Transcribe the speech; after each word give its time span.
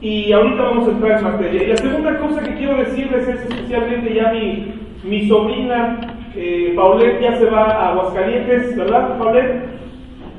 y 0.00 0.32
ahorita 0.32 0.62
vamos 0.62 0.88
a 0.88 0.90
entrar 0.92 1.18
en 1.18 1.24
materia. 1.24 1.62
Y 1.62 1.66
la 1.68 1.76
segunda 1.76 2.18
cosa 2.18 2.42
que 2.42 2.54
quiero 2.54 2.76
decirles 2.76 3.28
es 3.28 3.40
especialmente 3.40 4.14
ya 4.14 4.32
mi, 4.32 4.74
mi 5.04 5.28
sobrina 5.28 6.16
eh, 6.38 6.74
Paulette 6.76 7.22
ya 7.22 7.36
se 7.38 7.46
va 7.46 7.64
a 7.64 7.92
Aguascalientes, 7.92 8.76
¿verdad, 8.76 9.16
Paulette? 9.16 9.64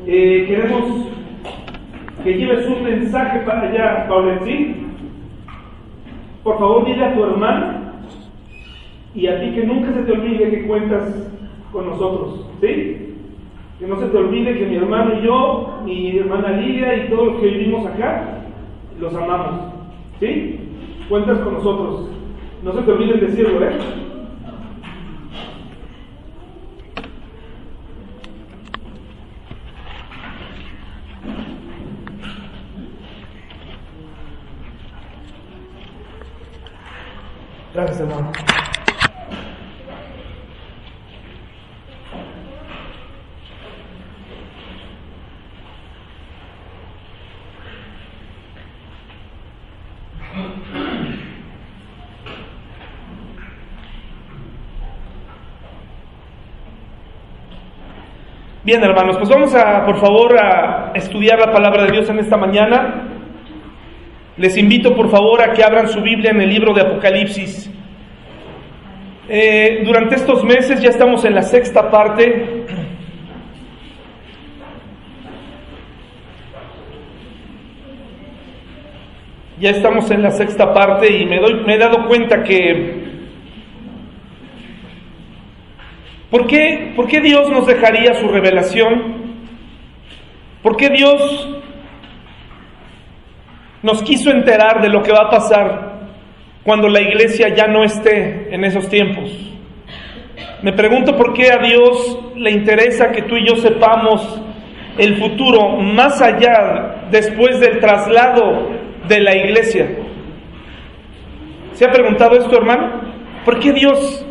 Eh, 0.06 0.46
queremos 0.48 1.08
que 2.24 2.34
lleves 2.36 2.68
un 2.68 2.84
mensaje 2.84 3.40
para 3.40 3.62
allá, 3.62 4.06
Paulette, 4.08 4.44
¿sí? 4.44 4.76
Por 6.44 6.60
favor, 6.60 6.86
dile 6.86 7.04
a 7.04 7.16
tu 7.16 7.24
hermana 7.24 7.94
y 9.16 9.26
a 9.26 9.42
ti 9.42 9.56
que 9.56 9.66
nunca 9.66 9.92
se 9.92 10.04
te 10.04 10.12
olvide 10.12 10.52
que 10.52 10.68
cuentas 10.68 11.32
con 11.72 11.88
nosotros, 11.88 12.48
¿sí? 12.62 13.16
Que 13.80 13.88
no 13.88 14.00
se 14.00 14.06
te 14.06 14.18
olvide 14.18 14.56
que 14.56 14.68
mi 14.68 14.76
hermano 14.76 15.20
y 15.20 15.26
yo, 15.26 15.80
mi 15.84 16.16
hermana 16.16 16.52
Lilia 16.52 16.96
y 16.96 17.10
todos 17.10 17.34
los 17.34 17.42
que 17.42 17.48
vivimos 17.48 17.88
acá, 17.88 18.37
los 19.00 19.14
amamos. 19.14 19.74
¿Sí? 20.20 20.60
Cuentas 21.10 21.40
con 21.40 21.54
nosotros. 21.54 22.10
No 22.64 22.74
se 22.74 22.82
te 22.82 22.92
olviden 22.92 23.20
decirlo, 23.20 23.64
¿eh? 23.64 23.78
Gracias, 37.74 38.00
hermano. 38.00 38.32
Bien, 58.68 58.84
hermanos, 58.84 59.16
pues 59.16 59.30
vamos 59.30 59.56
a, 59.56 59.86
por 59.86 59.98
favor, 59.98 60.38
a 60.38 60.92
estudiar 60.94 61.40
la 61.40 61.54
palabra 61.54 61.86
de 61.86 61.92
Dios 61.94 62.10
en 62.10 62.20
esta 62.20 62.36
mañana. 62.36 63.08
Les 64.36 64.58
invito, 64.58 64.94
por 64.94 65.10
favor, 65.10 65.42
a 65.42 65.54
que 65.54 65.64
abran 65.64 65.88
su 65.88 66.02
Biblia 66.02 66.32
en 66.32 66.42
el 66.42 66.50
libro 66.50 66.74
de 66.74 66.82
Apocalipsis. 66.82 67.72
Eh, 69.30 69.84
durante 69.86 70.16
estos 70.16 70.44
meses 70.44 70.82
ya 70.82 70.90
estamos 70.90 71.24
en 71.24 71.36
la 71.36 71.44
sexta 71.44 71.90
parte. 71.90 72.66
Ya 79.62 79.70
estamos 79.70 80.12
en 80.12 80.24
la 80.24 80.32
sexta 80.32 80.74
parte 80.74 81.10
y 81.10 81.26
me, 81.26 81.40
doy, 81.40 81.64
me 81.66 81.76
he 81.76 81.78
dado 81.78 82.06
cuenta 82.06 82.44
que 82.44 83.07
¿Por 86.30 86.46
qué, 86.46 86.92
¿Por 86.96 87.08
qué 87.08 87.22
Dios 87.22 87.50
nos 87.50 87.66
dejaría 87.66 88.14
su 88.16 88.28
revelación? 88.28 89.38
¿Por 90.62 90.76
qué 90.76 90.90
Dios 90.90 91.50
nos 93.82 94.04
quiso 94.04 94.32
enterar 94.32 94.82
de 94.82 94.90
lo 94.90 95.02
que 95.02 95.14
va 95.14 95.28
a 95.28 95.30
pasar 95.30 96.00
cuando 96.64 96.90
la 96.90 97.00
iglesia 97.00 97.56
ya 97.56 97.68
no 97.68 97.84
esté 97.84 98.54
en 98.54 98.66
esos 98.66 98.90
tiempos? 98.90 99.32
Me 100.62 100.74
pregunto 100.74 101.16
por 101.16 101.34
qué 101.34 101.52
a 101.52 101.60
Dios 101.60 102.20
le 102.36 102.52
interesa 102.52 103.12
que 103.12 103.22
tú 103.22 103.38
y 103.38 103.48
yo 103.48 103.56
sepamos 103.56 104.42
el 104.98 105.16
futuro 105.18 105.78
más 105.78 106.22
allá 106.22 107.06
después 107.10 107.60
del 107.62 107.80
traslado 107.80 108.70
de 109.08 109.22
la 109.22 109.34
iglesia. 109.34 109.88
¿Se 111.74 111.86
ha 111.86 111.92
preguntado 111.92 112.36
esto, 112.36 112.58
hermano? 112.58 113.02
¿Por 113.46 113.60
qué 113.60 113.72
Dios 113.72 114.26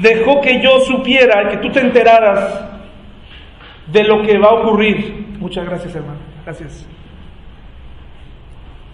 dejó 0.00 0.40
que 0.40 0.60
yo 0.62 0.80
supiera, 0.80 1.48
que 1.48 1.58
tú 1.58 1.70
te 1.70 1.80
enteraras 1.80 2.68
de 3.92 4.04
lo 4.04 4.22
que 4.22 4.38
va 4.38 4.48
a 4.48 4.54
ocurrir. 4.54 5.26
Muchas 5.38 5.64
gracias, 5.66 5.94
hermano. 5.94 6.18
Gracias. 6.44 6.86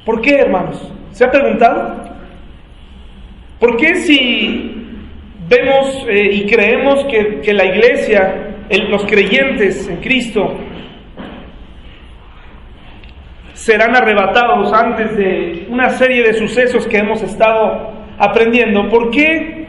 ¿Por 0.04 0.20
qué, 0.20 0.36
hermanos? 0.40 0.90
¿Se 1.12 1.24
ha 1.24 1.30
preguntado? 1.30 2.12
¿Por 3.60 3.76
qué 3.76 3.94
si 3.96 4.74
vemos 5.48 6.04
eh, 6.08 6.30
y 6.32 6.46
creemos 6.46 7.04
que, 7.04 7.52
la 7.52 7.64
iglesia, 7.64 8.56
los 8.88 9.04
creyentes 9.04 9.88
en 9.88 9.98
Cristo, 9.98 10.54
serán 13.52 13.94
arrebatados 13.94 14.72
antes 14.72 15.16
de 15.16 15.66
una 15.68 15.90
serie 15.90 16.24
de 16.24 16.34
sucesos 16.34 16.86
que 16.86 16.98
hemos 16.98 17.22
estado 17.22 17.92
aprendiendo? 18.18 18.88
¿Por 18.88 19.10
qué 19.10 19.61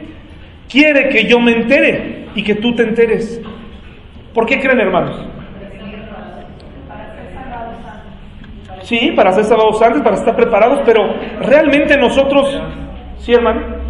quiere 0.68 1.08
que 1.08 1.24
yo 1.24 1.40
me 1.40 1.52
entere 1.52 2.26
y 2.34 2.42
que 2.42 2.56
tú 2.56 2.74
te 2.74 2.82
enteres. 2.82 3.40
¿Por 4.32 4.46
qué 4.46 4.58
creen, 4.60 4.80
hermanos? 4.80 5.24
Sí, 8.82 9.12
para 9.16 9.32
ser 9.32 9.44
salvados 9.44 9.80
antes, 9.80 10.02
para 10.02 10.16
estar 10.16 10.36
preparados, 10.36 10.80
pero 10.84 11.14
realmente 11.40 11.96
nosotros, 11.96 12.60
sí, 13.18 13.32
hermano. 13.32 13.84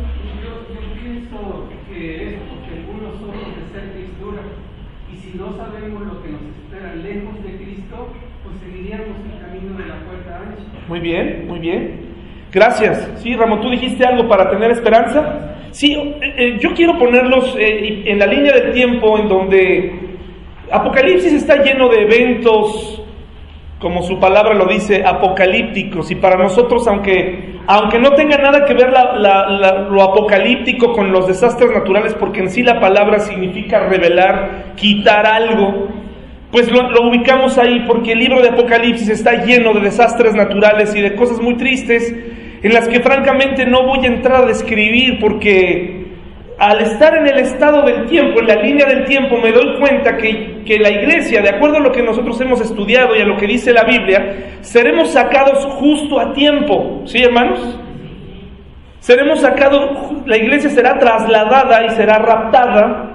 Muy 10.86 11.00
bien, 11.00 11.48
muy 11.48 11.58
bien. 11.58 12.00
Gracias. 12.52 13.10
Sí, 13.16 13.34
Ramón, 13.34 13.62
tú 13.62 13.70
dijiste 13.70 14.04
algo 14.04 14.28
para 14.28 14.50
tener 14.50 14.70
esperanza. 14.70 15.53
Sí, 15.74 15.92
eh, 15.92 16.34
eh, 16.36 16.58
yo 16.60 16.72
quiero 16.72 16.96
ponerlos 16.96 17.56
eh, 17.58 18.04
en 18.06 18.20
la 18.20 18.26
línea 18.26 18.52
del 18.52 18.72
tiempo 18.72 19.18
en 19.18 19.28
donde 19.28 19.92
Apocalipsis 20.70 21.32
está 21.32 21.64
lleno 21.64 21.88
de 21.88 22.02
eventos, 22.02 23.02
como 23.80 24.04
su 24.04 24.20
palabra 24.20 24.54
lo 24.54 24.66
dice, 24.66 25.02
apocalípticos. 25.04 26.12
Y 26.12 26.14
para 26.14 26.36
nosotros, 26.36 26.86
aunque, 26.86 27.56
aunque 27.66 27.98
no 27.98 28.12
tenga 28.12 28.36
nada 28.36 28.64
que 28.64 28.72
ver 28.72 28.92
lo 28.92 30.00
apocalíptico 30.00 30.92
con 30.92 31.10
los 31.10 31.26
desastres 31.26 31.72
naturales, 31.72 32.14
porque 32.14 32.38
en 32.38 32.50
sí 32.50 32.62
la 32.62 32.78
palabra 32.78 33.18
significa 33.18 33.88
revelar, 33.88 34.74
quitar 34.76 35.26
algo, 35.26 35.88
pues 36.52 36.70
lo, 36.70 37.08
ubicamos 37.08 37.58
ahí 37.58 37.82
porque 37.84 38.12
el 38.12 38.20
libro 38.20 38.40
de 38.40 38.50
Apocalipsis 38.50 39.08
está 39.08 39.44
lleno 39.44 39.74
de 39.74 39.80
desastres 39.80 40.36
naturales 40.36 40.94
y 40.94 41.00
de 41.00 41.16
cosas 41.16 41.40
muy 41.40 41.56
tristes 41.56 42.14
en 42.64 42.72
las 42.72 42.88
que 42.88 43.00
francamente 43.00 43.66
no 43.66 43.86
voy 43.86 44.06
a 44.06 44.08
entrar 44.08 44.44
a 44.44 44.46
describir 44.46 45.18
porque 45.20 46.06
al 46.58 46.80
estar 46.80 47.14
en 47.14 47.26
el 47.26 47.38
estado 47.40 47.82
del 47.82 48.06
tiempo, 48.06 48.40
en 48.40 48.46
la 48.46 48.54
línea 48.54 48.86
del 48.86 49.04
tiempo, 49.04 49.36
me 49.36 49.52
doy 49.52 49.78
cuenta 49.78 50.16
que, 50.16 50.62
que, 50.64 50.78
la 50.78 50.88
iglesia, 50.88 51.42
de 51.42 51.50
acuerdo 51.50 51.76
a 51.76 51.80
lo 51.80 51.92
que 51.92 52.02
nosotros 52.02 52.40
hemos 52.40 52.62
estudiado 52.62 53.14
y 53.14 53.20
a 53.20 53.26
lo 53.26 53.36
que 53.36 53.46
dice 53.46 53.70
la 53.70 53.84
Biblia, 53.84 54.58
seremos 54.62 55.10
sacados 55.10 55.62
justo 55.74 56.18
a 56.18 56.32
tiempo. 56.32 57.02
¿Sí, 57.04 57.22
hermanos? 57.22 57.78
Seremos 59.00 59.40
sacados, 59.40 60.24
la 60.24 60.38
iglesia 60.38 60.70
será 60.70 60.98
trasladada 60.98 61.84
y 61.84 61.90
será 61.90 62.18
raptada 62.18 63.10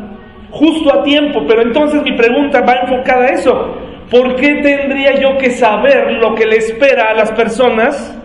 justo 0.51 0.93
a 0.93 1.01
tiempo. 1.01 1.41
Pero 1.47 1.63
entonces 1.63 2.03
mi 2.03 2.15
pregunta 2.15 2.61
va 2.61 2.81
enfocada 2.83 3.25
a 3.25 3.29
eso. 3.29 3.77
¿Por 4.11 4.35
qué 4.35 4.61
tendría 4.61 5.19
yo 5.19 5.39
que 5.39 5.49
saber 5.49 6.11
lo 6.21 6.35
que 6.35 6.45
le 6.45 6.57
espera 6.57 7.09
a 7.09 7.13
las 7.15 7.31
personas 7.31 8.18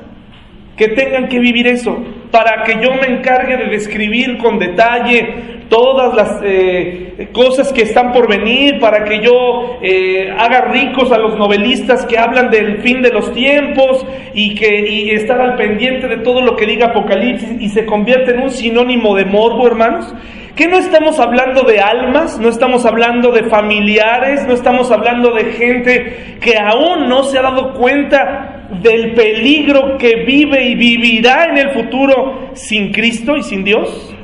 que 0.76 0.88
tengan 0.88 1.28
que 1.28 1.38
vivir 1.38 1.66
eso, 1.66 1.96
para 2.30 2.64
que 2.64 2.74
yo 2.82 2.94
me 2.94 3.06
encargue 3.06 3.56
de 3.56 3.66
describir 3.66 4.38
con 4.38 4.58
detalle 4.58 5.54
todas 5.68 6.14
las 6.14 6.40
eh, 6.44 7.28
cosas 7.32 7.72
que 7.72 7.82
están 7.82 8.12
por 8.12 8.28
venir, 8.28 8.78
para 8.80 9.04
que 9.04 9.20
yo 9.20 9.78
eh, 9.82 10.32
haga 10.36 10.62
ricos 10.72 11.10
a 11.12 11.18
los 11.18 11.38
novelistas 11.38 12.04
que 12.06 12.18
hablan 12.18 12.50
del 12.50 12.78
fin 12.82 13.02
de 13.02 13.10
los 13.10 13.32
tiempos 13.32 14.06
y 14.34 14.54
que 14.54 14.88
y 14.88 15.10
estar 15.10 15.40
al 15.40 15.56
pendiente 15.56 16.08
de 16.08 16.18
todo 16.18 16.42
lo 16.42 16.56
que 16.56 16.66
diga 16.66 16.86
Apocalipsis 16.86 17.60
y 17.60 17.68
se 17.68 17.86
convierte 17.86 18.32
en 18.32 18.42
un 18.42 18.50
sinónimo 18.50 19.14
de 19.14 19.24
morbo, 19.24 19.66
hermanos. 19.66 20.14
Que 20.54 20.68
no 20.68 20.78
estamos 20.78 21.18
hablando 21.18 21.62
de 21.62 21.80
almas, 21.80 22.38
no 22.38 22.48
estamos 22.48 22.86
hablando 22.86 23.32
de 23.32 23.42
familiares, 23.44 24.46
no 24.46 24.54
estamos 24.54 24.92
hablando 24.92 25.32
de 25.32 25.46
gente 25.46 26.36
que 26.40 26.56
aún 26.56 27.08
no 27.08 27.24
se 27.24 27.38
ha 27.38 27.42
dado 27.42 27.74
cuenta 27.74 28.53
del 28.82 29.12
peligro 29.14 29.96
que 29.98 30.24
vive 30.24 30.64
y 30.64 30.74
vivirá 30.74 31.46
en 31.46 31.58
el 31.58 31.70
futuro 31.70 32.50
sin 32.54 32.92
Cristo 32.92 33.36
y 33.36 33.42
sin 33.42 33.64
Dios? 33.64 34.14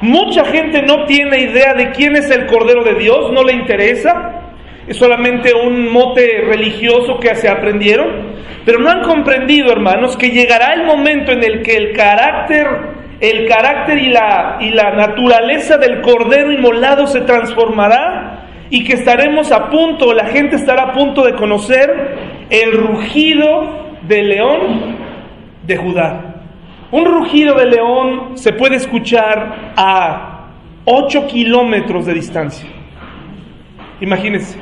Mucha 0.00 0.44
gente 0.44 0.82
no 0.82 1.06
tiene 1.06 1.40
idea 1.40 1.72
de 1.74 1.90
quién 1.90 2.16
es 2.16 2.30
el 2.30 2.46
Cordero 2.46 2.84
de 2.84 2.94
Dios, 2.94 3.32
no 3.32 3.42
le 3.42 3.54
interesa, 3.54 4.52
es 4.86 4.96
solamente 4.98 5.52
un 5.54 5.90
mote 5.90 6.42
religioso 6.46 7.18
que 7.18 7.34
se 7.34 7.48
aprendieron, 7.48 8.36
pero 8.64 8.78
no 8.78 8.90
han 8.90 9.02
comprendido, 9.02 9.72
hermanos, 9.72 10.16
que 10.16 10.30
llegará 10.30 10.74
el 10.74 10.84
momento 10.84 11.32
en 11.32 11.42
el 11.42 11.62
que 11.62 11.76
el 11.76 11.92
carácter, 11.92 12.66
el 13.20 13.48
carácter 13.48 13.98
y 13.98 14.10
la, 14.10 14.58
y 14.60 14.70
la 14.70 14.92
naturaleza 14.94 15.78
del 15.78 16.02
Cordero 16.02 16.52
inmolado 16.52 17.06
se 17.06 17.22
transformará 17.22 18.46
y 18.68 18.84
que 18.84 18.94
estaremos 18.94 19.50
a 19.50 19.70
punto, 19.70 20.12
la 20.12 20.26
gente 20.26 20.56
estará 20.56 20.90
a 20.90 20.92
punto 20.92 21.24
de 21.24 21.34
conocer 21.34 22.25
el 22.50 22.72
rugido 22.72 23.86
del 24.02 24.28
león 24.28 24.96
de 25.66 25.76
Judá. 25.76 26.36
Un 26.90 27.04
rugido 27.04 27.54
de 27.54 27.66
león 27.66 28.38
se 28.38 28.52
puede 28.52 28.76
escuchar 28.76 29.72
a 29.76 30.50
8 30.84 31.26
kilómetros 31.26 32.06
de 32.06 32.14
distancia. 32.14 32.68
Imagínense. 34.00 34.58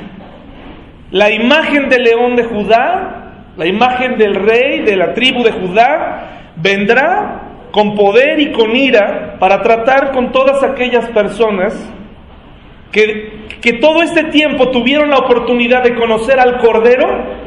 La 1.11 1.31
imagen 1.31 1.87
del 1.89 2.03
león 2.03 2.35
de 2.35 2.45
Judá, 2.45 3.43
la 3.55 3.67
imagen 3.67 4.17
del 4.17 4.35
rey 4.35 4.81
de 4.81 4.95
la 4.95 5.13
tribu 5.13 5.43
de 5.43 5.51
Judá, 5.51 6.51
vendrá 6.55 7.41
con 7.71 7.95
poder 7.95 8.39
y 8.39 8.51
con 8.51 8.75
ira 8.75 9.35
para 9.39 9.61
tratar 9.61 10.11
con 10.11 10.31
todas 10.31 10.63
aquellas 10.63 11.07
personas 11.09 11.73
que, 12.91 13.45
que 13.61 13.73
todo 13.73 14.01
este 14.01 14.23
tiempo 14.25 14.71
tuvieron 14.71 15.09
la 15.09 15.17
oportunidad 15.17 15.83
de 15.83 15.93
conocer 15.93 16.39
al 16.39 16.57
Cordero, 16.57 17.44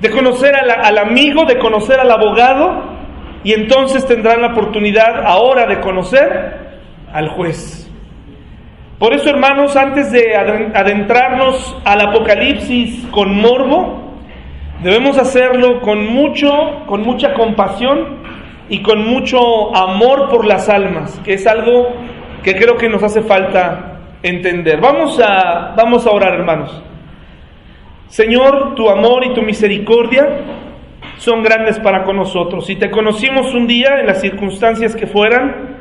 de 0.00 0.10
conocer 0.10 0.54
al 0.54 0.98
amigo, 0.98 1.44
de 1.44 1.58
conocer 1.58 1.98
al 2.00 2.10
abogado, 2.10 2.98
y 3.44 3.52
entonces 3.52 4.06
tendrán 4.06 4.42
la 4.42 4.48
oportunidad 4.48 5.24
ahora 5.24 5.66
de 5.66 5.80
conocer 5.80 6.80
al 7.12 7.28
juez. 7.28 7.90
Por 8.98 9.12
eso, 9.12 9.30
hermanos, 9.30 9.76
antes 9.76 10.10
de 10.10 10.34
adentrarnos 10.36 11.76
al 11.84 12.00
Apocalipsis 12.00 13.06
con 13.12 13.40
morbo, 13.40 14.18
debemos 14.82 15.18
hacerlo 15.18 15.80
con 15.80 16.04
mucho, 16.06 16.84
con 16.86 17.02
mucha 17.02 17.34
compasión 17.34 18.18
y 18.68 18.82
con 18.82 19.06
mucho 19.06 19.74
amor 19.76 20.28
por 20.28 20.44
las 20.44 20.68
almas, 20.68 21.20
que 21.24 21.34
es 21.34 21.46
algo 21.46 21.88
que 22.42 22.56
creo 22.56 22.76
que 22.76 22.88
nos 22.88 23.02
hace 23.02 23.22
falta 23.22 24.00
entender. 24.22 24.80
Vamos 24.80 25.20
a, 25.20 25.74
vamos 25.76 26.04
a 26.06 26.10
orar, 26.10 26.34
hermanos. 26.34 26.82
Señor, 28.08 28.74
tu 28.74 28.88
amor 28.88 29.24
y 29.24 29.34
tu 29.34 29.42
misericordia 29.42 30.26
son 31.18 31.42
grandes 31.42 31.78
para 31.78 32.04
con 32.04 32.16
nosotros. 32.16 32.66
Si 32.66 32.76
te 32.76 32.90
conocimos 32.90 33.54
un 33.54 33.66
día 33.66 34.00
en 34.00 34.06
las 34.06 34.20
circunstancias 34.20 34.96
que 34.96 35.06
fueran, 35.06 35.76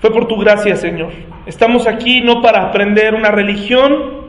fue 0.00 0.12
por 0.12 0.26
tu 0.26 0.36
gracia, 0.36 0.76
Señor. 0.76 1.12
Estamos 1.46 1.86
aquí 1.86 2.20
no 2.20 2.42
para 2.42 2.64
aprender 2.64 3.14
una 3.14 3.30
religión, 3.30 4.22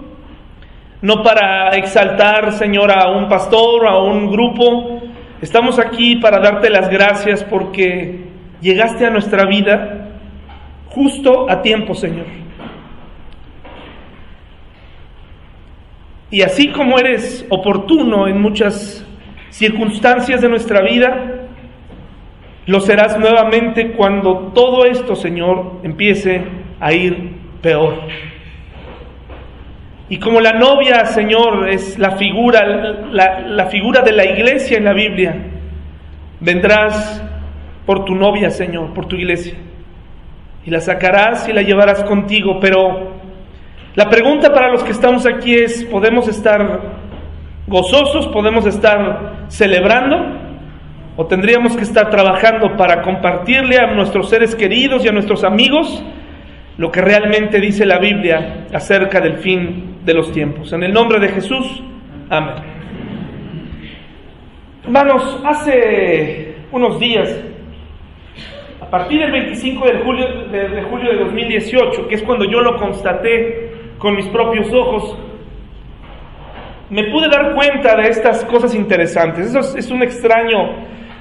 no 1.02 1.22
para 1.24 1.72
exaltar, 1.72 2.54
Señor, 2.54 2.92
a 2.92 3.12
un 3.12 3.28
pastor, 3.28 3.86
a 3.88 3.98
un 3.98 4.32
grupo. 4.32 5.02
Estamos 5.42 5.80
aquí 5.80 6.16
para 6.16 6.40
darte 6.40 6.70
las 6.70 6.90
gracias 6.90 7.44
porque 7.44 8.28
llegaste 8.62 9.06
a 9.06 9.10
nuestra 9.10 9.46
vida 9.46 10.10
justo 10.88 11.50
a 11.50 11.62
tiempo, 11.62 11.94
Señor. 11.96 12.43
Y 16.34 16.42
así 16.42 16.70
como 16.70 16.98
eres 16.98 17.46
oportuno 17.50 18.28
en 18.28 18.42
muchas 18.42 19.06
circunstancias 19.52 20.42
de 20.42 20.50
nuestra 20.50 20.82
vida, 20.82 21.46
lo 22.66 22.80
serás 22.80 23.20
nuevamente 23.20 23.92
cuando 23.92 24.52
todo 24.52 24.84
esto, 24.86 25.16
Señor, 25.16 25.74
empiece 25.84 26.44
a 26.80 26.92
ir 26.92 27.36
peor. 27.62 28.00
Y 30.10 30.18
como 30.18 30.42
la 30.42 30.54
novia, 30.54 31.06
Señor, 31.06 31.70
es 31.70 32.00
la 32.00 32.18
figura, 32.18 32.66
la, 33.12 33.42
la, 33.42 33.68
figura 33.68 34.02
de 34.02 34.14
la 34.14 34.26
iglesia 34.26 34.80
en 34.80 34.86
la 34.86 34.94
Biblia, 34.94 35.36
vendrás 36.40 37.24
por 37.86 38.06
tu 38.06 38.16
novia, 38.16 38.50
Señor, 38.50 38.92
por 38.96 39.06
tu 39.06 39.18
iglesia. 39.18 39.54
Y 40.66 40.72
la 40.72 40.80
sacarás 40.80 41.48
y 41.48 41.54
la 41.54 41.62
llevarás 41.62 42.04
contigo. 42.06 42.58
Pero 42.60 43.13
la 43.96 44.10
pregunta 44.10 44.52
para 44.52 44.72
los 44.72 44.84
que 44.84 44.92
estamos 44.92 45.26
aquí 45.28 45.54
es, 45.54 45.84
¿podemos 45.86 46.28
estar 46.28 46.82
gozosos, 47.68 48.28
podemos 48.28 48.66
estar 48.66 49.46
celebrando 49.50 50.18
o 51.16 51.26
tendríamos 51.28 51.78
que 51.78 51.84
estar 51.84 52.10
trabajando 52.10 52.76
para 52.76 53.02
compartirle 53.02 53.78
a 53.78 53.94
nuestros 53.94 54.30
seres 54.30 54.56
queridos 54.56 55.06
y 55.06 55.10
a 55.10 55.12
nuestros 55.12 55.44
amigos 55.44 56.04
lo 56.78 56.92
que 56.92 57.02
realmente 57.02 57.60
dice 57.60 57.86
la 57.86 58.00
Biblia 58.00 58.66
acerca 58.74 59.22
del 59.22 59.38
fin 59.38 59.98
de 60.04 60.14
los 60.16 60.32
tiempos. 60.32 60.74
En 60.74 60.82
el 60.82 60.92
nombre 60.92 61.20
de 61.20 61.30
Jesús, 61.30 61.84
amén. 62.30 62.56
Hermanos, 64.84 65.40
hace 65.46 66.56
unos 66.72 67.00
días, 67.00 67.30
a 68.82 68.90
partir 68.90 69.22
del 69.22 69.32
25 69.32 69.86
de 69.86 69.98
julio 70.00 70.28
de, 70.52 70.70
de 70.70 70.82
julio 70.84 71.12
de 71.12 71.20
2018, 71.20 72.08
que 72.08 72.16
es 72.16 72.24
cuando 72.24 72.46
yo 72.46 72.60
lo 72.60 72.76
constaté 72.78 73.73
con 74.04 74.18
mis 74.18 74.28
propios 74.28 74.68
ojos, 74.74 75.18
me 76.90 77.06
pude 77.06 77.30
dar 77.30 77.56
cuenta 77.56 77.96
de 77.96 78.10
estas 78.10 78.44
cosas 78.44 78.76
interesantes. 78.76 79.48
Eso 79.48 79.78
es, 79.78 79.90
un 79.90 80.04
extraño, 80.04 80.58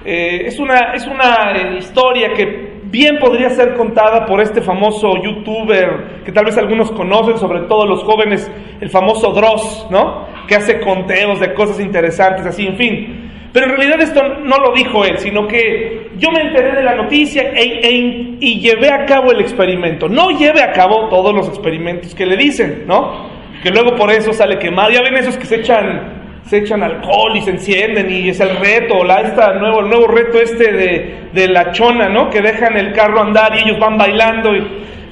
eh, 0.04 0.42
es 0.46 0.58
una, 0.58 0.92
es 0.92 1.06
una 1.06 1.52
eh, 1.52 1.78
historia 1.78 2.32
que 2.32 2.80
bien 2.82 3.20
podría 3.20 3.50
ser 3.50 3.74
contada 3.74 4.26
por 4.26 4.40
este 4.40 4.60
famoso 4.60 5.14
youtuber 5.22 6.22
que 6.24 6.32
tal 6.32 6.44
vez 6.44 6.58
algunos 6.58 6.90
conocen, 6.90 7.38
sobre 7.38 7.60
todo 7.68 7.86
los 7.86 8.02
jóvenes, 8.02 8.50
el 8.80 8.90
famoso 8.90 9.32
Dross, 9.32 9.86
¿no? 9.88 10.26
Que 10.48 10.56
hace 10.56 10.80
conteos 10.80 11.38
de 11.38 11.54
cosas 11.54 11.78
interesantes, 11.78 12.44
así, 12.44 12.66
en 12.66 12.76
fin. 12.76 13.31
Pero 13.52 13.66
en 13.66 13.76
realidad 13.76 14.00
esto 14.00 14.22
no 14.42 14.56
lo 14.58 14.72
dijo 14.72 15.04
él, 15.04 15.18
sino 15.18 15.46
que 15.46 16.10
yo 16.16 16.30
me 16.30 16.40
enteré 16.40 16.74
de 16.74 16.82
la 16.82 16.94
noticia 16.94 17.52
e, 17.54 17.80
e, 17.82 18.36
y 18.40 18.60
llevé 18.60 18.90
a 18.90 19.04
cabo 19.04 19.30
el 19.32 19.40
experimento. 19.40 20.08
No 20.08 20.30
lleve 20.30 20.62
a 20.62 20.72
cabo 20.72 21.08
todos 21.08 21.34
los 21.34 21.48
experimentos 21.48 22.14
que 22.14 22.24
le 22.24 22.36
dicen, 22.36 22.84
¿no? 22.86 23.30
que 23.62 23.70
luego 23.70 23.94
por 23.94 24.10
eso 24.10 24.32
sale 24.32 24.58
quemado. 24.58 24.90
Ya 24.90 25.02
ven 25.02 25.16
esos 25.16 25.36
que 25.36 25.46
se 25.46 25.56
echan, 25.56 26.40
se 26.44 26.58
echan 26.58 26.82
alcohol 26.82 27.36
y 27.36 27.42
se 27.42 27.50
encienden 27.50 28.10
y 28.10 28.28
es 28.28 28.40
el 28.40 28.56
reto, 28.56 29.04
la, 29.04 29.20
esta 29.20 29.54
nuevo, 29.54 29.80
el 29.80 29.88
nuevo 29.88 30.08
reto 30.08 30.40
este 30.40 30.72
de, 30.72 31.14
de, 31.32 31.48
la 31.48 31.70
chona, 31.72 32.08
¿no? 32.08 32.28
Que 32.28 32.40
dejan 32.40 32.76
el 32.76 32.92
carro 32.92 33.22
andar 33.22 33.56
y 33.56 33.68
ellos 33.68 33.78
van 33.78 33.96
bailando 33.96 34.50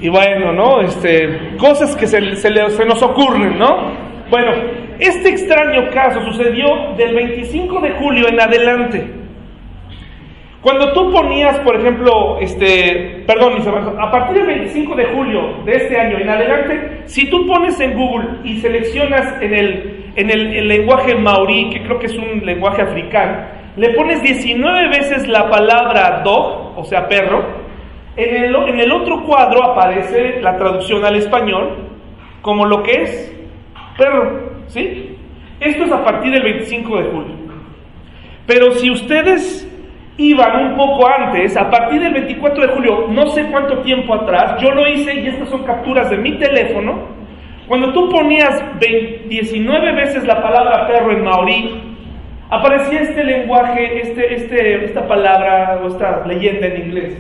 y, 0.01 0.09
bueno, 0.09 0.53
¿no? 0.53 0.81
Este, 0.81 1.57
cosas 1.59 1.95
que 1.95 2.07
se, 2.07 2.37
se, 2.37 2.71
se 2.71 2.85
nos 2.85 3.03
ocurren, 3.03 3.59
¿no? 3.59 4.10
Bueno, 4.31 4.53
este 5.01 5.31
extraño 5.31 5.91
caso 5.91 6.23
sucedió 6.23 6.95
del 6.97 7.17
25 7.17 7.81
de 7.81 7.91
julio 7.91 8.29
en 8.29 8.41
adelante. 8.41 9.05
Cuando 10.61 10.93
tú 10.93 11.11
ponías, 11.11 11.59
por 11.61 11.75
ejemplo, 11.75 12.39
este, 12.39 13.25
perdón, 13.27 13.55
mis 13.57 13.67
hermanos, 13.67 13.95
a 13.99 14.09
partir 14.13 14.37
del 14.37 14.47
25 14.47 14.95
de 14.95 15.07
julio 15.07 15.65
de 15.65 15.73
este 15.73 15.99
año 15.99 16.19
en 16.19 16.29
adelante, 16.29 17.03
si 17.07 17.29
tú 17.29 17.45
pones 17.45 17.81
en 17.81 17.99
Google 17.99 18.29
y 18.45 18.61
seleccionas 18.61 19.43
en 19.43 19.53
el, 19.53 20.13
en 20.15 20.31
el, 20.31 20.69
lenguaje 20.69 21.17
maorí, 21.17 21.71
que 21.71 21.83
creo 21.83 21.99
que 21.99 22.07
es 22.07 22.17
un 22.17 22.47
lenguaje 22.47 22.83
africano, 22.83 23.47
le 23.77 23.95
pones 23.95 24.23
19 24.23 24.89
veces 24.91 25.27
la 25.27 25.51
palabra 25.51 26.21
dog, 26.23 26.79
o 26.79 26.85
sea, 26.85 27.09
perro, 27.09 27.43
en 28.17 28.37
el, 28.37 28.55
en 28.55 28.79
el 28.79 28.93
otro 28.93 29.25
cuadro 29.25 29.65
aparece 29.65 30.41
la 30.41 30.57
traducción 30.57 31.05
al 31.05 31.17
español 31.17 31.79
como 32.43 32.67
lo 32.67 32.83
que 32.83 33.03
es 33.03 33.40
perro, 34.01 34.41
¿sí? 34.69 35.17
Esto 35.61 35.85
es 35.85 35.93
a 35.93 36.03
partir 36.03 36.33
del 36.33 36.43
25 36.43 36.97
de 36.97 37.11
julio. 37.11 37.35
Pero 38.47 38.73
si 38.73 38.91
ustedes 38.91 39.69
iban 40.17 40.71
un 40.71 40.77
poco 40.77 41.07
antes, 41.07 41.57
a 41.57 41.71
partir 41.71 42.01
del 42.01 42.15
24 42.15 42.67
de 42.67 42.73
julio, 42.73 43.07
no 43.11 43.27
sé 43.29 43.45
cuánto 43.51 43.79
tiempo 43.83 44.15
atrás, 44.15 44.61
yo 44.61 44.71
lo 44.71 44.89
hice 44.89 45.15
y 45.15 45.29
estas 45.29 45.51
son 45.51 45.65
capturas 45.65 46.11
de 46.11 46.17
mi 46.17 46.39
teléfono, 46.39 47.21
cuando 47.69 47.93
tú 47.93 48.09
ponías 48.09 48.61
19 48.81 49.93
veces 49.93 50.27
la 50.27 50.43
palabra 50.43 50.89
perro 50.89 51.13
en 51.13 51.23
maorí, 51.23 51.81
aparecía 52.51 53.03
este 53.03 53.23
lenguaje, 53.23 54.01
este, 54.01 54.35
este, 54.35 54.85
esta 54.87 55.07
palabra 55.07 55.81
o 55.83 55.89
esta 55.89 56.27
leyenda 56.27 56.67
en 56.67 56.87
inglés. 56.87 57.19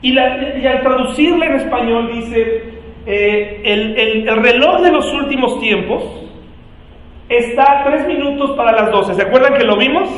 Y, 0.00 0.16
al 0.16 0.82
traducirla 0.82 1.46
en 1.46 1.54
español 1.56 2.10
dice, 2.12 2.77
eh, 3.08 3.62
el, 3.64 3.98
el, 4.28 4.36
reloj 4.36 4.82
de 4.82 4.92
los 4.92 5.12
últimos 5.14 5.58
tiempos 5.60 6.04
está 7.28 7.80
a 7.80 7.84
tres 7.84 8.06
minutos 8.06 8.52
para 8.52 8.72
las 8.72 8.92
12. 8.92 9.14
¿Se 9.14 9.22
acuerdan 9.22 9.54
que 9.54 9.64
lo 9.64 9.76
vimos? 9.76 10.08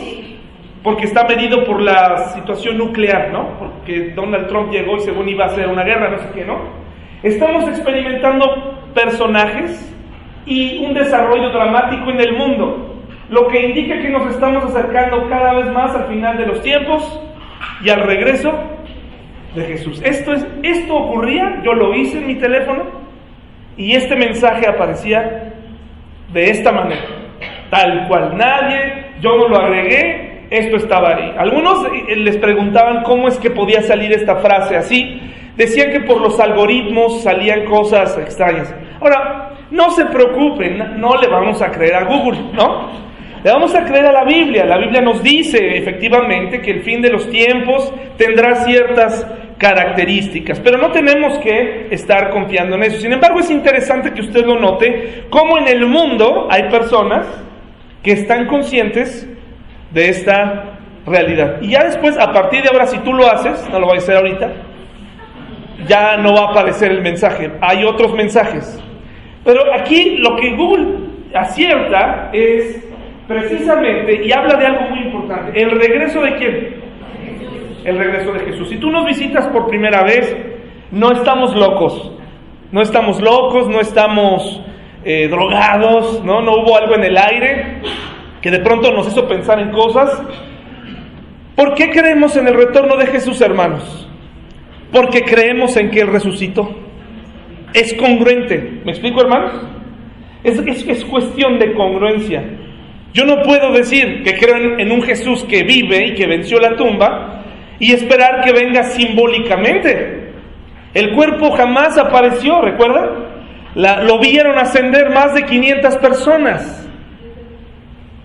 porque 0.82 1.04
está 1.04 1.24
medido 1.24 1.64
por 1.64 1.80
la 1.80 2.30
situación 2.30 2.78
nuclear, 2.78 3.30
¿no? 3.32 3.58
Porque 3.58 4.12
Donald 4.14 4.48
Trump 4.48 4.72
llegó 4.72 4.96
y 4.96 5.00
según 5.00 5.28
iba 5.28 5.44
a 5.44 5.50
ser 5.50 5.68
una 5.68 5.84
guerra, 5.84 6.10
no 6.10 6.18
sé 6.18 6.30
qué, 6.34 6.44
¿no? 6.44 6.58
Estamos 7.22 7.68
experimentando 7.68 8.78
personajes 8.94 9.94
y 10.46 10.82
un 10.84 10.94
desarrollo 10.94 11.50
dramático 11.50 12.10
en 12.10 12.20
el 12.20 12.32
mundo, 12.32 12.96
lo 13.28 13.48
que 13.48 13.66
indica 13.66 13.98
que 13.98 14.08
nos 14.08 14.30
estamos 14.30 14.64
acercando 14.64 15.28
cada 15.28 15.52
vez 15.52 15.70
más 15.70 15.94
al 15.94 16.06
final 16.06 16.38
de 16.38 16.46
los 16.46 16.62
tiempos 16.62 17.20
y 17.84 17.90
al 17.90 18.00
regreso 18.00 18.52
de 19.54 19.64
Jesús. 19.64 20.00
Esto, 20.04 20.32
es, 20.32 20.46
esto 20.62 20.94
ocurría, 20.94 21.60
yo 21.64 21.72
lo 21.72 21.94
hice 21.94 22.18
en 22.18 22.26
mi 22.26 22.36
teléfono 22.36 22.84
y 23.76 23.94
este 23.94 24.16
mensaje 24.16 24.68
aparecía 24.68 25.54
de 26.32 26.50
esta 26.50 26.70
manera, 26.72 27.02
tal 27.70 28.06
cual 28.08 28.36
nadie, 28.36 29.06
yo 29.20 29.36
no 29.36 29.48
lo 29.48 29.56
agregué, 29.56 30.46
esto 30.50 30.76
estaba 30.76 31.16
ahí. 31.16 31.32
Algunos 31.38 31.84
eh, 31.86 32.16
les 32.16 32.36
preguntaban 32.36 33.02
cómo 33.04 33.28
es 33.28 33.38
que 33.38 33.50
podía 33.50 33.82
salir 33.82 34.12
esta 34.12 34.36
frase 34.36 34.76
así. 34.76 35.20
Decían 35.56 35.90
que 35.90 36.00
por 36.00 36.20
los 36.20 36.38
algoritmos 36.40 37.22
salían 37.22 37.64
cosas 37.66 38.16
extrañas. 38.18 38.74
Ahora, 39.00 39.50
no 39.70 39.90
se 39.90 40.04
preocupen, 40.06 41.00
no 41.00 41.16
le 41.16 41.28
vamos 41.28 41.62
a 41.62 41.70
creer 41.70 41.94
a 41.94 42.04
Google, 42.04 42.40
¿no? 42.52 43.09
Le 43.42 43.50
vamos 43.50 43.74
a 43.74 43.84
creer 43.84 44.06
a 44.06 44.12
la 44.12 44.24
Biblia. 44.24 44.66
La 44.66 44.78
Biblia 44.78 45.00
nos 45.00 45.22
dice 45.22 45.78
efectivamente 45.78 46.60
que 46.60 46.70
el 46.72 46.82
fin 46.82 47.00
de 47.00 47.10
los 47.10 47.28
tiempos 47.30 47.92
tendrá 48.18 48.56
ciertas 48.64 49.26
características, 49.56 50.58
pero 50.60 50.78
no 50.78 50.90
tenemos 50.90 51.38
que 51.38 51.88
estar 51.90 52.30
confiando 52.30 52.76
en 52.76 52.84
eso. 52.84 53.00
Sin 53.00 53.12
embargo, 53.12 53.40
es 53.40 53.50
interesante 53.50 54.12
que 54.12 54.22
usted 54.22 54.44
lo 54.44 54.58
note, 54.58 55.24
cómo 55.30 55.58
en 55.58 55.68
el 55.68 55.86
mundo 55.86 56.48
hay 56.50 56.70
personas 56.70 57.26
que 58.02 58.12
están 58.12 58.46
conscientes 58.46 59.28
de 59.90 60.08
esta 60.08 60.78
realidad. 61.06 61.60
Y 61.60 61.72
ya 61.72 61.84
después, 61.84 62.18
a 62.18 62.32
partir 62.32 62.62
de 62.62 62.70
ahora, 62.70 62.86
si 62.86 62.98
tú 62.98 63.12
lo 63.12 63.26
haces, 63.26 63.68
no 63.70 63.80
lo 63.80 63.86
voy 63.86 63.96
a 63.96 63.98
hacer 63.98 64.16
ahorita, 64.16 64.52
ya 65.86 66.16
no 66.16 66.34
va 66.34 66.48
a 66.48 66.50
aparecer 66.50 66.90
el 66.90 67.02
mensaje. 67.02 67.50
Hay 67.60 67.84
otros 67.84 68.14
mensajes. 68.14 68.82
Pero 69.44 69.60
aquí 69.74 70.18
lo 70.18 70.36
que 70.36 70.54
Google 70.56 70.86
acierta 71.34 72.30
es 72.32 72.89
precisamente, 73.30 74.26
y 74.26 74.32
habla 74.32 74.56
de 74.56 74.66
algo 74.66 74.90
muy 74.90 75.04
importante, 75.04 75.62
el 75.62 75.70
regreso 75.70 76.20
de 76.20 76.34
quién? 76.34 76.80
El 77.84 77.96
regreso 77.96 78.32
de 78.32 78.40
Jesús. 78.40 78.68
Si 78.68 78.76
tú 78.76 78.90
nos 78.90 79.06
visitas 79.06 79.46
por 79.48 79.68
primera 79.68 80.02
vez, 80.02 80.36
no 80.90 81.12
estamos 81.12 81.54
locos. 81.54 82.10
No 82.72 82.82
estamos 82.82 83.22
locos, 83.22 83.68
no 83.68 83.80
estamos 83.80 84.60
eh, 85.04 85.28
drogados, 85.28 86.24
¿no? 86.24 86.40
No 86.42 86.54
hubo 86.54 86.76
algo 86.76 86.96
en 86.96 87.04
el 87.04 87.16
aire 87.16 87.82
que 88.42 88.50
de 88.50 88.58
pronto 88.58 88.90
nos 88.90 89.06
hizo 89.06 89.28
pensar 89.28 89.60
en 89.60 89.70
cosas. 89.70 90.20
¿Por 91.54 91.74
qué 91.74 91.90
creemos 91.90 92.36
en 92.36 92.48
el 92.48 92.54
retorno 92.54 92.96
de 92.96 93.06
Jesús, 93.06 93.40
hermanos? 93.40 94.08
Porque 94.90 95.22
creemos 95.22 95.76
en 95.76 95.90
que 95.90 96.00
Él 96.00 96.08
resucitó. 96.08 96.68
Es 97.74 97.94
congruente. 97.94 98.80
¿Me 98.84 98.90
explico, 98.90 99.20
hermanos? 99.20 99.52
Es, 100.42 100.58
es, 100.58 101.04
cuestión 101.04 101.60
de 101.60 101.74
congruencia. 101.74 102.42
Yo 103.12 103.24
no 103.24 103.42
puedo 103.42 103.72
decir 103.72 104.22
que 104.22 104.36
creo 104.36 104.78
en, 104.78 104.92
un 104.92 105.02
Jesús 105.02 105.44
que 105.44 105.64
vive 105.64 106.06
y 106.06 106.14
que 106.14 106.26
venció 106.26 106.58
la 106.60 106.76
tumba 106.76 107.42
y 107.78 107.92
esperar 107.92 108.42
que 108.44 108.52
venga 108.52 108.84
simbólicamente. 108.84 110.32
El 110.94 111.14
cuerpo 111.14 111.50
jamás 111.52 111.98
apareció, 111.98 112.60
¿recuerda? 112.60 113.10
La, 113.74 114.02
lo 114.02 114.18
vieron 114.18 114.58
ascender 114.58 115.10
más 115.10 115.34
de 115.34 115.44
500 115.44 115.96
personas. 115.96 116.88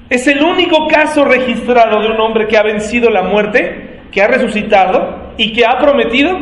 Es 0.09 0.27
el 0.27 0.43
único 0.43 0.87
caso 0.87 1.25
registrado 1.25 2.01
de 2.01 2.09
un 2.09 2.19
hombre 2.19 2.47
que 2.47 2.57
ha 2.57 2.63
vencido 2.63 3.09
la 3.09 3.23
muerte, 3.23 4.01
que 4.11 4.21
ha 4.21 4.27
resucitado 4.27 5.33
y 5.37 5.51
que 5.51 5.65
ha 5.65 5.79
prometido 5.79 6.37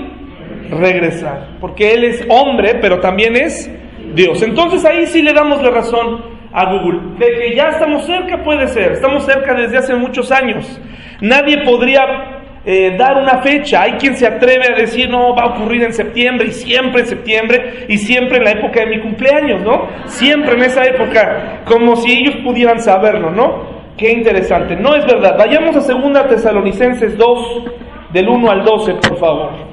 regresar. 0.69 1.47
Porque 1.61 1.93
Él 1.93 2.03
es 2.03 2.25
hombre, 2.27 2.75
pero 2.81 2.99
también 2.99 3.37
es 3.37 3.71
Dios. 4.13 4.41
Entonces 4.41 4.83
ahí 4.83 5.05
sí 5.07 5.21
le 5.21 5.33
damos 5.33 5.61
la 5.61 5.69
razón 5.69 6.32
a 6.53 6.71
Google. 6.71 7.17
De 7.17 7.33
que 7.39 7.55
ya 7.55 7.69
estamos 7.69 8.05
cerca, 8.05 8.43
puede 8.43 8.67
ser. 8.67 8.93
Estamos 8.93 9.25
cerca 9.25 9.53
desde 9.53 9.77
hace 9.77 9.95
muchos 9.95 10.31
años. 10.31 10.79
Nadie 11.19 11.63
podría 11.65 12.43
eh, 12.65 12.95
dar 12.97 13.17
una 13.17 13.39
fecha. 13.41 13.81
Hay 13.81 13.93
quien 13.93 14.15
se 14.15 14.27
atreve 14.27 14.71
a 14.71 14.75
decir, 14.75 15.09
no, 15.09 15.35
va 15.35 15.43
a 15.43 15.47
ocurrir 15.47 15.83
en 15.83 15.93
septiembre 15.93 16.47
y 16.47 16.51
siempre 16.51 17.01
en 17.01 17.07
septiembre 17.07 17.85
y 17.89 17.97
siempre 17.97 18.37
en 18.37 18.43
la 18.43 18.51
época 18.51 18.81
de 18.81 18.87
mi 18.87 19.01
cumpleaños, 19.01 19.61
¿no? 19.61 19.89
Siempre 20.05 20.53
en 20.53 20.63
esa 20.63 20.83
época, 20.83 21.63
como 21.65 21.95
si 21.95 22.19
ellos 22.19 22.35
pudieran 22.43 22.79
saberlo, 22.79 23.31
¿no? 23.31 23.73
Qué 23.97 24.11
interesante. 24.11 24.75
No 24.75 24.95
es 24.95 25.05
verdad. 25.05 25.37
Vayamos 25.37 25.75
a 25.75 25.81
segunda 25.81 26.27
Tesalonicenses 26.27 27.17
2, 27.17 27.65
del 28.13 28.29
1 28.29 28.51
al 28.51 28.63
12, 28.63 28.93
por 28.95 29.17
favor. 29.17 29.72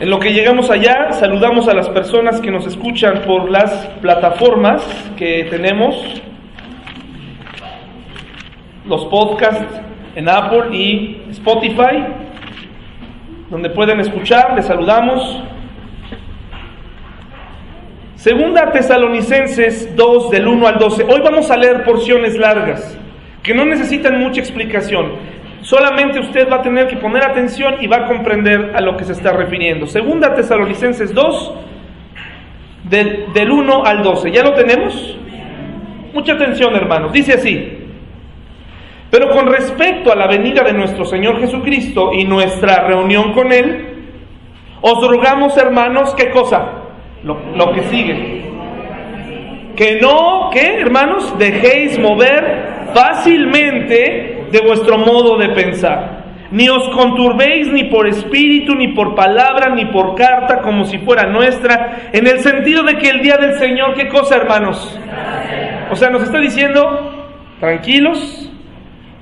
En 0.00 0.08
lo 0.08 0.18
que 0.18 0.32
llegamos 0.32 0.70
allá, 0.70 1.12
saludamos 1.12 1.68
a 1.68 1.74
las 1.74 1.90
personas 1.90 2.40
que 2.40 2.50
nos 2.50 2.66
escuchan 2.66 3.20
por 3.26 3.50
las 3.50 3.70
plataformas 4.00 4.82
que 5.18 5.46
tenemos, 5.50 6.22
los 8.86 9.04
podcasts 9.04 9.78
en 10.14 10.26
Apple 10.26 10.74
y 10.74 11.20
Spotify, 11.32 12.02
donde 13.50 13.68
pueden 13.68 14.00
escuchar, 14.00 14.56
les 14.56 14.64
saludamos. 14.64 15.42
Segunda 18.14 18.72
Tesalonicenses 18.72 19.94
2 19.94 20.30
del 20.30 20.48
1 20.48 20.66
al 20.66 20.78
12. 20.78 21.04
Hoy 21.04 21.20
vamos 21.22 21.50
a 21.50 21.58
leer 21.58 21.84
porciones 21.84 22.38
largas 22.38 22.96
que 23.42 23.52
no 23.52 23.66
necesitan 23.66 24.18
mucha 24.18 24.40
explicación. 24.40 25.12
Solamente 25.70 26.18
usted 26.18 26.50
va 26.50 26.56
a 26.56 26.62
tener 26.62 26.88
que 26.88 26.96
poner 26.96 27.24
atención 27.24 27.76
y 27.80 27.86
va 27.86 27.98
a 27.98 28.06
comprender 28.06 28.72
a 28.74 28.80
lo 28.80 28.96
que 28.96 29.04
se 29.04 29.12
está 29.12 29.32
refiriendo. 29.34 29.86
Segunda 29.86 30.34
Tesalonicenses 30.34 31.14
2 31.14 31.54
del, 32.90 33.32
del 33.32 33.50
1 33.52 33.84
al 33.84 34.02
12. 34.02 34.32
¿Ya 34.32 34.42
lo 34.42 34.52
tenemos? 34.54 35.16
Mucha 36.12 36.32
atención, 36.32 36.74
hermanos. 36.74 37.12
Dice 37.12 37.34
así. 37.34 37.86
Pero 39.12 39.30
con 39.30 39.46
respecto 39.46 40.10
a 40.10 40.16
la 40.16 40.26
venida 40.26 40.64
de 40.64 40.72
nuestro 40.72 41.04
Señor 41.04 41.38
Jesucristo 41.38 42.12
y 42.14 42.24
nuestra 42.24 42.88
reunión 42.88 43.32
con 43.32 43.52
Él, 43.52 44.08
os 44.80 45.06
rogamos, 45.06 45.56
hermanos, 45.56 46.16
¿qué 46.16 46.30
cosa? 46.30 46.68
Lo, 47.22 47.38
lo 47.54 47.70
que 47.70 47.82
sigue. 47.84 48.42
Que 49.76 50.00
no, 50.00 50.50
¿qué, 50.52 50.80
hermanos? 50.80 51.32
Dejéis 51.38 51.96
mover 51.96 52.88
fácilmente 52.92 54.39
de 54.50 54.60
vuestro 54.60 54.98
modo 54.98 55.38
de 55.38 55.50
pensar. 55.50 56.20
Ni 56.50 56.68
os 56.68 56.88
conturbéis 56.88 57.68
ni 57.68 57.84
por 57.84 58.08
espíritu, 58.08 58.74
ni 58.74 58.88
por 58.88 59.14
palabra, 59.14 59.74
ni 59.74 59.86
por 59.86 60.16
carta, 60.16 60.60
como 60.62 60.84
si 60.84 60.98
fuera 60.98 61.26
nuestra, 61.26 62.10
en 62.12 62.26
el 62.26 62.40
sentido 62.40 62.82
de 62.82 62.96
que 62.96 63.08
el 63.08 63.22
día 63.22 63.36
del 63.36 63.54
Señor, 63.54 63.94
¿qué 63.94 64.08
cosa, 64.08 64.36
hermanos? 64.36 64.98
O 65.90 65.96
sea, 65.96 66.10
nos 66.10 66.22
está 66.22 66.38
diciendo, 66.38 66.80
tranquilos, 67.60 68.50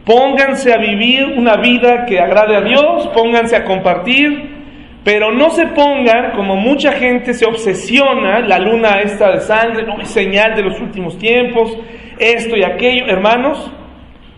Pónganse 0.09 0.73
a 0.73 0.79
vivir 0.79 1.35
una 1.37 1.57
vida 1.57 2.07
que 2.07 2.19
agrade 2.19 2.57
a 2.57 2.63
Dios, 2.63 3.09
pónganse 3.09 3.55
a 3.57 3.65
compartir, 3.65 4.57
pero 5.05 5.33
no 5.33 5.51
se 5.51 5.67
pongan, 5.67 6.31
como 6.35 6.57
mucha 6.57 6.93
gente 6.93 7.35
se 7.35 7.45
obsesiona, 7.45 8.41
la 8.41 8.59
luna 8.59 9.01
esta 9.01 9.33
de 9.33 9.41
sangre, 9.41 9.85
es 10.01 10.09
señal 10.09 10.57
de 10.57 10.63
los 10.63 10.81
últimos 10.81 11.19
tiempos, 11.19 11.77
esto 12.19 12.57
y 12.57 12.65
aquello. 12.65 13.05
Hermanos, 13.07 13.71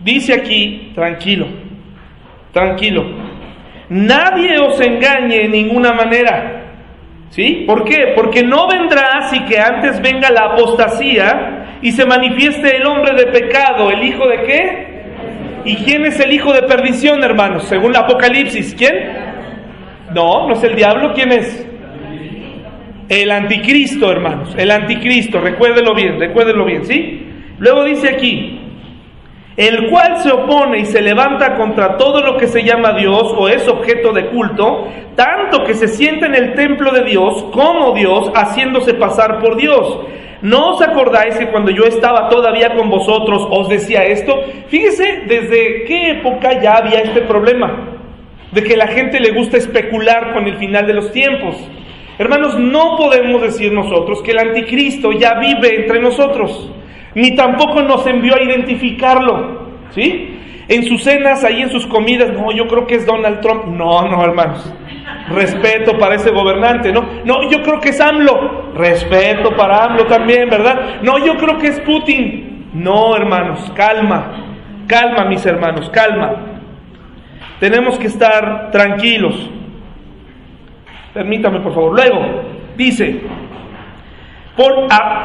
dice 0.02 0.34
aquí, 0.34 0.92
tranquilo, 0.94 1.46
tranquilo. 2.52 3.04
Nadie 3.88 4.58
os 4.58 4.80
engañe 4.80 5.44
en 5.44 5.50
ninguna 5.50 5.92
manera. 5.92 6.56
¿Sí? 7.30 7.64
¿Por 7.64 7.84
qué? 7.84 8.12
Porque 8.16 8.42
no 8.42 8.66
vendrá 8.66 9.18
así 9.18 9.40
que 9.44 9.58
antes 9.58 10.00
venga 10.02 10.30
la 10.30 10.52
apostasía 10.52 11.78
y 11.80 11.92
se 11.92 12.04
manifieste 12.04 12.76
el 12.76 12.86
hombre 12.86 13.14
de 13.14 13.26
pecado, 13.30 13.90
el 13.90 14.02
hijo 14.02 14.26
de 14.26 14.42
qué? 14.42 14.90
¿Y 15.64 15.76
quién 15.76 16.04
es 16.06 16.18
el 16.18 16.32
hijo 16.32 16.52
de 16.52 16.62
perdición, 16.62 17.22
hermanos? 17.22 17.64
Según 17.64 17.90
el 17.90 17.96
Apocalipsis, 17.96 18.74
¿quién? 18.74 18.94
No, 20.12 20.48
no 20.48 20.54
es 20.54 20.64
el 20.64 20.74
diablo, 20.74 21.12
¿quién 21.14 21.32
es? 21.32 21.66
El 23.08 23.30
anticristo, 23.30 24.10
hermanos, 24.10 24.54
el 24.56 24.70
anticristo, 24.70 25.40
recuérdelo 25.40 25.94
bien, 25.94 26.18
recuérdelo 26.18 26.64
bien, 26.64 26.84
¿sí? 26.84 27.26
Luego 27.58 27.84
dice 27.84 28.08
aquí, 28.08 28.59
el 29.56 29.90
cual 29.90 30.18
se 30.22 30.30
opone 30.30 30.78
y 30.78 30.86
se 30.86 31.02
levanta 31.02 31.56
contra 31.56 31.96
todo 31.96 32.22
lo 32.22 32.36
que 32.36 32.46
se 32.46 32.62
llama 32.62 32.92
Dios 32.92 33.34
o 33.36 33.48
es 33.48 33.66
objeto 33.68 34.12
de 34.12 34.26
culto, 34.26 34.86
tanto 35.16 35.64
que 35.64 35.74
se 35.74 35.88
siente 35.88 36.26
en 36.26 36.34
el 36.34 36.54
templo 36.54 36.92
de 36.92 37.02
Dios 37.02 37.44
como 37.52 37.92
Dios, 37.92 38.30
haciéndose 38.34 38.94
pasar 38.94 39.38
por 39.40 39.56
Dios. 39.56 40.00
¿No 40.42 40.70
os 40.70 40.82
acordáis 40.82 41.36
que 41.36 41.48
cuando 41.48 41.70
yo 41.70 41.84
estaba 41.84 42.28
todavía 42.30 42.74
con 42.74 42.88
vosotros 42.88 43.46
os 43.50 43.68
decía 43.68 44.04
esto? 44.04 44.40
Fíjese 44.68 45.24
desde 45.26 45.84
qué 45.84 46.12
época 46.12 46.60
ya 46.62 46.76
había 46.76 47.00
este 47.00 47.20
problema, 47.22 47.98
de 48.52 48.62
que 48.62 48.76
la 48.76 48.86
gente 48.86 49.20
le 49.20 49.32
gusta 49.32 49.58
especular 49.58 50.32
con 50.32 50.46
el 50.46 50.56
final 50.56 50.86
de 50.86 50.94
los 50.94 51.12
tiempos. 51.12 51.56
Hermanos, 52.18 52.58
no 52.58 52.96
podemos 52.96 53.42
decir 53.42 53.72
nosotros 53.72 54.22
que 54.22 54.30
el 54.30 54.38
anticristo 54.38 55.12
ya 55.12 55.34
vive 55.34 55.82
entre 55.82 56.00
nosotros, 56.00 56.70
ni 57.14 57.34
tampoco 57.34 57.82
nos 57.82 58.06
envió 58.06 58.36
a 58.36 58.42
identificarlo, 58.42 59.68
¿sí? 59.90 60.36
En 60.68 60.84
sus 60.84 61.02
cenas, 61.02 61.42
ahí 61.44 61.62
en 61.62 61.70
sus 61.70 61.86
comidas, 61.86 62.32
no, 62.32 62.52
yo 62.52 62.66
creo 62.68 62.86
que 62.86 62.94
es 62.94 63.06
Donald 63.06 63.40
Trump. 63.40 63.66
No, 63.66 64.08
no, 64.08 64.22
hermanos 64.22 64.72
respeto 65.30 65.98
para 65.98 66.16
ese 66.16 66.30
gobernante, 66.30 66.92
¿no? 66.92 67.06
No, 67.24 67.48
yo 67.48 67.62
creo 67.62 67.80
que 67.80 67.90
es 67.90 68.00
AMLO, 68.00 68.72
respeto 68.74 69.56
para 69.56 69.84
AMLO 69.84 70.06
también, 70.06 70.48
¿verdad? 70.48 71.00
No, 71.02 71.18
yo 71.24 71.36
creo 71.36 71.58
que 71.58 71.68
es 71.68 71.80
Putin. 71.80 72.68
No, 72.72 73.16
hermanos, 73.16 73.70
calma, 73.74 74.56
calma, 74.86 75.24
mis 75.26 75.44
hermanos, 75.46 75.88
calma. 75.90 76.36
Tenemos 77.58 77.98
que 77.98 78.06
estar 78.06 78.70
tranquilos. 78.70 79.50
Permítame, 81.12 81.60
por 81.60 81.74
favor. 81.74 81.94
Luego, 81.94 82.20
dice, 82.76 83.20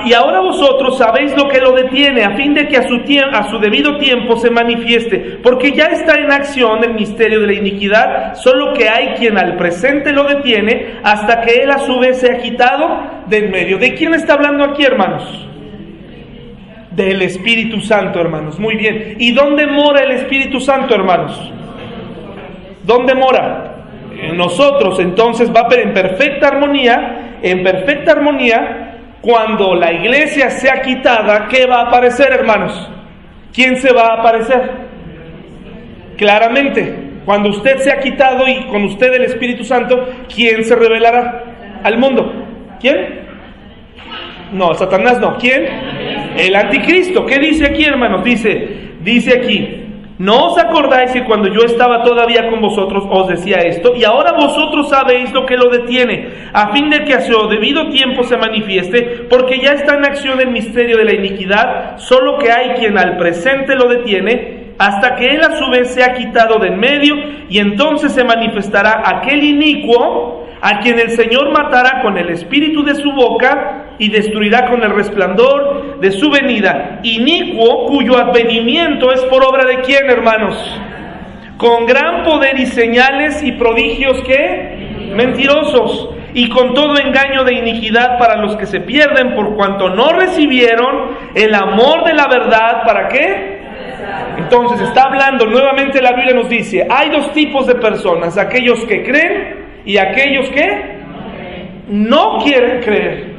y 0.06 0.14
ahora 0.14 0.40
vosotros 0.40 0.98
sabéis 0.98 1.36
lo 1.36 1.48
que 1.50 1.60
lo 1.60 1.72
detiene, 1.72 2.24
a 2.24 2.36
fin 2.36 2.54
de 2.54 2.68
que 2.68 2.78
a 2.78 2.88
su, 2.88 3.02
a 3.32 3.50
su 3.50 3.60
debido 3.60 3.98
tiempo 3.98 4.38
se 4.38 4.50
manifieste, 4.50 5.40
porque 5.42 5.72
ya 5.72 5.86
está 5.86 6.16
en 6.16 6.32
acción 6.32 6.84
el 6.84 6.94
misterio 6.94 7.42
de 7.42 7.48
la 7.48 7.54
iniquidad, 7.54 8.36
solo 8.36 8.74
que 8.74 8.88
hay 8.88 9.16
quien 9.16 9.38
al 9.38 9.58
presente 9.58 10.12
lo 10.12 10.24
detiene 10.24 11.00
hasta 11.04 11.42
que 11.42 11.64
él 11.64 11.72
a 11.72 11.80
su 11.80 12.00
vez 12.00 12.20
se 12.20 12.32
ha 12.32 12.38
quitado 12.38 13.26
del 13.28 13.50
medio. 13.50 13.78
¿De 13.78 13.94
quién 13.94 14.14
está 14.14 14.34
hablando 14.34 14.64
aquí, 14.64 14.84
hermanos? 14.84 15.48
Del 16.92 17.22
Espíritu 17.24 17.82
Santo, 17.82 18.22
hermanos. 18.22 18.60
Muy 18.60 18.76
bien. 18.76 19.16
¿Y 19.20 19.34
dónde 19.34 19.68
mora 19.68 20.04
el 20.04 20.12
Espíritu 20.12 20.60
Santo, 20.60 20.96
hermanos? 20.96 21.52
¿Dónde 22.84 23.16
mora? 23.16 23.86
En 24.22 24.38
nosotros. 24.38 25.00
Entonces 25.00 25.52
va 25.54 25.68
en 25.76 25.94
perfecta 25.94 26.48
armonía, 26.48 27.38
en 27.42 27.64
perfecta 27.64 28.14
armonía, 28.14 28.85
cuando 29.26 29.74
la 29.74 29.92
iglesia 29.92 30.52
sea 30.52 30.84
quitada, 30.84 31.48
¿qué 31.48 31.66
va 31.66 31.78
a 31.78 31.88
aparecer, 31.88 32.32
hermanos? 32.32 32.92
¿Quién 33.52 33.76
se 33.78 33.92
va 33.92 34.10
a 34.10 34.20
aparecer? 34.20 34.72
Claramente, 36.16 36.96
cuando 37.26 37.50
usted 37.50 37.78
se 37.78 37.92
ha 37.92 38.00
quitado 38.00 38.48
y 38.48 38.68
con 38.68 38.84
usted 38.84 39.12
el 39.16 39.24
Espíritu 39.24 39.64
Santo, 39.64 40.08
¿quién 40.34 40.64
se 40.64 40.76
revelará 40.76 41.44
al 41.84 41.98
mundo? 41.98 42.32
¿Quién? 42.80 43.26
No, 44.52 44.76
Satanás 44.76 45.20
no. 45.20 45.38
¿Quién? 45.38 45.66
El 46.38 46.56
anticristo. 46.56 47.26
¿Qué 47.26 47.40
dice 47.40 47.66
aquí, 47.66 47.84
hermanos? 47.84 48.24
Dice, 48.24 48.92
dice 49.02 49.40
aquí, 49.40 49.85
¿No 50.18 50.48
os 50.48 50.58
acordáis 50.58 51.12
que 51.12 51.26
cuando 51.26 51.50
yo 51.50 51.66
estaba 51.66 52.02
todavía 52.02 52.50
con 52.50 52.62
vosotros 52.62 53.04
os 53.10 53.28
decía 53.28 53.58
esto? 53.58 53.94
Y 53.98 54.06
ahora 54.06 54.32
vosotros 54.32 54.88
sabéis 54.90 55.34
lo 55.34 55.46
que 55.46 55.58
lo 55.58 55.70
detiene, 55.70 56.30
a 56.54 56.72
fin 56.72 56.90
de 56.90 57.04
que 57.04 57.16
a 57.16 57.22
su 57.22 57.34
debido 57.50 57.90
tiempo 57.90 58.24
se 58.24 58.38
manifieste, 58.38 59.26
porque 59.30 59.60
ya 59.60 59.74
está 59.74 59.98
en 59.98 60.06
acción 60.06 60.40
el 60.40 60.52
misterio 60.52 60.98
de 60.98 61.04
la 61.04 61.16
iniquidad, 61.16 61.98
solo 61.98 62.38
que 62.38 62.50
hay 62.50 62.76
quien 62.80 62.98
al 62.98 63.18
presente 63.18 63.76
lo 63.76 63.90
detiene, 63.90 64.76
hasta 64.78 65.16
que 65.16 65.26
él 65.26 65.42
a 65.42 65.58
su 65.58 65.70
vez 65.70 65.94
sea 65.94 66.14
quitado 66.14 66.60
de 66.60 66.70
en 66.70 66.80
medio, 66.80 67.16
y 67.50 67.60
entonces 67.60 68.14
se 68.14 68.24
manifestará 68.24 69.04
aquel 69.06 69.44
inicuo 69.44 70.45
a 70.62 70.80
quien 70.80 71.00
el 71.00 71.12
Señor 71.12 71.52
matará 71.52 72.02
con 72.02 72.18
el 72.18 72.30
espíritu 72.30 72.84
de 72.84 72.96
su 72.96 73.12
boca 73.12 73.86
y 73.98 74.10
destruirá 74.10 74.66
con 74.70 74.84
el 74.84 74.92
resplandor 74.92 76.00
de 76.00 76.12
su 76.12 76.30
venida. 76.30 77.00
Inicuo 77.04 77.86
cuyo 77.88 78.18
advenimiento 78.18 79.12
es 79.12 79.22
por 79.26 79.44
obra 79.44 79.66
de 79.66 79.82
quién, 79.82 80.10
hermanos? 80.10 80.56
Con 81.58 81.86
gran 81.86 82.24
poder 82.24 82.60
y 82.60 82.66
señales 82.66 83.42
y 83.44 83.54
prodigios 83.54 84.22
que 84.24 85.12
mentirosos 85.16 86.10
y 86.34 86.50
con 86.50 86.74
todo 86.74 86.98
engaño 86.98 87.46
de 87.46 87.54
iniquidad 87.54 88.18
para 88.20 88.36
los 88.42 88.58
que 88.58 88.66
se 88.66 88.82
pierden 88.82 89.36
por 89.36 89.56
cuanto 89.56 89.90
no 89.90 90.10
recibieron 90.10 91.16
el 91.34 91.56
amor 91.56 92.04
de 92.04 92.14
la 92.14 92.28
verdad. 92.28 92.84
¿Para 92.86 93.08
qué? 93.08 93.62
Entonces 94.38 94.82
está 94.82 95.04
hablando 95.04 95.46
nuevamente 95.46 96.02
la 96.02 96.12
Biblia 96.12 96.34
nos 96.34 96.50
dice, 96.50 96.86
hay 96.90 97.10
dos 97.10 97.32
tipos 97.32 97.66
de 97.68 97.76
personas, 97.76 98.38
aquellos 98.38 98.84
que 98.86 99.04
creen 99.04 99.65
y 99.86 99.98
aquellos 99.98 100.50
que 100.50 100.96
no 101.88 102.38
quieren 102.44 102.82
creer. 102.82 103.36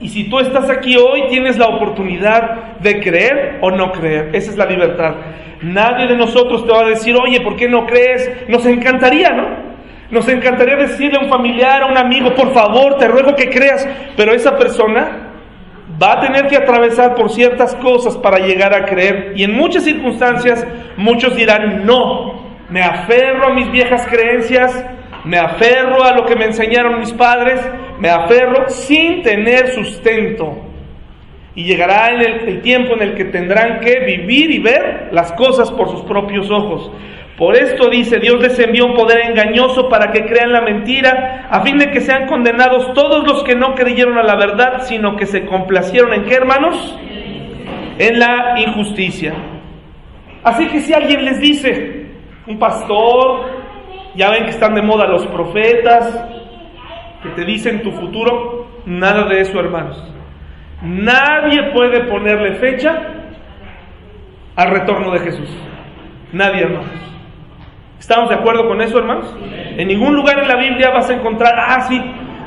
Y 0.00 0.08
si 0.08 0.28
tú 0.28 0.40
estás 0.40 0.68
aquí 0.68 0.96
hoy, 0.96 1.28
tienes 1.28 1.56
la 1.56 1.68
oportunidad 1.68 2.76
de 2.80 3.00
creer 3.00 3.58
o 3.62 3.70
no 3.70 3.92
creer. 3.92 4.30
Esa 4.34 4.50
es 4.50 4.56
la 4.58 4.66
libertad. 4.66 5.14
Nadie 5.62 6.06
de 6.06 6.16
nosotros 6.16 6.66
te 6.66 6.72
va 6.72 6.80
a 6.80 6.88
decir, 6.88 7.16
oye, 7.16 7.40
¿por 7.40 7.56
qué 7.56 7.68
no 7.68 7.86
crees? 7.86 8.30
Nos 8.48 8.66
encantaría, 8.66 9.30
¿no? 9.30 9.66
Nos 10.10 10.28
encantaría 10.28 10.76
decirle 10.76 11.18
a 11.18 11.24
un 11.24 11.30
familiar, 11.30 11.82
a 11.82 11.86
un 11.86 11.96
amigo, 11.96 12.34
por 12.34 12.52
favor, 12.52 12.98
te 12.98 13.08
ruego 13.08 13.34
que 13.34 13.48
creas. 13.48 13.88
Pero 14.16 14.32
esa 14.32 14.56
persona 14.56 15.32
va 16.00 16.12
a 16.12 16.20
tener 16.20 16.46
que 16.46 16.56
atravesar 16.56 17.14
por 17.14 17.30
ciertas 17.30 17.74
cosas 17.76 18.16
para 18.18 18.38
llegar 18.38 18.74
a 18.74 18.84
creer. 18.84 19.32
Y 19.34 19.44
en 19.44 19.56
muchas 19.56 19.84
circunstancias 19.84 20.66
muchos 20.98 21.34
dirán, 21.34 21.86
no, 21.86 22.46
me 22.68 22.82
aferro 22.82 23.46
a 23.46 23.54
mis 23.54 23.70
viejas 23.70 24.06
creencias, 24.06 24.84
me 25.26 25.38
aferro 25.38 26.04
a 26.04 26.14
lo 26.14 26.24
que 26.24 26.36
me 26.36 26.44
enseñaron 26.44 27.00
mis 27.00 27.12
padres, 27.12 27.60
me 27.98 28.08
aferro 28.08 28.68
sin 28.68 29.22
tener 29.22 29.72
sustento. 29.72 30.56
Y 31.56 31.64
llegará 31.64 32.10
el, 32.10 32.60
tiempo 32.62 32.94
en 32.94 33.02
el 33.02 33.14
que 33.16 33.24
tendrán 33.24 33.80
que 33.80 34.04
vivir 34.06 34.52
y 34.52 34.60
ver 34.60 35.08
las 35.10 35.32
cosas 35.32 35.72
por 35.72 35.88
sus 35.90 36.02
propios 36.02 36.48
ojos. 36.48 36.92
Por 37.36 37.56
esto 37.56 37.90
dice, 37.90 38.20
Dios 38.20 38.40
les 38.40 38.56
envió 38.60 38.86
un 38.86 38.94
poder 38.94 39.28
engañoso 39.28 39.88
para 39.88 40.12
que 40.12 40.26
crean 40.26 40.52
la 40.52 40.60
mentira, 40.60 41.48
a 41.50 41.60
fin 41.62 41.76
de 41.76 41.90
que 41.90 42.00
sean 42.00 42.26
condenados 42.28 42.94
todos 42.94 43.26
los 43.26 43.42
que 43.42 43.56
no 43.56 43.74
creyeron 43.74 44.16
a 44.18 44.22
la 44.22 44.36
verdad, 44.36 44.82
sino 44.82 45.16
que 45.16 45.26
se 45.26 45.44
complacieron 45.44 46.14
en 46.14 46.24
qué, 46.24 46.34
hermanos? 46.34 46.96
En 47.98 48.18
la 48.20 48.54
injusticia. 48.64 49.34
Así 50.44 50.68
que 50.68 50.80
si 50.82 50.94
alguien 50.94 51.24
les 51.24 51.40
dice, 51.40 52.06
un 52.46 52.60
pastor, 52.60 53.55
ya 54.16 54.30
ven 54.30 54.44
que 54.44 54.50
están 54.50 54.74
de 54.74 54.82
moda 54.82 55.06
los 55.06 55.26
profetas, 55.26 56.26
que 57.22 57.28
te 57.30 57.44
dicen 57.44 57.82
tu 57.82 57.92
futuro. 57.92 58.66
Nada 58.86 59.24
de 59.28 59.40
eso, 59.40 59.60
hermanos. 59.60 60.02
Nadie 60.82 61.70
puede 61.72 62.04
ponerle 62.04 62.54
fecha 62.56 62.96
al 64.56 64.70
retorno 64.70 65.12
de 65.12 65.20
Jesús. 65.20 65.50
Nadie, 66.32 66.62
hermanos. 66.62 66.90
¿Estamos 67.98 68.28
de 68.28 68.36
acuerdo 68.36 68.66
con 68.68 68.80
eso, 68.80 68.98
hermanos? 68.98 69.34
En 69.76 69.88
ningún 69.88 70.14
lugar 70.14 70.38
en 70.38 70.48
la 70.48 70.56
Biblia 70.56 70.90
vas 70.90 71.10
a 71.10 71.14
encontrar, 71.14 71.54
ah, 71.58 71.80
sí, 71.82 72.00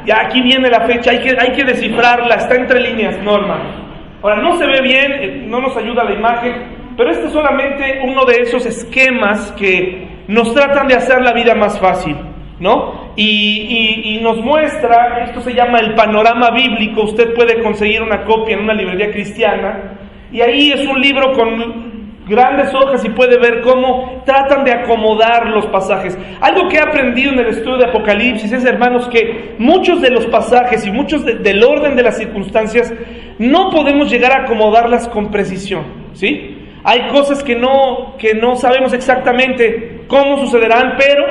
ya 0.05 0.21
aquí 0.21 0.41
viene 0.41 0.69
la 0.69 0.82
fecha, 0.82 1.12
hay 1.12 1.19
que, 1.19 1.36
hay 1.39 1.51
que 1.53 1.63
descifrarla, 1.63 2.36
está 2.36 2.55
entre 2.55 2.79
líneas. 2.79 3.17
No, 3.23 3.36
hermanos. 3.36 3.75
Ahora, 4.21 4.41
no 4.41 4.58
se 4.58 4.65
ve 4.65 4.82
bien, 4.82 5.12
eh, 5.12 5.43
no 5.47 5.60
nos 5.60 5.75
ayuda 5.77 6.03
la 6.03 6.13
imagen, 6.13 6.77
pero 6.97 7.12
este 7.12 7.27
es 7.27 7.32
solamente 7.32 8.01
uno 8.03 8.25
de 8.25 8.41
esos 8.41 8.65
esquemas 8.65 9.51
que 9.53 10.09
nos 10.30 10.54
tratan 10.54 10.88
de 10.88 10.94
hacer 10.94 11.22
la 11.24 11.34
vida 11.34 11.56
más 11.56 11.80
fácil, 11.80 12.15
¿no? 12.60 13.13
Y, 13.15 14.20
nos 14.22 14.38
muestra, 14.44 15.24
esto 15.26 15.42
se 15.42 15.54
llama 15.54 15.80
el 15.80 15.96
panorama 15.96 16.52
bíblico, 16.52 17.04
usted 17.04 17.34
puede 17.34 17.63
conseguir 17.63 18.04
una 18.04 18.24
copia 18.26 18.56
en 18.56 18.63
una 18.63 18.76
librería 18.76 19.12
cristiana, 19.12 19.98
y 20.32 20.42
ahí 20.42 20.72
es 20.72 20.88
un 20.88 21.02
libro 21.02 21.34
con 21.34 21.89
grandes 22.28 22.72
hojas 22.76 23.04
y 23.04 23.10
puede 23.10 23.39
ver 23.39 23.62
cómo 23.62 24.22
tratan 24.24 24.63
de 24.63 24.72
acomodar 24.72 25.48
los 25.48 25.65
pasajes. 25.65 26.15
Algo 26.42 26.70
que 26.70 26.78
he 26.78 26.82
aprendido 26.82 27.32
en 27.32 27.39
el 27.39 27.48
estudio 27.48 27.78
de 27.78 27.86
Apocalipsis 27.86 28.52
es, 28.52 28.65
hermanos, 28.65 29.10
que 29.10 29.56
muchos 29.58 30.00
de 30.00 30.12
los 30.12 30.28
pasajes 30.28 30.86
y 30.86 30.92
muchos 30.92 31.26
del 31.26 31.63
orden 31.63 31.96
de 31.96 32.04
las 32.04 32.18
circunstancias 32.18 32.94
no 33.39 33.72
podemos 33.72 34.12
llegar 34.12 34.32
a 34.32 34.44
acomodarlas 34.44 35.08
con 35.08 35.32
precisión, 35.32 35.86
¿sí? 36.13 36.59
Hay 36.84 37.08
cosas 37.10 37.44
que 37.44 37.56
no, 37.56 38.15
que 38.18 38.34
no 38.34 38.56
sabemos 38.56 38.94
exactamente 38.94 40.02
cómo 40.08 40.38
sucederán, 40.38 40.94
pero, 40.98 41.26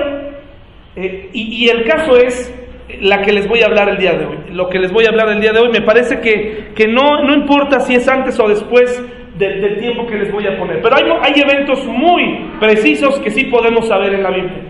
eh, 0.97 1.31
y, 1.33 1.69
el 1.69 1.85
caso 1.85 2.17
es 2.17 2.55
la 3.01 3.23
que 3.23 3.33
les 3.33 3.49
voy 3.49 3.63
a 3.63 3.67
hablar 3.67 3.89
el 3.89 3.99
día 3.99 4.13
de 4.13 4.27
hoy. 4.27 4.37
Lo 4.51 4.69
que 4.69 4.79
les 4.79 4.93
voy 4.93 5.07
a 5.07 5.09
hablar 5.09 5.29
el 5.31 5.41
día 5.41 5.53
de 5.53 5.61
hoy 5.61 5.71
me 5.71 5.83
parece 5.83 6.21
que, 6.21 6.73
que 6.75 6.87
no, 6.87 7.23
no 7.23 7.35
importa 7.35 7.81
si 7.81 7.95
es 7.95 8.07
antes 8.09 8.39
o 8.39 8.49
después 8.49 9.03
del, 9.39 9.79
tiempo 9.79 10.07
que 10.07 10.17
les 10.17 10.33
voy 10.33 10.47
a 10.47 10.59
poner, 10.59 10.83
pero 10.83 10.97
hay, 10.97 11.05
hay 11.23 11.41
eventos 11.41 11.85
muy 11.87 12.51
precisos 12.59 13.21
que 13.21 13.31
sí 13.31 13.45
podemos 13.45 13.87
saber 13.87 14.15
en 14.15 14.23
la 14.23 14.31
Biblia 14.31 14.63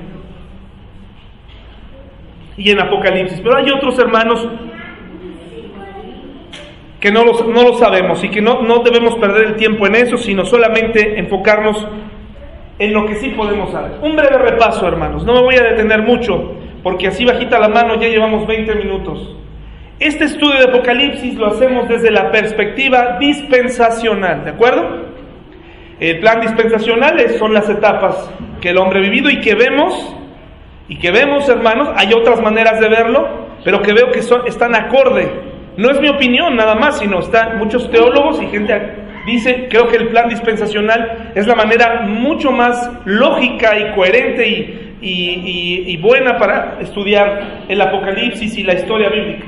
y 2.58 2.70
en 2.70 2.80
Apocalipsis, 2.80 3.40
pero 3.40 3.56
hay 3.56 3.70
otros 3.70 3.98
hermanos 3.98 4.46
que 7.00 7.12
no 7.12 7.24
lo, 7.24 7.44
no 7.44 7.62
lo 7.62 7.74
sabemos 7.74 8.22
y 8.24 8.28
que 8.28 8.40
no, 8.40 8.62
no 8.62 8.80
debemos 8.80 9.14
perder 9.16 9.48
el 9.48 9.56
tiempo 9.56 9.86
en 9.86 9.94
eso, 9.94 10.16
sino 10.16 10.44
solamente 10.44 11.18
enfocarnos 11.18 11.86
en 12.78 12.92
lo 12.92 13.06
que 13.06 13.16
sí 13.16 13.30
podemos 13.30 13.70
saber. 13.70 13.92
Un 14.02 14.16
breve 14.16 14.38
repaso, 14.38 14.86
hermanos. 14.86 15.24
No 15.24 15.34
me 15.34 15.42
voy 15.42 15.56
a 15.56 15.62
detener 15.62 16.02
mucho, 16.02 16.54
porque 16.82 17.08
así 17.08 17.24
bajita 17.24 17.58
la 17.58 17.68
mano 17.68 18.00
ya 18.00 18.08
llevamos 18.08 18.46
20 18.46 18.74
minutos. 18.76 19.36
Este 20.00 20.24
estudio 20.24 20.58
de 20.58 20.64
Apocalipsis 20.66 21.34
lo 21.34 21.46
hacemos 21.46 21.88
desde 21.88 22.10
la 22.10 22.30
perspectiva 22.30 23.16
dispensacional, 23.18 24.44
¿de 24.44 24.50
acuerdo? 24.50 25.08
El 25.98 26.20
plan 26.20 26.40
dispensacional 26.40 27.18
son 27.30 27.52
las 27.52 27.68
etapas 27.68 28.30
que 28.60 28.70
el 28.70 28.78
hombre 28.78 29.00
ha 29.00 29.02
vivido 29.02 29.28
y 29.28 29.40
que 29.40 29.56
vemos, 29.56 30.16
y 30.88 30.98
que 30.98 31.10
vemos, 31.10 31.48
hermanos, 31.48 31.90
hay 31.96 32.12
otras 32.12 32.40
maneras 32.40 32.78
de 32.78 32.88
verlo, 32.88 33.28
pero 33.64 33.82
que 33.82 33.92
veo 33.92 34.12
que 34.12 34.22
son, 34.22 34.46
están 34.46 34.76
acorde 34.76 35.47
no 35.78 35.92
es 35.92 36.00
mi 36.00 36.08
opinión 36.08 36.56
nada 36.56 36.74
más, 36.74 36.98
sino 36.98 37.20
están 37.20 37.56
muchos 37.58 37.88
teólogos 37.92 38.42
y 38.42 38.48
gente 38.48 38.74
dice, 39.26 39.68
creo 39.70 39.86
que 39.86 39.96
el 39.96 40.08
plan 40.08 40.28
dispensacional 40.28 41.30
es 41.36 41.46
la 41.46 41.54
manera 41.54 42.00
mucho 42.02 42.50
más 42.50 42.90
lógica 43.04 43.78
y 43.78 43.94
coherente 43.94 44.48
y, 45.00 45.84
y, 45.86 45.96
buena 45.98 46.36
para 46.36 46.78
estudiar 46.80 47.66
el 47.68 47.80
Apocalipsis 47.80 48.58
y 48.58 48.64
la 48.64 48.74
historia 48.74 49.08
bíblica. 49.08 49.44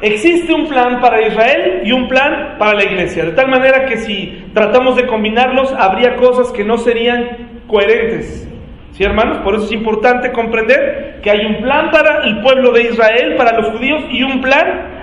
Existe 0.00 0.54
un 0.54 0.68
plan 0.68 1.00
para 1.00 1.26
Israel 1.26 1.82
y 1.84 1.90
un 1.90 2.06
plan 2.06 2.54
para 2.56 2.74
la 2.74 2.84
iglesia, 2.84 3.24
de 3.24 3.32
tal 3.32 3.48
manera 3.48 3.84
que 3.86 3.96
si 3.96 4.44
tratamos 4.54 4.94
de 4.94 5.08
combinarlos, 5.08 5.72
habría 5.72 6.14
cosas 6.14 6.52
que 6.52 6.62
no 6.62 6.78
serían 6.78 7.64
coherentes. 7.66 8.48
¿Sí, 8.92 9.02
hermanos? 9.02 9.38
Por 9.38 9.56
eso 9.56 9.64
es 9.64 9.72
importante 9.72 10.30
comprender 10.30 11.18
que 11.20 11.32
hay 11.32 11.44
un 11.46 11.62
plan 11.62 11.90
para 11.90 12.22
el 12.22 12.42
pueblo 12.42 12.70
de 12.70 12.84
Israel, 12.84 13.34
para 13.36 13.58
los 13.58 13.72
judíos, 13.72 14.04
y 14.08 14.22
un 14.22 14.40
plan 14.40 14.97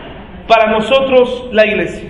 para 0.48 0.72
nosotros 0.72 1.50
la 1.52 1.66
iglesia. 1.66 2.10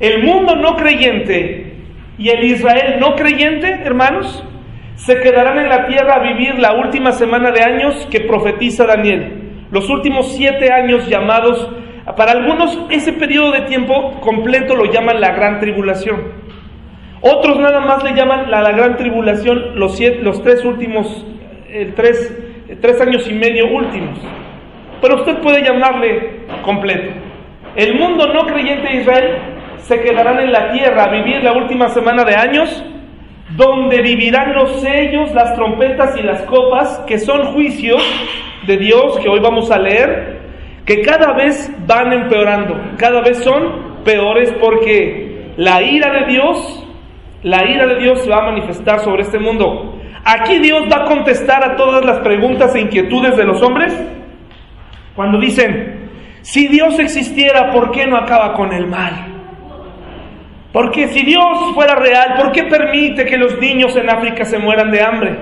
El 0.00 0.22
mundo 0.22 0.56
no 0.56 0.76
creyente 0.76 1.74
y 2.18 2.28
el 2.28 2.44
Israel 2.44 2.96
no 3.00 3.14
creyente, 3.14 3.80
hermanos, 3.84 4.44
se 4.96 5.20
quedarán 5.20 5.58
en 5.58 5.68
la 5.68 5.86
tierra 5.86 6.16
a 6.16 6.22
vivir 6.22 6.58
la 6.58 6.74
última 6.74 7.12
semana 7.12 7.50
de 7.50 7.62
años 7.62 8.06
que 8.10 8.20
profetiza 8.20 8.86
Daniel. 8.86 9.66
Los 9.70 9.88
últimos 9.88 10.32
siete 10.34 10.72
años 10.72 11.08
llamados 11.08 11.70
Para 12.16 12.32
algunos 12.32 12.86
ese 12.90 13.12
periodo 13.12 13.52
de 13.52 13.62
tiempo 13.62 14.20
completo 14.20 14.74
lo 14.74 14.86
llaman 14.86 15.20
la 15.20 15.32
gran 15.32 15.60
tribulación. 15.60 16.32
Otros 17.20 17.58
nada 17.58 17.80
más 17.80 18.02
le 18.02 18.14
llaman 18.14 18.50
la, 18.50 18.72
gran 18.72 18.96
tribulación 18.96 19.78
los, 19.78 19.96
siete, 19.96 20.20
los 20.22 20.42
tres 20.42 20.64
últimos, 20.64 21.24
el 21.70 21.94
tres, 21.94 22.36
tres 22.80 23.00
años 23.00 23.28
y 23.30 23.34
medio 23.34 23.66
últimos. 23.68 24.18
Pero 25.00 25.16
usted 25.16 25.38
puede 25.38 25.62
llamarle 25.62 26.46
completo. 26.62 27.12
El 27.76 27.98
mundo 27.98 28.26
no 28.32 28.46
creyente 28.46 28.88
de 28.88 29.00
Israel 29.00 29.38
se 29.78 30.00
quedarán 30.00 30.40
en 30.40 30.52
la 30.52 30.72
tierra 30.72 31.04
a 31.04 31.10
vivir 31.10 31.42
la 31.42 31.52
última 31.52 31.88
semana 31.88 32.24
de 32.24 32.34
años, 32.34 32.84
donde 33.56 34.02
vivirán 34.02 34.54
los 34.54 34.80
sellos, 34.80 35.32
las 35.32 35.54
trompetas 35.54 36.16
y 36.16 36.22
las 36.22 36.42
copas, 36.42 37.00
que 37.06 37.18
son 37.18 37.52
juicios 37.52 38.02
de 38.66 38.76
Dios 38.76 39.18
que 39.18 39.28
hoy 39.28 39.40
vamos 39.40 39.70
a 39.70 39.78
leer, 39.78 40.40
que 40.84 41.02
cada 41.02 41.32
vez 41.32 41.70
van 41.86 42.12
empeorando, 42.12 42.76
cada 42.96 43.20
vez 43.20 43.38
son 43.42 44.02
peores 44.04 44.52
porque 44.60 45.52
la 45.56 45.82
ira 45.82 46.12
de 46.12 46.32
Dios, 46.32 46.86
la 47.42 47.68
ira 47.68 47.86
de 47.86 48.00
Dios 48.00 48.22
se 48.22 48.30
va 48.30 48.38
a 48.38 48.50
manifestar 48.50 49.00
sobre 49.00 49.22
este 49.22 49.38
mundo. 49.38 49.96
Aquí 50.24 50.58
Dios 50.58 50.84
va 50.92 51.04
a 51.04 51.04
contestar 51.04 51.64
a 51.64 51.76
todas 51.76 52.04
las 52.04 52.18
preguntas 52.18 52.74
e 52.74 52.80
inquietudes 52.80 53.36
de 53.36 53.44
los 53.44 53.62
hombres 53.62 53.96
cuando 55.14 55.38
dicen, 55.38 55.99
si 56.42 56.68
Dios 56.68 56.98
existiera, 56.98 57.70
¿por 57.70 57.90
qué 57.90 58.06
no 58.06 58.16
acaba 58.16 58.54
con 58.54 58.72
el 58.72 58.86
mal? 58.86 59.26
Porque 60.72 61.08
si 61.08 61.24
Dios 61.24 61.74
fuera 61.74 61.96
real, 61.96 62.34
¿por 62.36 62.52
qué 62.52 62.64
permite 62.64 63.26
que 63.26 63.36
los 63.36 63.58
niños 63.58 63.96
en 63.96 64.08
África 64.08 64.44
se 64.44 64.58
mueran 64.58 64.90
de 64.90 65.02
hambre? 65.02 65.36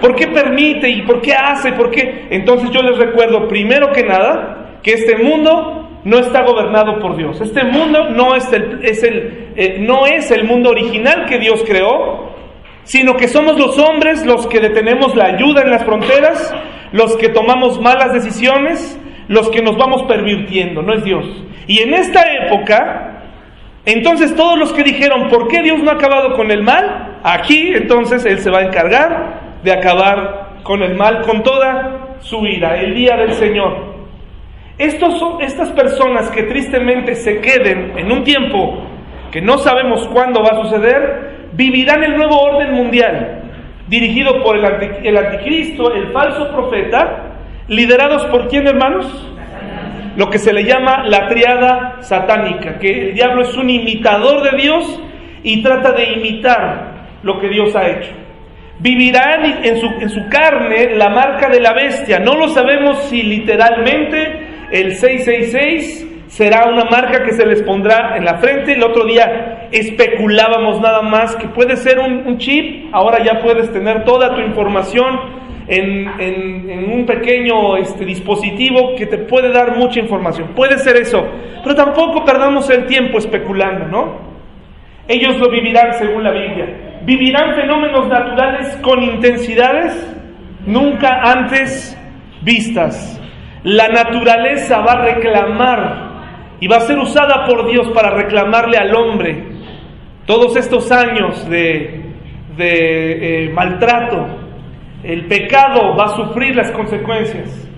¿Por 0.00 0.14
qué 0.14 0.28
permite 0.28 0.88
y 0.88 1.02
por 1.02 1.20
qué 1.20 1.34
hace? 1.34 1.72
¿Por 1.72 1.90
qué? 1.90 2.28
Entonces 2.30 2.70
yo 2.70 2.82
les 2.82 2.96
recuerdo, 2.96 3.48
primero 3.48 3.90
que 3.92 4.04
nada, 4.04 4.78
que 4.82 4.92
este 4.92 5.16
mundo 5.16 5.88
no 6.04 6.18
está 6.18 6.42
gobernado 6.42 7.00
por 7.00 7.16
Dios. 7.16 7.40
Este 7.40 7.64
mundo 7.64 8.10
no 8.10 8.36
es 8.36 8.50
el, 8.52 8.80
es 8.84 9.02
el, 9.02 9.52
eh, 9.56 9.78
no 9.80 10.06
es 10.06 10.30
el 10.30 10.44
mundo 10.44 10.70
original 10.70 11.26
que 11.26 11.38
Dios 11.38 11.64
creó, 11.66 12.30
sino 12.84 13.16
que 13.16 13.26
somos 13.26 13.58
los 13.58 13.78
hombres 13.78 14.24
los 14.24 14.46
que 14.46 14.60
detenemos 14.60 15.14
la 15.16 15.26
ayuda 15.26 15.62
en 15.62 15.70
las 15.70 15.84
fronteras, 15.84 16.54
los 16.92 17.16
que 17.16 17.28
tomamos 17.28 17.80
malas 17.80 18.12
decisiones, 18.12 18.98
los 19.28 19.50
que 19.50 19.62
nos 19.62 19.76
vamos 19.76 20.02
pervirtiendo, 20.04 20.82
no 20.82 20.94
es 20.94 21.04
Dios. 21.04 21.24
Y 21.66 21.80
en 21.80 21.94
esta 21.94 22.22
época, 22.32 23.22
entonces 23.84 24.34
todos 24.34 24.58
los 24.58 24.72
que 24.72 24.82
dijeron, 24.82 25.28
¿por 25.28 25.48
qué 25.48 25.62
Dios 25.62 25.82
no 25.82 25.90
ha 25.90 25.94
acabado 25.94 26.34
con 26.34 26.50
el 26.50 26.62
mal? 26.62 27.18
Aquí 27.22 27.72
entonces 27.74 28.24
Él 28.24 28.38
se 28.38 28.50
va 28.50 28.60
a 28.60 28.62
encargar 28.62 29.58
de 29.62 29.72
acabar 29.72 30.48
con 30.62 30.82
el 30.82 30.96
mal, 30.96 31.22
con 31.22 31.42
toda 31.42 32.16
su 32.20 32.44
ira, 32.46 32.80
el 32.80 32.94
día 32.94 33.16
del 33.16 33.32
Señor. 33.34 33.96
Estos 34.78 35.18
son, 35.18 35.42
estas 35.42 35.70
personas 35.70 36.30
que 36.30 36.44
tristemente 36.44 37.14
se 37.14 37.40
queden 37.40 37.98
en 37.98 38.12
un 38.12 38.24
tiempo 38.24 38.82
que 39.30 39.40
no 39.42 39.58
sabemos 39.58 40.06
cuándo 40.08 40.42
va 40.42 40.50
a 40.50 40.62
suceder, 40.62 41.48
vivirán 41.52 42.02
el 42.04 42.16
nuevo 42.16 42.40
orden 42.40 42.72
mundial, 42.72 43.42
dirigido 43.88 44.42
por 44.42 44.56
el, 44.56 44.64
el 45.04 45.16
anticristo, 45.16 45.92
el 45.92 46.12
falso 46.12 46.50
profeta, 46.52 47.27
liderados 47.68 48.24
por 48.26 48.48
quién, 48.48 48.66
hermanos? 48.66 49.06
Lo 50.16 50.28
que 50.30 50.38
se 50.38 50.52
le 50.52 50.64
llama 50.64 51.04
la 51.06 51.28
triada 51.28 51.98
satánica, 52.00 52.78
que 52.78 53.08
el 53.08 53.14
diablo 53.14 53.42
es 53.42 53.56
un 53.56 53.70
imitador 53.70 54.42
de 54.50 54.56
Dios 54.56 55.00
y 55.44 55.62
trata 55.62 55.92
de 55.92 56.14
imitar 56.14 57.06
lo 57.22 57.38
que 57.38 57.48
Dios 57.48 57.76
ha 57.76 57.88
hecho. 57.88 58.10
Vivirán 58.80 59.64
en 59.64 59.76
su, 59.80 59.86
en 59.86 60.08
su 60.08 60.28
carne 60.28 60.96
la 60.96 61.08
marca 61.08 61.48
de 61.48 61.60
la 61.60 61.72
bestia. 61.72 62.18
No 62.18 62.34
lo 62.34 62.48
sabemos 62.48 63.04
si 63.04 63.22
literalmente 63.22 64.66
el 64.70 64.94
666 64.94 66.06
será 66.28 66.68
una 66.68 66.84
marca 66.84 67.24
que 67.24 67.32
se 67.32 67.44
les 67.44 67.62
pondrá 67.62 68.16
en 68.16 68.24
la 68.24 68.38
frente. 68.38 68.72
El 68.72 68.84
otro 68.84 69.04
día 69.04 69.68
especulábamos 69.72 70.80
nada 70.80 71.02
más 71.02 71.34
que 71.36 71.48
puede 71.48 71.76
ser 71.76 71.98
un, 71.98 72.26
un 72.26 72.38
chip. 72.38 72.86
Ahora 72.92 73.24
ya 73.24 73.40
puedes 73.40 73.72
tener 73.72 74.04
toda 74.04 74.34
tu 74.34 74.40
información 74.40 75.47
en, 75.68 76.92
un 76.92 77.04
pequeño 77.04 77.76
este, 77.76 78.04
dispositivo 78.04 78.94
que 78.96 79.06
te 79.06 79.18
puede 79.18 79.52
dar 79.52 79.76
mucha 79.76 80.00
información. 80.00 80.48
Puede 80.54 80.78
ser 80.78 80.96
eso, 80.96 81.26
pero 81.62 81.74
tampoco 81.74 82.24
perdamos 82.24 82.68
el 82.70 82.86
tiempo 82.86 83.18
especulando, 83.18 83.86
¿no? 83.86 84.28
Ellos 85.06 85.38
lo 85.38 85.50
vivirán 85.50 85.94
según 85.94 86.22
la 86.22 86.30
Biblia. 86.30 87.00
Vivirán 87.04 87.54
fenómenos 87.54 88.08
naturales 88.08 88.76
con 88.82 89.02
intensidades 89.02 89.94
nunca 90.66 91.20
antes 91.22 91.96
vistas. 92.42 93.20
La 93.64 93.88
naturaleza 93.88 94.80
va 94.80 94.92
a 94.92 95.04
reclamar 95.04 96.08
y 96.60 96.68
va 96.68 96.76
a 96.76 96.80
ser 96.80 96.98
usada 96.98 97.46
por 97.46 97.70
Dios 97.70 97.88
para 97.90 98.10
reclamarle 98.10 98.76
al 98.76 98.94
hombre 98.94 99.44
todos 100.26 100.56
estos 100.56 100.92
años 100.92 101.48
de, 101.48 102.04
de 102.56 103.46
eh, 103.46 103.50
maltrato, 103.50 104.47
el 105.02 105.26
pecado 105.26 105.96
va 105.96 106.06
a 106.06 106.16
sufrir 106.16 106.56
las 106.56 106.70
consecuencias. 106.72 107.68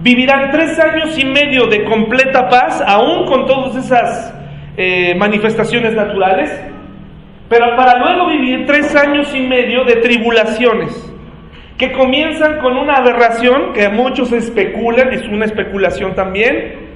Vivirán 0.00 0.50
tres 0.50 0.78
años 0.78 1.18
y 1.18 1.24
medio 1.24 1.66
de 1.66 1.84
completa 1.84 2.48
paz, 2.48 2.82
aún 2.86 3.26
con 3.26 3.46
todas 3.46 3.76
esas 3.76 4.34
eh, 4.76 5.14
manifestaciones 5.16 5.94
naturales, 5.94 6.50
pero 7.48 7.76
para 7.76 7.98
luego 7.98 8.28
vivir 8.28 8.64
tres 8.66 8.94
años 8.94 9.34
y 9.34 9.40
medio 9.40 9.84
de 9.84 9.96
tribulaciones, 9.96 11.12
que 11.76 11.92
comienzan 11.92 12.60
con 12.60 12.76
una 12.76 12.94
aberración 12.94 13.72
que 13.74 13.88
muchos 13.88 14.32
especulan, 14.32 15.12
es 15.12 15.26
una 15.26 15.46
especulación 15.46 16.14
también, 16.14 16.88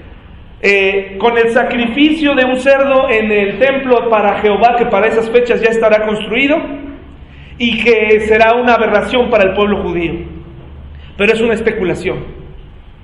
eh, 0.63 1.17
con 1.19 1.37
el 1.37 1.51
sacrificio 1.51 2.35
de 2.35 2.45
un 2.45 2.57
cerdo 2.57 3.11
en 3.11 3.31
el 3.31 3.59
templo 3.59 4.09
para 4.09 4.41
Jehová, 4.41 4.77
que 4.79 4.87
para 4.87 5.09
esas 5.09 5.29
fechas 5.29 5.61
ya 5.61 5.69
estará 5.69 6.07
construido, 6.07 6.57
y 7.59 7.83
que 7.83 8.21
será 8.21 8.55
una 8.55 8.75
aberración 8.75 9.31
para 9.31 9.45
el 9.45 9.55
pueblo 9.55 9.83
judío. 9.83 10.13
Pero 11.17 11.33
es 11.33 11.41
una 11.41 11.55
especulación. 11.55 12.25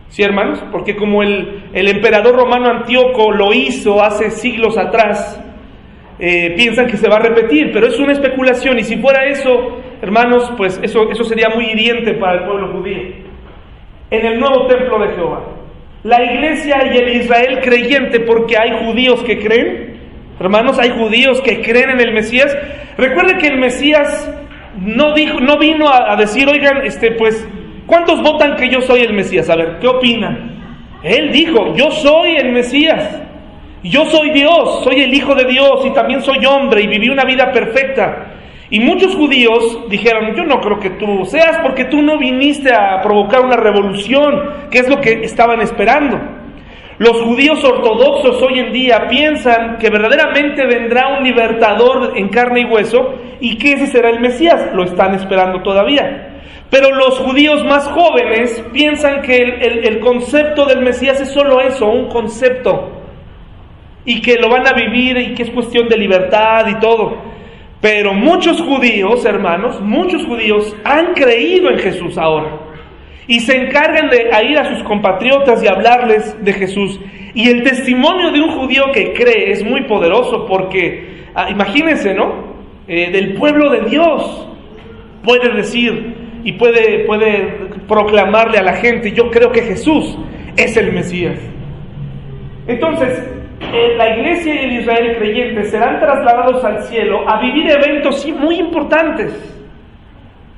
¿Sí, 0.08 0.22
hermanos? 0.22 0.62
Porque 0.72 0.96
como 0.96 1.22
el, 1.22 1.64
el 1.72 1.88
emperador 1.88 2.34
romano 2.34 2.68
Antíoco 2.68 3.30
lo 3.30 3.52
hizo 3.52 4.02
hace 4.02 4.30
siglos 4.30 4.76
atrás, 4.76 5.40
eh, 6.22 6.52
piensan 6.54 6.86
que 6.86 6.98
se 6.98 7.08
va 7.08 7.16
a 7.16 7.20
repetir, 7.20 7.70
pero 7.72 7.86
es 7.86 7.98
una 7.98 8.12
especulación 8.12 8.78
y 8.78 8.82
si 8.82 8.96
fuera 8.98 9.24
eso, 9.24 9.78
hermanos, 10.02 10.52
pues 10.56 10.78
eso, 10.82 11.10
eso 11.10 11.24
sería 11.24 11.48
muy 11.48 11.70
hiriente 11.70 12.12
para 12.14 12.40
el 12.40 12.44
pueblo 12.44 12.72
judío. 12.72 13.14
En 14.10 14.26
el 14.26 14.38
nuevo 14.38 14.66
templo 14.66 14.98
de 14.98 15.14
Jehová, 15.14 15.44
la 16.02 16.22
iglesia 16.22 16.92
y 16.92 16.96
el 16.98 17.16
Israel 17.22 17.60
creyente, 17.62 18.20
porque 18.20 18.56
hay 18.58 18.84
judíos 18.84 19.22
que 19.22 19.38
creen, 19.38 19.98
hermanos, 20.38 20.78
hay 20.78 20.90
judíos 20.90 21.40
que 21.40 21.62
creen 21.62 21.90
en 21.90 22.00
el 22.00 22.12
Mesías. 22.12 22.54
Recuerde 23.00 23.38
que 23.38 23.46
el 23.46 23.56
Mesías 23.56 24.30
no, 24.78 25.14
dijo, 25.14 25.40
no 25.40 25.58
vino 25.58 25.88
a, 25.88 26.14
decir, 26.16 26.46
oigan, 26.46 26.84
este, 26.84 27.12
pues, 27.12 27.48
¿cuántos 27.86 28.20
votan 28.22 28.56
que 28.56 28.68
yo 28.68 28.82
soy 28.82 29.00
el 29.00 29.14
Mesías? 29.14 29.48
A 29.48 29.56
ver, 29.56 29.78
¿qué 29.80 29.88
opinan? 29.88 30.98
Él 31.02 31.32
dijo, 31.32 31.74
yo 31.74 31.90
soy 31.92 32.36
el 32.36 32.52
Mesías. 32.52 33.22
Yo 33.82 34.04
soy 34.04 34.32
Dios, 34.32 34.84
soy 34.84 35.00
el 35.00 35.14
Hijo 35.14 35.34
de 35.34 35.46
Dios 35.46 35.86
y 35.86 35.90
también 35.94 36.20
soy 36.20 36.44
hombre 36.44 36.82
y 36.82 36.88
viví 36.88 37.08
una 37.08 37.24
vida 37.24 37.50
perfecta. 37.50 38.34
Y 38.68 38.80
muchos 38.80 39.14
judíos 39.14 39.88
dijeron, 39.88 40.34
yo 40.36 40.44
no 40.44 40.60
creo 40.60 40.78
que 40.78 40.90
tú 40.90 41.24
seas 41.24 41.58
porque 41.62 41.86
tú 41.86 42.02
no 42.02 42.18
viniste 42.18 42.70
a 42.70 43.00
provocar 43.00 43.40
una 43.40 43.56
revolución, 43.56 44.68
que 44.70 44.78
es 44.80 44.88
lo 44.90 45.00
que 45.00 45.24
estaban 45.24 45.62
esperando. 45.62 46.20
Los 47.00 47.22
judíos 47.22 47.64
ortodoxos 47.64 48.42
hoy 48.42 48.58
en 48.58 48.74
día 48.74 49.06
piensan 49.08 49.78
que 49.78 49.88
verdaderamente 49.88 50.66
vendrá 50.66 51.16
un 51.16 51.24
libertador 51.24 52.12
en 52.14 52.28
carne 52.28 52.60
y 52.60 52.64
hueso 52.66 53.14
y 53.40 53.56
que 53.56 53.72
ese 53.72 53.86
será 53.86 54.10
el 54.10 54.20
Mesías. 54.20 54.68
Lo 54.74 54.84
están 54.84 55.14
esperando 55.14 55.62
todavía. 55.62 56.42
Pero 56.68 56.94
los 56.94 57.18
judíos 57.20 57.64
más 57.64 57.88
jóvenes 57.88 58.62
piensan 58.74 59.22
que 59.22 59.34
el, 59.38 59.98
concepto 60.00 60.66
del 60.66 60.82
Mesías 60.82 61.18
es 61.22 61.32
solo 61.32 61.62
eso, 61.62 61.86
un 61.86 62.10
concepto. 62.10 62.90
Y 64.04 64.20
que 64.20 64.34
lo 64.34 64.50
van 64.50 64.68
a 64.68 64.74
vivir 64.74 65.16
y 65.16 65.32
que 65.32 65.44
es 65.44 65.50
cuestión 65.52 65.88
de 65.88 65.96
libertad 65.96 66.66
y 66.68 66.78
todo. 66.80 67.16
Pero 67.80 68.12
muchos 68.12 68.60
judíos, 68.60 69.24
hermanos, 69.24 69.80
muchos 69.80 70.26
judíos 70.26 70.76
han 70.84 71.14
creído 71.14 71.70
en 71.70 71.78
Jesús 71.78 72.18
ahora 72.18 72.69
y 73.30 73.38
se 73.38 73.56
encargan 73.56 74.10
de 74.10 74.28
ir 74.50 74.58
a 74.58 74.74
sus 74.74 74.82
compatriotas 74.82 75.62
y 75.62 75.68
hablarles 75.68 76.36
de 76.44 76.52
Jesús. 76.52 77.00
Y 77.32 77.48
el 77.48 77.62
testimonio 77.62 78.32
de 78.32 78.40
un 78.40 78.50
judío 78.50 78.90
que 78.92 79.12
cree 79.12 79.52
es 79.52 79.62
muy 79.62 79.82
poderoso 79.82 80.46
porque, 80.46 81.26
ah, 81.36 81.48
imagínense, 81.48 82.12
¿no? 82.12 82.56
Eh, 82.88 83.12
del 83.12 83.34
pueblo 83.34 83.70
de 83.70 83.88
Dios 83.88 84.48
puede 85.22 85.48
decir 85.54 86.12
y 86.42 86.54
puede, 86.54 87.04
puede 87.06 87.68
proclamarle 87.86 88.58
a 88.58 88.64
la 88.64 88.72
gente, 88.72 89.12
yo 89.12 89.30
creo 89.30 89.52
que 89.52 89.62
Jesús 89.62 90.18
es 90.56 90.76
el 90.76 90.92
Mesías. 90.92 91.38
Entonces, 92.66 93.16
eh, 93.72 93.94
la 93.96 94.18
iglesia 94.18 94.56
y 94.56 94.58
el 94.58 94.72
Israel 94.80 95.16
creyente 95.18 95.66
serán 95.66 96.00
trasladados 96.00 96.64
al 96.64 96.82
cielo 96.82 97.28
a 97.28 97.40
vivir 97.40 97.70
eventos 97.70 98.26
muy 98.40 98.56
importantes 98.56 99.32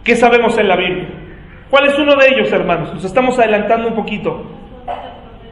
que 0.03 0.17
sabemos 0.17 0.57
en 0.57 0.69
la 0.69 0.77
Biblia. 0.77 1.22
¿Cuál 1.73 1.87
es 1.87 1.99
uno 1.99 2.15
de 2.17 2.29
ellos, 2.29 2.53
hermanos? 2.53 2.93
Nos 2.93 3.03
estamos 3.03 3.39
adelantando 3.39 3.89
un 3.89 3.95
poquito. 3.95 4.45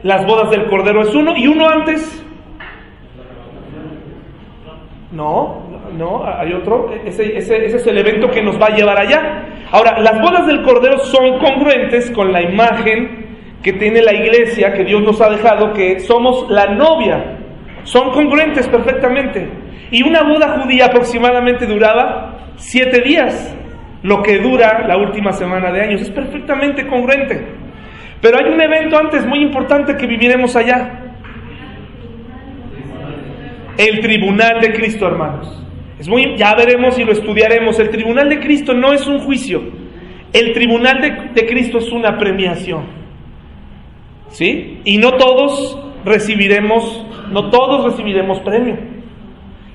las 0.03 0.23
bodas 0.27 0.51
del 0.51 0.67
Cordero 0.67 1.01
es 1.01 1.15
uno 1.15 1.35
y 1.35 1.47
uno 1.47 1.67
antes. 1.67 2.23
No, 5.11 5.63
no, 5.97 6.23
hay 6.23 6.53
otro. 6.53 6.93
Ese, 6.93 7.35
ese, 7.35 7.65
ese, 7.65 7.77
es 7.77 7.87
el 7.87 7.97
evento 7.97 8.29
que 8.29 8.43
nos 8.43 8.61
va 8.61 8.67
a 8.67 8.75
llevar 8.75 8.99
allá. 8.99 9.47
Ahora, 9.71 9.99
las 9.99 10.21
bodas 10.21 10.45
del 10.45 10.61
Cordero 10.61 10.99
son 10.99 11.39
congruentes 11.39 12.11
con 12.11 12.31
la 12.31 12.43
imagen 12.43 13.57
que 13.63 13.73
tiene 13.73 14.03
la 14.03 14.13
iglesia 14.13 14.73
que 14.73 14.83
Dios 14.83 15.01
nos 15.01 15.19
ha 15.21 15.29
dejado, 15.31 15.73
que 15.73 16.01
somos 16.01 16.47
la 16.51 16.67
novia. 16.67 17.39
Son 17.81 18.11
congruentes 18.11 18.67
perfectamente. 18.67 19.49
Y 19.89 20.03
una 20.03 20.21
boda 20.21 20.59
judía 20.61 20.85
aproximadamente 20.85 21.65
duraba 21.65 22.37
siete 22.57 23.01
días, 23.01 23.57
lo 24.03 24.23
que 24.23 24.39
dura 24.39 24.85
la 24.87 24.97
última 24.97 25.31
semana 25.31 25.71
de 25.71 25.81
años. 25.81 26.01
Es 26.01 26.09
perfectamente 26.09 26.87
congruente. 26.87 27.45
Pero 28.21 28.37
hay 28.37 28.51
un 28.51 28.61
evento 28.61 28.97
antes 28.97 29.25
muy 29.25 29.39
importante 29.39 29.95
que 29.95 30.07
viviremos 30.07 30.55
allá. 30.55 31.15
El 33.77 33.99
tribunal 33.99 34.61
de 34.61 34.73
Cristo, 34.73 35.07
hermanos. 35.07 35.61
Es 35.99 36.07
muy, 36.07 36.35
ya 36.35 36.55
veremos 36.55 36.97
y 36.99 37.03
lo 37.03 37.11
estudiaremos. 37.11 37.79
El 37.79 37.89
tribunal 37.89 38.29
de 38.29 38.39
Cristo 38.39 38.73
no 38.73 38.93
es 38.93 39.05
un 39.07 39.19
juicio. 39.19 39.61
El 40.33 40.53
tribunal 40.53 41.01
de, 41.33 41.45
Cristo 41.45 41.79
es 41.79 41.91
una 41.91 42.17
premiación. 42.17 42.85
¿Sí? 44.29 44.79
Y 44.85 44.97
no 44.97 45.17
todos 45.17 45.77
recibiremos, 46.05 47.05
no 47.31 47.49
todos 47.49 47.91
recibiremos 47.91 48.39
premio. 48.39 48.77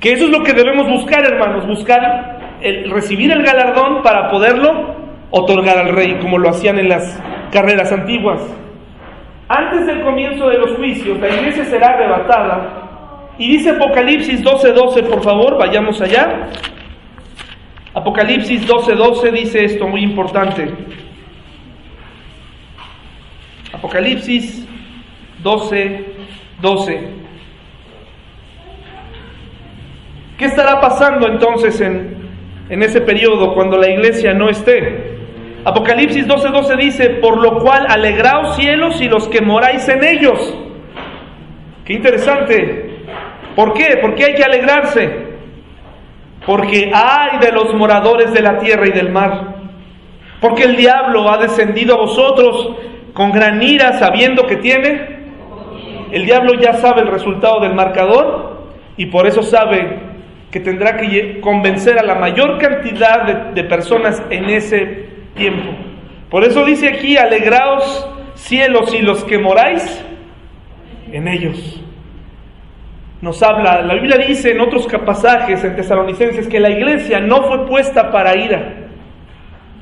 Que 0.01 0.13
eso 0.13 0.25
es 0.25 0.31
lo 0.31 0.43
que 0.43 0.53
debemos 0.53 0.89
buscar, 0.89 1.25
hermanos, 1.25 1.67
buscar 1.67 2.36
el, 2.61 2.91
recibir 2.91 3.33
el 3.33 3.43
galardón 3.43 4.03
para 4.03 4.31
poderlo 4.31 4.97
otorgar 5.31 5.79
al 5.79 5.95
rey, 5.95 6.19
como 6.21 6.39
lo 6.39 6.51
hacían 6.51 6.79
en 6.79 6.89
las 6.89 7.21
carreras 7.51 7.93
antiguas. 7.93 8.43
Antes 9.49 9.87
del 9.87 10.03
comienzo 10.03 10.49
de 10.49 10.59
los 10.59 10.77
juicios, 10.77 11.19
la 11.21 11.29
iglesia 11.29 11.65
será 11.65 11.89
arrebatada. 11.89 12.83
Y 13.39 13.49
dice 13.49 13.71
Apocalipsis 13.71 14.43
12:12, 14.43 14.73
12, 14.73 15.03
por 15.05 15.23
favor, 15.23 15.59
vayamos 15.59 16.01
allá. 16.01 16.49
Apocalipsis 17.95 18.67
12:12 18.67 18.95
12 18.95 19.31
dice 19.33 19.65
esto 19.65 19.87
muy 19.87 20.03
importante. 20.03 20.71
Apocalipsis 23.73 24.67
12:12. 25.43 26.17
12. 26.61 27.09
¿Qué 30.39 30.45
estará 30.47 30.81
pasando 30.81 31.27
entonces 31.29 31.81
en, 31.81 32.16
en 32.69 32.83
ese 32.83 33.01
periodo 33.01 33.55
cuando 33.55 33.79
la 33.79 33.91
iglesia 33.91 34.35
no 34.35 34.49
esté? 34.49 35.17
Apocalipsis 35.65 36.29
12:12 36.29 36.53
12 36.53 36.77
dice, 36.77 37.11
por 37.21 37.39
lo 37.39 37.59
cual 37.59 37.87
alegraos 37.89 38.57
cielos 38.57 39.01
y 39.01 39.09
los 39.09 39.27
que 39.29 39.41
moráis 39.41 39.89
en 39.89 40.05
ellos. 40.05 40.57
Qué 41.85 41.95
interesante. 41.95 43.01
¿Por 43.57 43.73
qué? 43.73 43.97
¿Por 44.01 44.15
qué 44.15 44.27
hay 44.27 44.35
que 44.35 44.45
alegrarse? 44.45 45.27
Porque 46.47 46.93
hay 46.95 47.39
de 47.41 47.51
los 47.51 47.75
moradores 47.75 48.33
de 48.33 48.43
la 48.43 48.59
tierra 48.59 48.87
y 48.87 48.93
del 48.93 49.11
mar. 49.11 49.57
Porque 50.41 50.63
el 50.63 50.77
diablo 50.77 51.29
ha 51.31 51.39
descendido 51.39 51.95
a 51.95 51.99
vosotros 51.99 52.77
con 53.13 53.33
gran 53.33 53.61
ira 53.61 53.95
sabiendo 53.95 54.47
que 54.47 54.57
tiene. 54.57 55.17
El 56.13 56.27
diablo 56.27 56.55
ya 56.61 56.75
sabe 56.75 57.01
el 57.01 57.09
resultado 57.09 57.59
del 57.61 57.75
marcador 57.75 58.69
y 58.97 59.07
por 59.07 59.27
eso 59.27 59.43
sabe 59.43 60.06
que 60.57 60.61
tendrá 60.61 60.97
que 60.97 61.39
convencer 61.43 61.99
a 61.99 62.03
la 62.03 62.15
mayor 62.15 62.57
cantidad 62.57 63.53
de, 63.53 63.65
personas 63.65 64.23
en 64.31 64.47
ese 64.47 65.07
tiempo. 65.35 65.71
Por 66.31 66.45
eso 66.45 66.65
dice 66.65 66.89
aquí, 66.89 67.19
alegraos 67.19 68.09
cielos 68.33 68.95
y 68.95 69.03
los 69.03 69.23
que 69.25 69.39
moráis 69.39 70.03
en 71.13 71.29
ellos. 71.29 71.83
Nos 73.21 73.43
habla, 73.43 73.83
la 73.83 73.95
Biblia 73.97 74.17
dice 74.27 74.53
en 74.53 74.63
otros 74.63 74.87
pasajes 75.05 75.63
en 75.63 75.77
Tesalonicenses 75.77 76.49
que 76.49 76.59
la 76.59 76.71
iglesia 76.71 77.21
no 77.21 77.43
fue 77.43 77.67
puesta 77.67 78.11
para 78.11 78.35
ira. 78.35 78.77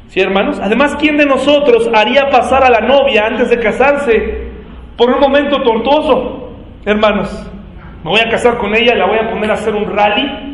¿Sí, 0.09 0.19
hermanos? 0.19 0.59
Además, 0.61 0.97
¿quién 0.99 1.17
de 1.17 1.27
nosotros 1.27 1.89
haría 1.95 2.31
pasar 2.31 2.65
a 2.65 2.71
la 2.71 2.81
novia 2.81 3.27
antes 3.27 3.49
de 3.49 3.61
casarse 3.61 4.49
por 4.97 5.09
un 5.09 5.21
momento 5.21 5.63
tortuoso? 5.63 6.51
Hermanos, 6.85 7.49
me 8.03 8.11
voy 8.11 8.21
a 8.21 8.29
casar 8.29 8.59
con 8.59 8.75
ella, 8.75 8.97
la 8.97 9.07
voy 9.07 9.19
a 9.19 9.31
poner 9.31 9.53
a 9.53 9.55
hacer 9.55 9.73
un 9.73 9.89
rally 9.95 10.54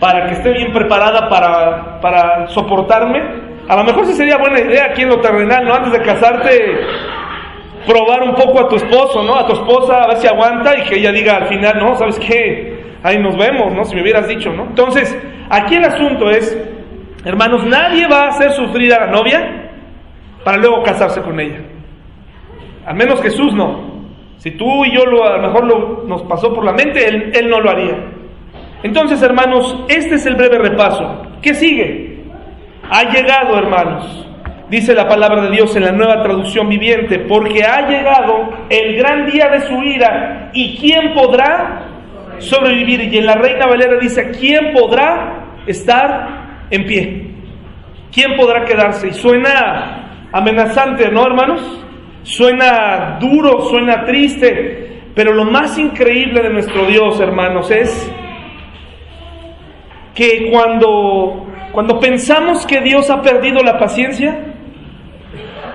para 0.00 0.26
que 0.26 0.34
esté 0.34 0.52
bien 0.52 0.72
preparada 0.72 1.28
para, 1.28 2.00
para 2.00 2.48
soportarme. 2.48 3.20
A 3.68 3.76
lo 3.76 3.84
mejor 3.84 4.06
sí 4.06 4.12
sería 4.12 4.36
buena 4.36 4.60
idea 4.60 4.86
aquí 4.90 5.02
en 5.02 5.08
lo 5.08 5.20
terrenal, 5.20 5.64
¿no? 5.64 5.74
Antes 5.74 5.92
de 5.92 6.02
casarte, 6.02 6.80
probar 7.86 8.22
un 8.22 8.34
poco 8.34 8.60
a 8.60 8.68
tu 8.68 8.76
esposo, 8.76 9.22
¿no? 9.22 9.36
A 9.36 9.46
tu 9.46 9.54
esposa, 9.54 10.02
a 10.02 10.08
ver 10.08 10.16
si 10.18 10.26
aguanta 10.26 10.78
y 10.78 10.82
que 10.84 10.96
ella 10.96 11.12
diga 11.12 11.36
al 11.36 11.46
final, 11.46 11.78
no, 11.78 11.96
¿sabes 11.96 12.18
qué? 12.18 12.84
Ahí 13.02 13.18
nos 13.18 13.36
vemos, 13.36 13.72
¿no? 13.74 13.84
Si 13.84 13.94
me 13.94 14.02
hubieras 14.02 14.28
dicho, 14.28 14.52
¿no? 14.52 14.64
Entonces, 14.64 15.16
aquí 15.50 15.76
el 15.76 15.84
asunto 15.84 16.30
es, 16.30 16.56
hermanos, 17.24 17.64
nadie 17.66 18.06
va 18.06 18.24
a 18.24 18.28
hacer 18.28 18.52
sufrir 18.52 18.92
a 18.92 19.06
la 19.06 19.12
novia 19.12 19.70
para 20.44 20.58
luego 20.58 20.82
casarse 20.82 21.22
con 21.22 21.38
ella. 21.40 21.60
Al 22.86 22.96
menos 22.96 23.20
Jesús 23.22 23.52
no. 23.54 23.96
Si 24.38 24.52
tú 24.52 24.84
y 24.84 24.94
yo 24.94 25.04
lo, 25.06 25.24
a 25.24 25.38
lo 25.38 25.42
mejor 25.42 25.64
lo, 25.64 26.04
nos 26.06 26.22
pasó 26.22 26.52
por 26.52 26.64
la 26.64 26.72
mente, 26.72 27.08
él, 27.08 27.32
él 27.34 27.48
no 27.48 27.60
lo 27.60 27.70
haría. 27.70 28.15
Entonces, 28.86 29.20
hermanos, 29.20 29.84
este 29.88 30.14
es 30.14 30.26
el 30.26 30.36
breve 30.36 30.58
repaso. 30.58 31.20
¿Qué 31.42 31.54
sigue? 31.54 32.20
Ha 32.88 33.02
llegado, 33.10 33.58
hermanos, 33.58 34.28
dice 34.70 34.94
la 34.94 35.08
palabra 35.08 35.42
de 35.42 35.50
Dios 35.50 35.74
en 35.74 35.86
la 35.86 35.90
nueva 35.90 36.22
traducción 36.22 36.68
viviente, 36.68 37.18
porque 37.18 37.64
ha 37.64 37.88
llegado 37.88 38.48
el 38.70 38.94
gran 38.94 39.26
día 39.26 39.48
de 39.48 39.62
su 39.62 39.82
ira 39.82 40.50
y 40.52 40.76
quién 40.76 41.14
podrá 41.14 41.82
sobrevivir. 42.38 43.12
Y 43.12 43.18
en 43.18 43.26
la 43.26 43.34
Reina 43.34 43.66
Valera 43.66 43.98
dice, 43.98 44.30
¿quién 44.30 44.72
podrá 44.72 45.46
estar 45.66 46.66
en 46.70 46.86
pie? 46.86 47.30
¿Quién 48.12 48.36
podrá 48.36 48.64
quedarse? 48.64 49.08
Y 49.08 49.14
suena 49.14 50.28
amenazante, 50.30 51.10
¿no, 51.10 51.26
hermanos? 51.26 51.82
Suena 52.22 53.18
duro, 53.18 53.62
suena 53.62 54.04
triste, 54.04 55.00
pero 55.12 55.32
lo 55.32 55.44
más 55.44 55.76
increíble 55.76 56.40
de 56.40 56.50
nuestro 56.50 56.86
Dios, 56.86 57.18
hermanos, 57.18 57.68
es 57.72 58.12
que 60.16 60.50
cuando 60.50 61.46
cuando 61.76 62.00
pensamos 62.00 62.64
que 62.64 62.80
Dios 62.80 63.10
ha 63.10 63.20
perdido 63.20 63.62
la 63.62 63.78
paciencia, 63.78 64.54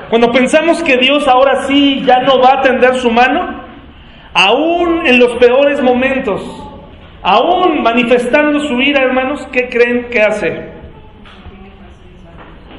cuando 0.10 0.32
pensamos 0.32 0.82
que 0.82 0.98
Dios 0.98 1.28
ahora 1.28 1.68
sí 1.68 2.02
ya 2.04 2.22
no 2.22 2.42
va 2.42 2.54
a 2.56 2.62
tender 2.62 2.96
su 2.96 3.12
mano, 3.12 3.64
aún 4.34 5.06
en 5.06 5.20
los 5.20 5.36
peores 5.36 5.80
momentos, 5.80 6.42
aún 7.22 7.84
manifestando 7.84 8.62
su 8.62 8.82
ira, 8.82 9.04
hermanos, 9.04 9.48
¿qué 9.52 9.70
creen 9.70 10.10
que 10.10 10.22
hace? 10.22 10.72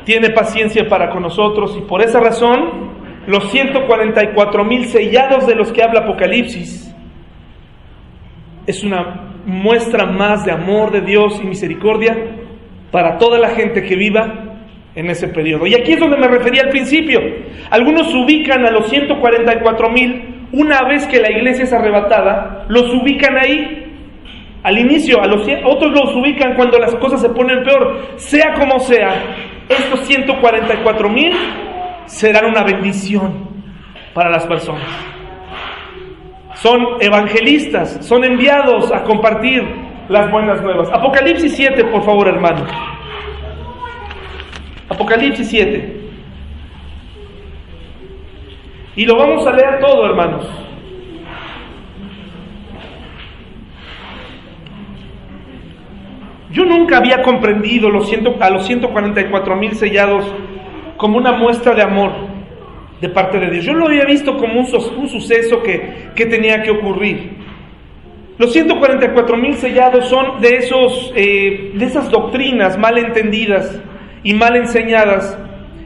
Tiene 0.05 0.31
paciencia 0.31 0.89
para 0.89 1.11
con 1.11 1.23
nosotros 1.23 1.77
y 1.79 1.83
por 1.83 2.03
esa 2.03 2.19
razón 2.19 2.91
los 3.29 3.53
144 3.53 4.65
mil 4.65 4.87
sellados 4.87 5.47
de 5.47 5.55
los 5.55 5.71
que 5.71 5.85
habla 5.85 6.01
Apocalipsis 6.01 6.93
es 8.67 8.83
una 8.83 9.32
muestra 9.47 10.07
más 10.07 10.45
de 10.45 10.53
amor 10.53 10.91
de 10.91 11.01
Dios 11.01 11.41
y 11.43 11.47
misericordia 11.47 12.17
para 12.91 13.19
toda 13.19 13.39
la 13.39 13.51
gente 13.51 13.83
que 13.83 13.97
viva 13.97 14.53
en 14.95 15.09
ese 15.09 15.29
periodo. 15.29 15.67
Y 15.67 15.75
aquí 15.75 15.93
es 15.93 16.01
donde 16.01 16.19
me 16.19 16.29
refería 16.29 16.63
al 16.63 16.69
principio. 16.69 17.21
Algunos 17.71 18.15
ubican 18.15 18.65
a 18.67 18.71
los 18.71 18.89
144 18.89 19.91
mil 19.91 20.47
una 20.53 20.83
vez 20.83 21.07
que 21.07 21.19
la 21.19 21.31
iglesia 21.31 21.65
es 21.65 21.73
arrebatada, 21.73 22.67
los 22.69 22.93
ubican 22.93 23.37
ahí 23.39 23.87
al 24.63 24.79
inicio, 24.79 25.21
a 25.21 25.27
los, 25.27 25.47
otros 25.65 25.91
los 25.93 26.15
ubican 26.15 26.55
cuando 26.55 26.79
las 26.79 26.95
cosas 26.97 27.23
se 27.23 27.31
ponen 27.31 27.63
peor. 27.65 28.17
Sea 28.17 28.53
como 28.55 28.79
sea, 28.81 29.15
estos 29.69 30.01
144 30.07 31.09
mil 31.09 31.33
serán 32.05 32.47
una 32.47 32.63
bendición 32.63 33.49
para 34.13 34.31
las 34.31 34.47
personas. 34.47 35.12
Son 36.63 36.81
evangelistas, 37.01 38.07
son 38.07 38.23
enviados 38.23 38.93
a 38.93 39.03
compartir 39.03 39.65
las 40.09 40.31
buenas 40.31 40.63
nuevas. 40.63 40.89
Apocalipsis 40.93 41.57
7, 41.57 41.85
por 41.87 42.05
favor, 42.05 42.29
hermano. 42.29 42.65
Apocalipsis 44.89 45.49
7. 45.49 46.01
Y 48.95 49.07
lo 49.07 49.17
vamos 49.17 49.45
a 49.45 49.53
leer 49.53 49.81
todo, 49.81 50.07
hermanos. 50.07 50.47
Yo 56.53 56.65
nunca 56.65 56.99
había 56.99 57.23
comprendido 57.23 57.91
los 57.91 58.09
ciento, 58.09 58.37
a 58.39 58.51
los 58.51 58.65
144 58.67 59.57
mil 59.57 59.75
sellados 59.75 60.33
como 60.97 61.19
una 61.19 61.33
muestra 61.33 61.75
de 61.75 61.83
amor 61.83 62.32
de 63.03 63.09
parte 63.09 63.41
de 63.41 63.51
Dios. 63.51 63.65
Yo 63.65 63.75
lo 63.75 63.87
había 63.87 64.05
visto 64.05 64.37
como 64.39 64.61
un, 64.61 64.67
suceso 64.67 65.61
que, 65.61 66.11
que 66.15 66.25
tenía 66.27 66.63
que 66.63 66.71
ocurrir. 66.71 67.33
Los 68.39 68.53
144 68.53 69.37
mil 69.37 69.55
sellados 69.55 70.09
son 70.09 70.41
de, 70.41 70.57
esos, 70.57 71.13
eh, 71.17 71.73
de 71.75 71.85
esas 71.85 72.09
doctrinas 72.11 72.79
mal 72.79 72.97
entendidas 72.97 73.81
y 74.23 74.35
mal 74.35 74.57
enseñadas 74.57 75.37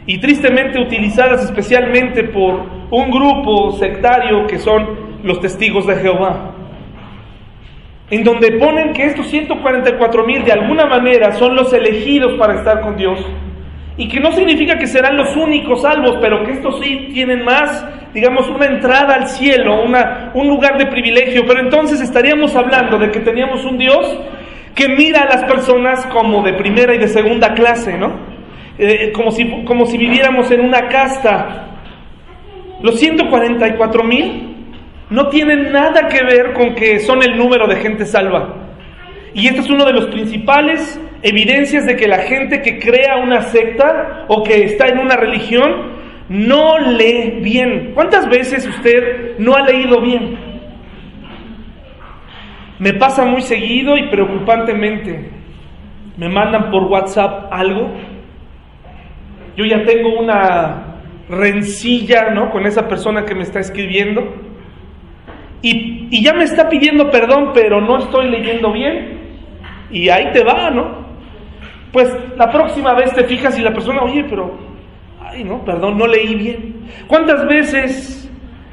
y 0.07 0.19
tristemente 0.19 0.79
utilizadas 0.79 1.43
especialmente 1.43 2.23
por 2.23 2.61
un 2.91 3.11
grupo 3.11 3.73
sectario 3.73 4.47
que 4.47 4.59
son 4.59 5.17
los 5.23 5.41
testigos 5.41 5.87
de 5.87 5.97
Jehová, 5.97 6.53
en 8.11 8.23
donde 8.23 8.53
ponen 8.53 8.93
que 8.93 9.07
estos 9.07 9.27
144 9.29 10.25
mil 10.25 10.45
de 10.45 10.53
alguna 10.53 10.85
manera 10.85 11.33
son 11.33 11.57
los 11.57 11.73
elegidos 11.73 12.35
para 12.39 12.57
estar 12.57 12.83
con 12.83 12.97
Dios, 12.97 13.19
y 13.99 14.09
que 14.09 14.21
no 14.21 14.33
significa 14.33 14.77
que 14.77 14.87
serán 14.87 15.17
los 15.17 15.35
únicos 15.37 15.83
salvos, 15.83 16.19
pero 16.21 16.45
que 16.45 16.53
estos 16.53 16.81
sí 16.81 17.09
tienen 17.13 17.45
más, 17.45 17.85
digamos, 18.13 18.49
una 18.49 18.67
entrada 18.67 19.15
al 19.15 19.29
cielo, 19.29 19.83
una, 19.83 20.31
un 20.35 20.49
lugar 20.49 20.77
de 20.77 20.87
privilegio, 20.87 21.45
pero 21.47 21.61
entonces 21.61 22.01
estaríamos 22.01 22.55
hablando 22.55 22.99
de 22.99 23.11
que 23.11 23.21
teníamos 23.21 23.65
un 23.65 23.79
Dios 23.79 24.19
que 24.75 24.89
mira 24.89 25.23
a 25.23 25.27
las 25.27 25.45
personas 25.45 26.05
como 26.07 26.43
de 26.43 26.53
primera 26.53 26.95
y 26.95 26.99
de 26.99 27.09
segunda 27.09 27.55
clase, 27.55 27.97
¿no? 27.97 28.13
Eh, 28.79 29.11
como, 29.13 29.31
si, 29.31 29.65
como 29.65 29.87
si 29.87 29.97
viviéramos 29.97 30.51
en 30.51 30.61
una 30.61 30.89
casta. 30.89 31.63
Los 32.83 33.01
144 33.01 34.05
mil 34.05 34.55
no 35.09 35.29
tienen 35.29 35.73
nada 35.73 36.09
que 36.09 36.23
ver 36.23 36.53
con 36.53 36.75
que 36.75 36.99
son 37.01 37.23
el 37.23 37.39
número 37.39 37.67
de 37.67 37.77
gente 37.77 38.05
salva. 38.05 38.66
Y 39.35 39.49
este 39.49 39.61
es 39.61 39.71
uno 39.71 39.85
de 39.85 39.93
los 39.93 40.07
principales 40.07 41.01
evidencias 41.23 41.87
de 41.87 41.97
que 41.97 42.09
la 42.09 42.19
gente 42.19 42.63
que 42.63 42.79
crea 42.79 43.17
una 43.17 43.43
secta 43.43 44.25
o 44.29 44.43
que 44.43 44.65
está 44.65 44.87
en 44.89 44.99
una 44.99 45.17
religión 45.17 45.97
no 46.29 46.79
lee 46.79 47.41
bien. 47.43 47.93
¿Cuántas 47.95 48.29
veces 48.29 48.67
usted 48.67 49.39
no 49.39 49.55
ha 49.55 49.63
leído 49.63 50.01
bien? 50.01 50.39
Me 52.79 52.95
pasa 52.95 53.25
muy 53.25 53.43
seguido 53.43 53.97
y 53.97 54.09
preocupantemente. 54.09 55.31
Me 56.17 56.29
mandan 56.29 56.71
por 56.71 56.85
WhatsApp 56.85 57.53
algo 57.53 57.91
yo 59.57 59.65
ya 59.65 59.85
tengo 59.85 60.19
una 60.21 60.99
rencilla, 61.29 62.31
¿no? 62.31 62.51
Con 62.51 62.67
esa 62.67 62.87
persona 62.87 63.25
que 63.25 63.35
me 63.35 63.43
está 63.43 63.59
escribiendo. 63.59 64.23
Y, 65.63 66.09
y, 66.11 66.23
ya 66.23 66.35
me 66.35 66.45
está 66.45 66.69
pidiendo 66.69 67.11
perdón, 67.11 67.53
pero 67.55 67.81
no 67.81 67.99
estoy 67.99 68.31
leyendo 68.31 68.71
bien. 68.73 69.16
Y 69.91 70.09
ahí 70.09 70.33
te 70.33 70.43
va, 70.43 70.71
¿no? 70.71 71.07
Pues 71.93 72.15
la 72.37 72.51
próxima 72.51 72.95
vez 72.95 73.13
te 73.15 73.25
fijas 73.25 73.59
y 73.59 73.63
la 73.63 73.73
persona, 73.73 74.03
oye, 74.03 74.25
pero, 74.29 74.59
ay, 75.21 75.45
no, 75.45 75.65
perdón, 75.65 75.97
no 75.99 76.07
leí 76.07 76.35
bien. 76.35 76.89
¿Cuántas 77.07 77.47
veces 77.47 78.31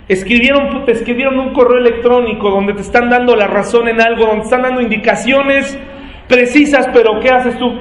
escribieron, 0.08 0.86
te 0.86 0.92
escribieron 0.92 1.40
un 1.40 1.54
correo 1.54 1.78
electrónico 1.78 2.50
donde 2.50 2.74
te 2.74 2.82
están 2.82 3.10
dando 3.10 3.36
la 3.36 3.48
razón 3.48 3.88
en 3.88 4.02
algo, 4.02 4.26
donde 4.26 4.44
están 4.44 4.64
dando 4.64 4.82
indicaciones 4.82 5.80
precisas, 6.28 6.88
pero 6.94 7.20
¿qué 7.20 7.30
haces 7.30 7.58
tú? 7.58 7.72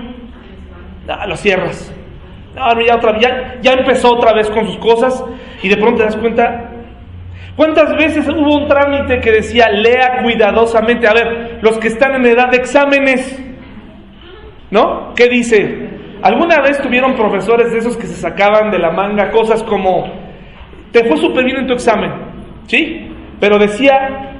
Ah, 1.08 1.26
lo 1.26 1.36
cierras. 1.36 1.92
Ah, 2.56 2.74
ya, 2.86 2.96
otra, 2.96 3.18
ya, 3.18 3.58
ya 3.62 3.72
empezó 3.72 4.12
otra 4.12 4.32
vez 4.34 4.50
con 4.50 4.66
sus 4.66 4.76
cosas 4.78 5.24
y 5.62 5.68
de 5.68 5.76
pronto 5.76 5.98
te 5.98 6.04
das 6.04 6.16
cuenta. 6.16 6.61
¿Cuántas 7.56 7.94
veces 7.96 8.26
hubo 8.28 8.56
un 8.56 8.68
trámite 8.68 9.20
que 9.20 9.30
decía 9.30 9.68
lea 9.68 10.22
cuidadosamente? 10.22 11.06
A 11.06 11.12
ver, 11.12 11.58
los 11.60 11.78
que 11.78 11.88
están 11.88 12.14
en 12.14 12.26
edad 12.26 12.50
de 12.50 12.56
exámenes, 12.56 13.38
¿no? 14.70 15.12
¿Qué 15.14 15.28
dice? 15.28 15.90
¿Alguna 16.22 16.62
vez 16.62 16.80
tuvieron 16.80 17.14
profesores 17.14 17.70
de 17.72 17.78
esos 17.78 17.96
que 17.96 18.06
se 18.06 18.14
sacaban 18.14 18.70
de 18.70 18.78
la 18.78 18.90
manga 18.90 19.30
cosas 19.30 19.62
como, 19.64 20.10
te 20.92 21.04
fue 21.04 21.16
súper 21.18 21.44
bien 21.44 21.58
en 21.58 21.66
tu 21.66 21.74
examen, 21.74 22.10
¿sí? 22.66 23.10
Pero 23.38 23.58
decía, 23.58 24.30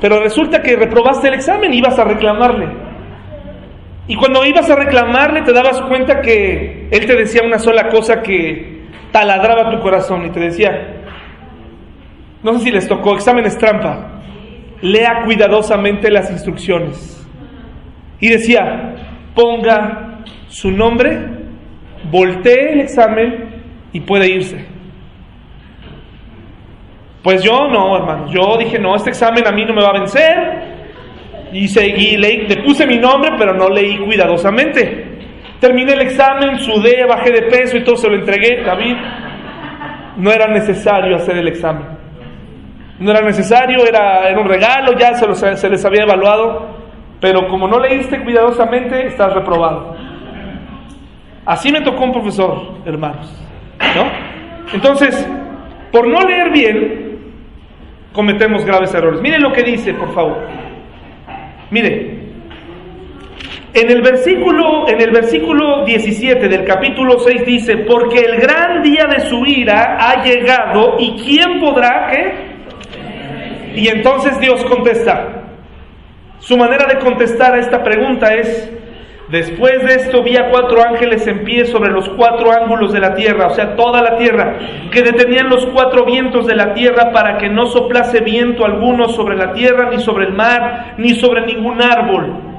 pero 0.00 0.20
resulta 0.20 0.62
que 0.62 0.76
reprobaste 0.76 1.28
el 1.28 1.34
examen 1.34 1.74
y 1.74 1.78
ibas 1.78 1.98
a 1.98 2.04
reclamarle. 2.04 2.68
Y 4.06 4.16
cuando 4.16 4.44
ibas 4.44 4.70
a 4.70 4.76
reclamarle 4.76 5.42
te 5.42 5.52
dabas 5.52 5.80
cuenta 5.82 6.20
que 6.20 6.88
él 6.90 7.06
te 7.06 7.16
decía 7.16 7.42
una 7.44 7.58
sola 7.58 7.88
cosa 7.88 8.22
que 8.22 8.84
taladraba 9.12 9.70
tu 9.70 9.80
corazón 9.80 10.26
y 10.26 10.30
te 10.30 10.40
decía, 10.40 10.93
no 12.44 12.52
sé 12.52 12.60
si 12.60 12.70
les 12.70 12.86
tocó, 12.86 13.14
exámenes 13.14 13.58
trampa, 13.58 14.20
lea 14.82 15.22
cuidadosamente 15.24 16.10
las 16.10 16.30
instrucciones. 16.30 17.26
Y 18.20 18.28
decía, 18.28 18.94
ponga 19.34 20.20
su 20.46 20.70
nombre, 20.70 21.18
voltee 22.10 22.74
el 22.74 22.80
examen 22.82 23.62
y 23.92 24.00
puede 24.00 24.28
irse. 24.28 24.64
Pues 27.22 27.42
yo 27.42 27.68
no, 27.68 27.96
hermano, 27.96 28.30
yo 28.30 28.56
dije, 28.58 28.78
no, 28.78 28.94
este 28.94 29.10
examen 29.10 29.46
a 29.46 29.50
mí 29.50 29.64
no 29.64 29.74
me 29.74 29.82
va 29.82 29.88
a 29.88 29.98
vencer, 29.98 30.74
y 31.54 31.68
seguí, 31.68 32.16
le 32.16 32.62
puse 32.64 32.86
mi 32.86 32.98
nombre, 32.98 33.30
pero 33.38 33.54
no 33.54 33.68
leí 33.68 33.96
cuidadosamente. 33.96 35.14
Terminé 35.60 35.92
el 35.92 36.02
examen, 36.02 36.58
sudé, 36.58 37.06
bajé 37.06 37.30
de 37.30 37.42
peso 37.42 37.76
y 37.76 37.84
todo 37.84 37.96
se 37.96 38.08
lo 38.08 38.16
entregué. 38.16 38.62
David, 38.62 38.96
no 40.16 40.32
era 40.32 40.48
necesario 40.48 41.16
hacer 41.16 41.38
el 41.38 41.48
examen. 41.48 41.93
No 43.04 43.10
era 43.10 43.20
necesario, 43.20 43.84
era, 43.86 44.30
era 44.30 44.40
un 44.40 44.48
regalo, 44.48 44.98
ya 44.98 45.12
se, 45.12 45.56
se 45.58 45.68
les 45.68 45.84
había 45.84 46.04
evaluado. 46.04 46.68
Pero 47.20 47.46
como 47.48 47.68
no 47.68 47.78
leíste 47.78 48.24
cuidadosamente, 48.24 49.08
estás 49.08 49.34
reprobado. 49.34 49.94
Así 51.44 51.70
me 51.70 51.82
tocó 51.82 52.02
un 52.02 52.12
profesor, 52.12 52.78
hermanos. 52.86 53.30
¿No? 53.94 54.72
Entonces, 54.72 55.28
por 55.92 56.08
no 56.08 56.18
leer 56.22 56.50
bien, 56.50 57.18
cometemos 58.14 58.64
graves 58.64 58.94
errores. 58.94 59.20
Miren 59.20 59.42
lo 59.42 59.52
que 59.52 59.64
dice, 59.64 59.92
por 59.92 60.14
favor. 60.14 60.38
Mire, 61.70 62.32
en 63.74 63.90
el 63.90 64.00
versículo, 64.00 64.88
en 64.88 64.98
el 64.98 65.10
versículo 65.10 65.84
17 65.84 66.48
del 66.48 66.64
capítulo 66.64 67.18
6 67.18 67.44
dice, 67.44 67.76
porque 67.76 68.20
el 68.20 68.40
gran 68.40 68.82
día 68.82 69.04
de 69.04 69.28
su 69.28 69.44
ira 69.44 69.98
ha 70.00 70.24
llegado 70.24 70.96
y 70.98 71.22
quién 71.22 71.60
podrá 71.60 72.08
qué? 72.10 72.53
Y 73.74 73.88
entonces 73.88 74.38
Dios 74.40 74.64
contesta. 74.64 75.42
Su 76.38 76.56
manera 76.56 76.86
de 76.86 76.98
contestar 76.98 77.54
a 77.54 77.60
esta 77.60 77.82
pregunta 77.82 78.34
es, 78.34 78.70
Después 79.28 79.82
de 79.82 79.94
esto 79.94 80.22
vi 80.22 80.36
a 80.36 80.50
cuatro 80.50 80.82
ángeles 80.82 81.26
en 81.26 81.44
pie 81.44 81.64
sobre 81.64 81.90
los 81.90 82.08
cuatro 82.10 82.52
ángulos 82.52 82.92
de 82.92 83.00
la 83.00 83.14
tierra, 83.14 83.46
o 83.46 83.54
sea, 83.54 83.74
toda 83.74 84.02
la 84.02 84.18
tierra, 84.18 84.58
que 84.92 85.02
detenían 85.02 85.48
los 85.48 85.64
cuatro 85.66 86.04
vientos 86.04 86.46
de 86.46 86.54
la 86.54 86.74
tierra 86.74 87.10
para 87.10 87.38
que 87.38 87.48
no 87.48 87.66
soplase 87.66 88.20
viento 88.20 88.66
alguno 88.66 89.08
sobre 89.08 89.36
la 89.36 89.52
tierra, 89.54 89.88
ni 89.90 89.98
sobre 89.98 90.26
el 90.26 90.34
mar, 90.34 90.94
ni 90.98 91.14
sobre 91.14 91.46
ningún 91.46 91.80
árbol. 91.80 92.53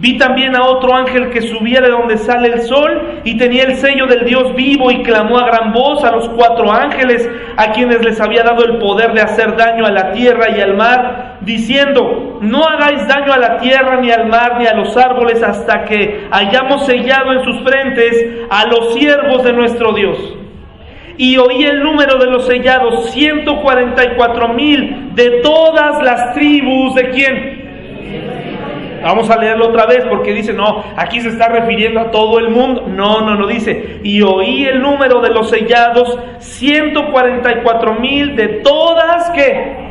Vi 0.00 0.16
también 0.16 0.54
a 0.54 0.62
otro 0.62 0.94
ángel 0.94 1.30
que 1.30 1.42
subía 1.42 1.80
de 1.80 1.90
donde 1.90 2.18
sale 2.18 2.48
el 2.52 2.62
sol 2.62 3.20
y 3.24 3.36
tenía 3.36 3.64
el 3.64 3.76
sello 3.76 4.06
del 4.06 4.24
Dios 4.24 4.54
vivo 4.54 4.92
y 4.92 5.02
clamó 5.02 5.38
a 5.38 5.46
gran 5.46 5.72
voz 5.72 6.04
a 6.04 6.12
los 6.12 6.28
cuatro 6.28 6.70
ángeles 6.70 7.28
a 7.56 7.72
quienes 7.72 8.04
les 8.04 8.20
había 8.20 8.44
dado 8.44 8.64
el 8.64 8.78
poder 8.78 9.12
de 9.12 9.22
hacer 9.22 9.56
daño 9.56 9.84
a 9.84 9.90
la 9.90 10.12
tierra 10.12 10.56
y 10.56 10.60
al 10.60 10.76
mar, 10.76 11.38
diciendo, 11.40 12.38
no 12.40 12.62
hagáis 12.62 13.08
daño 13.08 13.32
a 13.32 13.38
la 13.38 13.58
tierra 13.58 14.00
ni 14.00 14.12
al 14.12 14.28
mar 14.28 14.58
ni 14.60 14.66
a 14.66 14.74
los 14.74 14.96
árboles 14.96 15.42
hasta 15.42 15.84
que 15.84 16.28
hayamos 16.30 16.86
sellado 16.86 17.32
en 17.32 17.42
sus 17.42 17.60
frentes 17.62 18.46
a 18.50 18.66
los 18.66 18.94
siervos 18.94 19.42
de 19.42 19.52
nuestro 19.52 19.92
Dios. 19.94 20.16
Y 21.16 21.36
oí 21.38 21.64
el 21.64 21.82
número 21.82 22.18
de 22.18 22.26
los 22.26 22.46
sellados, 22.46 23.10
144 23.10 24.48
mil 24.54 25.12
de 25.16 25.40
todas 25.42 26.00
las 26.04 26.34
tribus 26.34 26.94
de 26.94 27.10
quién? 27.10 27.58
Vamos 29.02 29.30
a 29.30 29.38
leerlo 29.38 29.68
otra 29.68 29.86
vez 29.86 30.04
porque 30.08 30.32
dice, 30.32 30.52
no, 30.52 30.84
aquí 30.96 31.20
se 31.20 31.28
está 31.28 31.48
refiriendo 31.48 32.00
a 32.00 32.10
todo 32.10 32.38
el 32.38 32.50
mundo. 32.50 32.86
No, 32.88 33.20
no, 33.20 33.34
no 33.36 33.46
dice. 33.46 34.00
Y 34.02 34.22
oí 34.22 34.64
el 34.64 34.80
número 34.80 35.20
de 35.20 35.30
los 35.30 35.50
sellados, 35.50 36.18
144 36.38 37.94
mil 37.94 38.36
de 38.36 38.48
todas 38.64 39.30
que... 39.30 39.88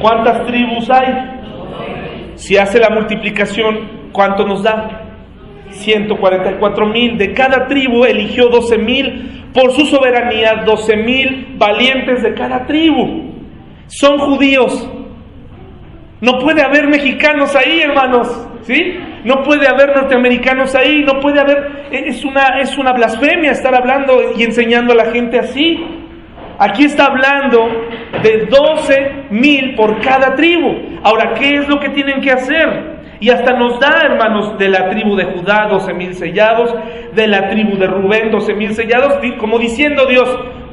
¿Cuántas 0.00 0.46
tribus 0.46 0.90
hay? 0.90 1.36
Si 2.34 2.56
hace 2.56 2.78
la 2.78 2.90
multiplicación, 2.90 4.10
¿cuánto 4.12 4.46
nos 4.46 4.62
da? 4.62 5.06
144 5.70 6.86
mil. 6.86 7.18
De 7.18 7.32
cada 7.32 7.66
tribu 7.66 8.04
eligió 8.04 8.48
12 8.48 8.78
mil 8.78 9.50
por 9.52 9.72
su 9.72 9.86
soberanía, 9.86 10.62
12 10.64 10.96
mil 10.96 11.54
valientes 11.56 12.22
de 12.22 12.34
cada 12.34 12.66
tribu. 12.66 13.32
Son 13.86 14.18
judíos, 14.18 14.88
no 16.20 16.38
puede 16.38 16.62
haber 16.62 16.88
mexicanos 16.88 17.54
ahí, 17.54 17.80
hermanos, 17.80 18.48
¿sí? 18.62 18.98
No 19.24 19.42
puede 19.42 19.68
haber 19.68 19.94
norteamericanos 19.94 20.74
ahí, 20.74 21.04
no 21.04 21.20
puede 21.20 21.40
haber, 21.40 21.88
es 21.90 22.24
una, 22.24 22.60
es 22.60 22.78
una 22.78 22.92
blasfemia 22.92 23.50
estar 23.50 23.74
hablando 23.74 24.32
y 24.34 24.42
enseñando 24.44 24.92
a 24.92 24.96
la 24.96 25.12
gente 25.12 25.38
así. 25.38 25.84
Aquí 26.58 26.84
está 26.84 27.06
hablando 27.06 27.68
de 28.22 28.46
12 28.46 29.26
mil 29.30 29.74
por 29.74 30.00
cada 30.00 30.34
tribu. 30.34 31.00
Ahora, 31.02 31.34
¿qué 31.34 31.56
es 31.56 31.68
lo 31.68 31.78
que 31.78 31.90
tienen 31.90 32.22
que 32.22 32.30
hacer? 32.30 32.96
Y 33.20 33.28
hasta 33.28 33.52
nos 33.52 33.78
da, 33.78 34.00
hermanos, 34.04 34.56
de 34.58 34.70
la 34.70 34.88
tribu 34.88 35.16
de 35.16 35.24
Judá 35.24 35.68
12 35.68 35.92
mil 35.92 36.14
sellados, 36.14 36.74
de 37.14 37.26
la 37.26 37.50
tribu 37.50 37.76
de 37.76 37.86
Rubén 37.86 38.30
12 38.30 38.54
mil 38.54 38.74
sellados, 38.74 39.18
como 39.38 39.58
diciendo 39.58 40.06
Dios, 40.06 40.28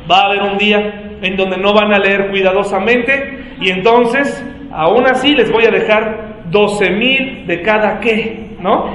va 0.10 0.22
a 0.22 0.26
haber 0.28 0.44
un 0.44 0.58
día 0.58 1.18
en 1.22 1.36
donde 1.36 1.58
no 1.58 1.74
van 1.74 1.94
a 1.94 2.00
leer 2.00 2.30
cuidadosamente 2.30 3.43
y 3.60 3.70
entonces 3.70 4.44
aún 4.72 5.06
así 5.06 5.36
les 5.36 5.52
voy 5.52 5.66
a 5.66 5.72
dejar 5.72 6.44
12 6.50 6.90
mil 6.92 7.48
de 7.48 7.62
cada 7.62 8.00
qué, 8.00 8.56
¿no? 8.60 8.90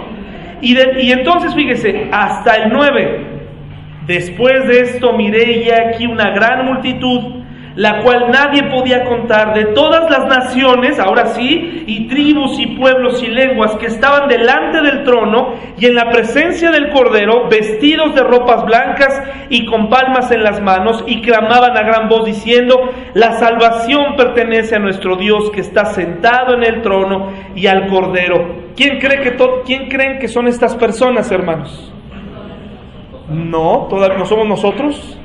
Y, 0.61 0.77
y 0.77 1.13
entonces 1.13 1.55
fíjese, 1.55 2.09
hasta 2.11 2.57
el 2.57 2.73
9, 2.73 3.27
después 4.07 4.67
de 4.67 4.81
esto 4.81 5.13
miré 5.13 5.65
ya 5.65 5.89
aquí 5.89 6.07
una 6.07 6.31
gran 6.31 6.67
multitud 6.67 7.38
la 7.79 8.01
cual 8.03 8.33
nadie 8.33 8.65
podía 8.65 9.05
contar, 9.05 9.55
de 9.55 9.67
todas 9.67 10.11
las 10.11 10.27
naciones, 10.27 10.99
ahora 10.99 11.27
sí, 11.27 11.85
y 11.87 12.09
tribus 12.09 12.59
y 12.59 12.67
pueblos 12.77 13.23
y 13.23 13.29
lenguas 13.29 13.77
que 13.77 13.87
estaban 13.87 14.29
delante 14.29 14.81
del 14.83 15.05
trono 15.05 15.55
y 15.79 15.87
en 15.87 15.95
la 15.95 16.11
presencia 16.11 16.73
del 16.73 16.91
Cordero, 16.91 17.49
vestidos 17.49 18.17
de 18.17 18.25
ropas 18.25 18.65
blancas 18.65 19.23
y 19.49 19.65
con 19.65 19.89
palmas 19.89 20.29
en 20.33 20.43
las 20.43 20.61
manos, 20.61 21.05
y 21.07 21.23
clamaban 21.23 21.77
a 21.77 21.85
gran 21.85 22.09
voz 22.09 22.25
diciendo, 22.25 22.91
la 23.15 23.35
salvación 23.35 24.17
pertenece 24.17 24.75
a 24.75 24.81
nuestro 24.81 25.15
Dios 25.15 25.49
que 25.53 25.61
está 25.61 25.85
sentado 25.85 26.57
en 26.57 26.65
el 26.65 26.83
trono 26.83 27.31
y 27.55 27.69
al 27.69 27.87
Cordero. 27.87 28.57
¿Quién, 28.75 28.99
cree 28.99 29.21
que 29.21 29.37
¿Quién 29.65 29.89
creen 29.89 30.19
que 30.19 30.27
son 30.27 30.49
estas 30.49 30.75
personas, 30.75 31.31
hermanos? 31.31 31.93
No, 33.29 33.87
todavía 33.89 34.19
no 34.19 34.27
somos 34.27 34.49
nosotros 34.49 35.18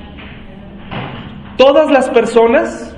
todas 1.57 1.91
las 1.91 2.09
personas 2.09 2.95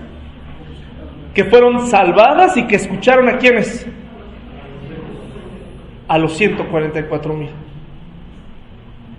que 1.34 1.44
fueron 1.44 1.88
salvadas 1.88 2.56
y 2.58 2.66
que 2.66 2.78
escucharon 2.78 3.30
a 3.30 3.38
quienes? 3.38 3.86
A 6.08 6.18
los 6.18 6.36
144 6.38 7.34
mil. 7.34 7.50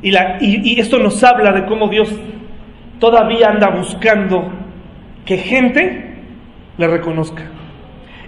Y, 0.03 0.15
y, 0.41 0.81
esto 0.81 0.99
nos 0.99 1.23
habla 1.23 1.53
de 1.53 1.67
cómo 1.67 1.89
Dios 1.89 2.15
todavía 2.99 3.49
anda 3.49 3.71
buscando 3.71 4.51
que 5.25 5.37
gente 5.39 6.15
le 6.79 6.87
reconozca. 6.87 7.45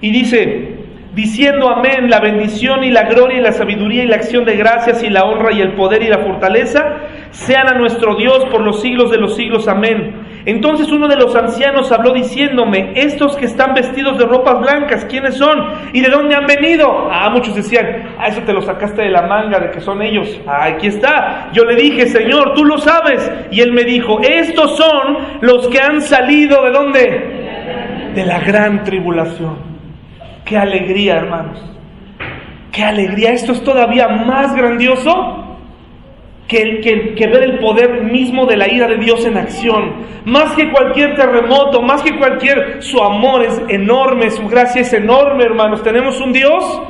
Y 0.01 0.11
dice, 0.11 0.77
diciendo 1.15 1.69
amén, 1.69 2.11
la 2.11 2.21
bendición 2.21 2.85
y 2.85 2.91
la 2.91 3.05
gloria 3.05 3.39
y 3.39 3.43
la 3.43 3.53
sabiduría 3.53 4.05
y 4.05 4.07
la 4.07 4.17
acción 4.17 4.45
de 4.45 4.57
gracias 4.57 5.03
y 5.03 5.09
la 5.09 5.25
honra 5.25 5.53
y 5.53 5.61
el 5.61 5.75
poder 5.75 6.03
y 6.03 6.09
la 6.09 6.19
fortaleza 6.19 6.97
sean 7.31 7.69
a 7.69 7.79
nuestro 7.79 8.17
Dios 8.17 8.45
por 8.47 8.61
los 8.61 8.81
siglos 8.81 9.11
de 9.11 9.19
los 9.19 9.37
siglos, 9.37 9.69
amén. 9.69 10.28
Entonces 10.49 10.91
uno 10.91 11.09
de 11.09 11.17
los 11.17 11.37
ancianos 11.37 11.93
habló 11.93 12.15
diciéndome, 12.15 12.93
estos 12.95 13.37
que 13.37 13.45
están 13.45 13.75
vestidos 13.75 14.17
de 14.17 14.25
ropas 14.25 14.59
blancas, 14.61 15.05
¿quiénes 15.05 15.37
son? 15.37 15.59
¿Y 15.93 16.01
de 16.01 16.09
dónde 16.09 16.37
han 16.37 16.47
venido? 16.47 17.07
Ah, 17.13 17.29
muchos 17.29 17.55
decían, 17.55 18.15
ah, 18.19 18.29
eso 18.29 18.41
te 18.41 18.55
lo 18.55 18.63
sacaste 18.63 19.03
de 19.03 19.11
la 19.11 19.27
manga, 19.27 19.61
de 19.61 19.71
que 19.71 19.83
son 19.83 20.01
ellos. 20.01 20.41
Ah, 20.47 20.65
aquí 20.69 20.87
está. 20.87 21.51
Yo 21.53 21.65
le 21.65 21.77
dije, 21.77 22.07
Señor, 22.07 22.55
tú 22.55 22.65
lo 22.65 22.79
sabes. 22.79 23.31
Y 23.51 23.61
él 23.61 23.75
me 23.75 23.85
dijo, 23.85 24.21
estos 24.23 24.75
son 24.79 25.19
los 25.43 25.69
que 25.69 25.81
han 25.81 26.01
salido 26.01 26.65
de 26.65 26.71
dónde? 26.71 28.13
De 28.15 28.25
la 28.25 28.41
gran 28.41 28.85
tribulación. 28.85 29.59
Qué 30.47 30.57
alegría, 30.57 31.17
hermanos. 31.17 31.63
Qué 32.73 32.85
alegría. 32.85 33.33
Esto 33.33 33.53
es 33.53 33.63
todavía 33.63 34.09
más 34.09 34.57
grandioso 34.57 35.48
que, 36.49 37.29
ver 37.31 37.43
el 37.43 37.59
poder 37.59 38.05
mismo 38.05 38.47
de 38.47 38.57
la 38.57 38.73
ira 38.73 38.89
de 38.89 38.97
Dios 38.97 39.25
en 39.27 39.37
acción. 39.37 40.07
Más 40.25 40.55
que 40.55 40.71
cualquier 40.73 41.15
terremoto, 41.15 41.83
más 41.83 42.03
que 42.03 42.17
cualquier, 42.17 42.83
su 42.83 43.01
amor 43.03 43.45
es 43.45 43.61
enorme, 43.69 44.31
su 44.31 44.49
gracia 44.49 44.81
es 44.81 44.93
enorme, 44.95 45.45
hermanos. 45.45 45.83
Tenemos 45.83 46.21
un 46.21 46.33
Dios 46.33 46.83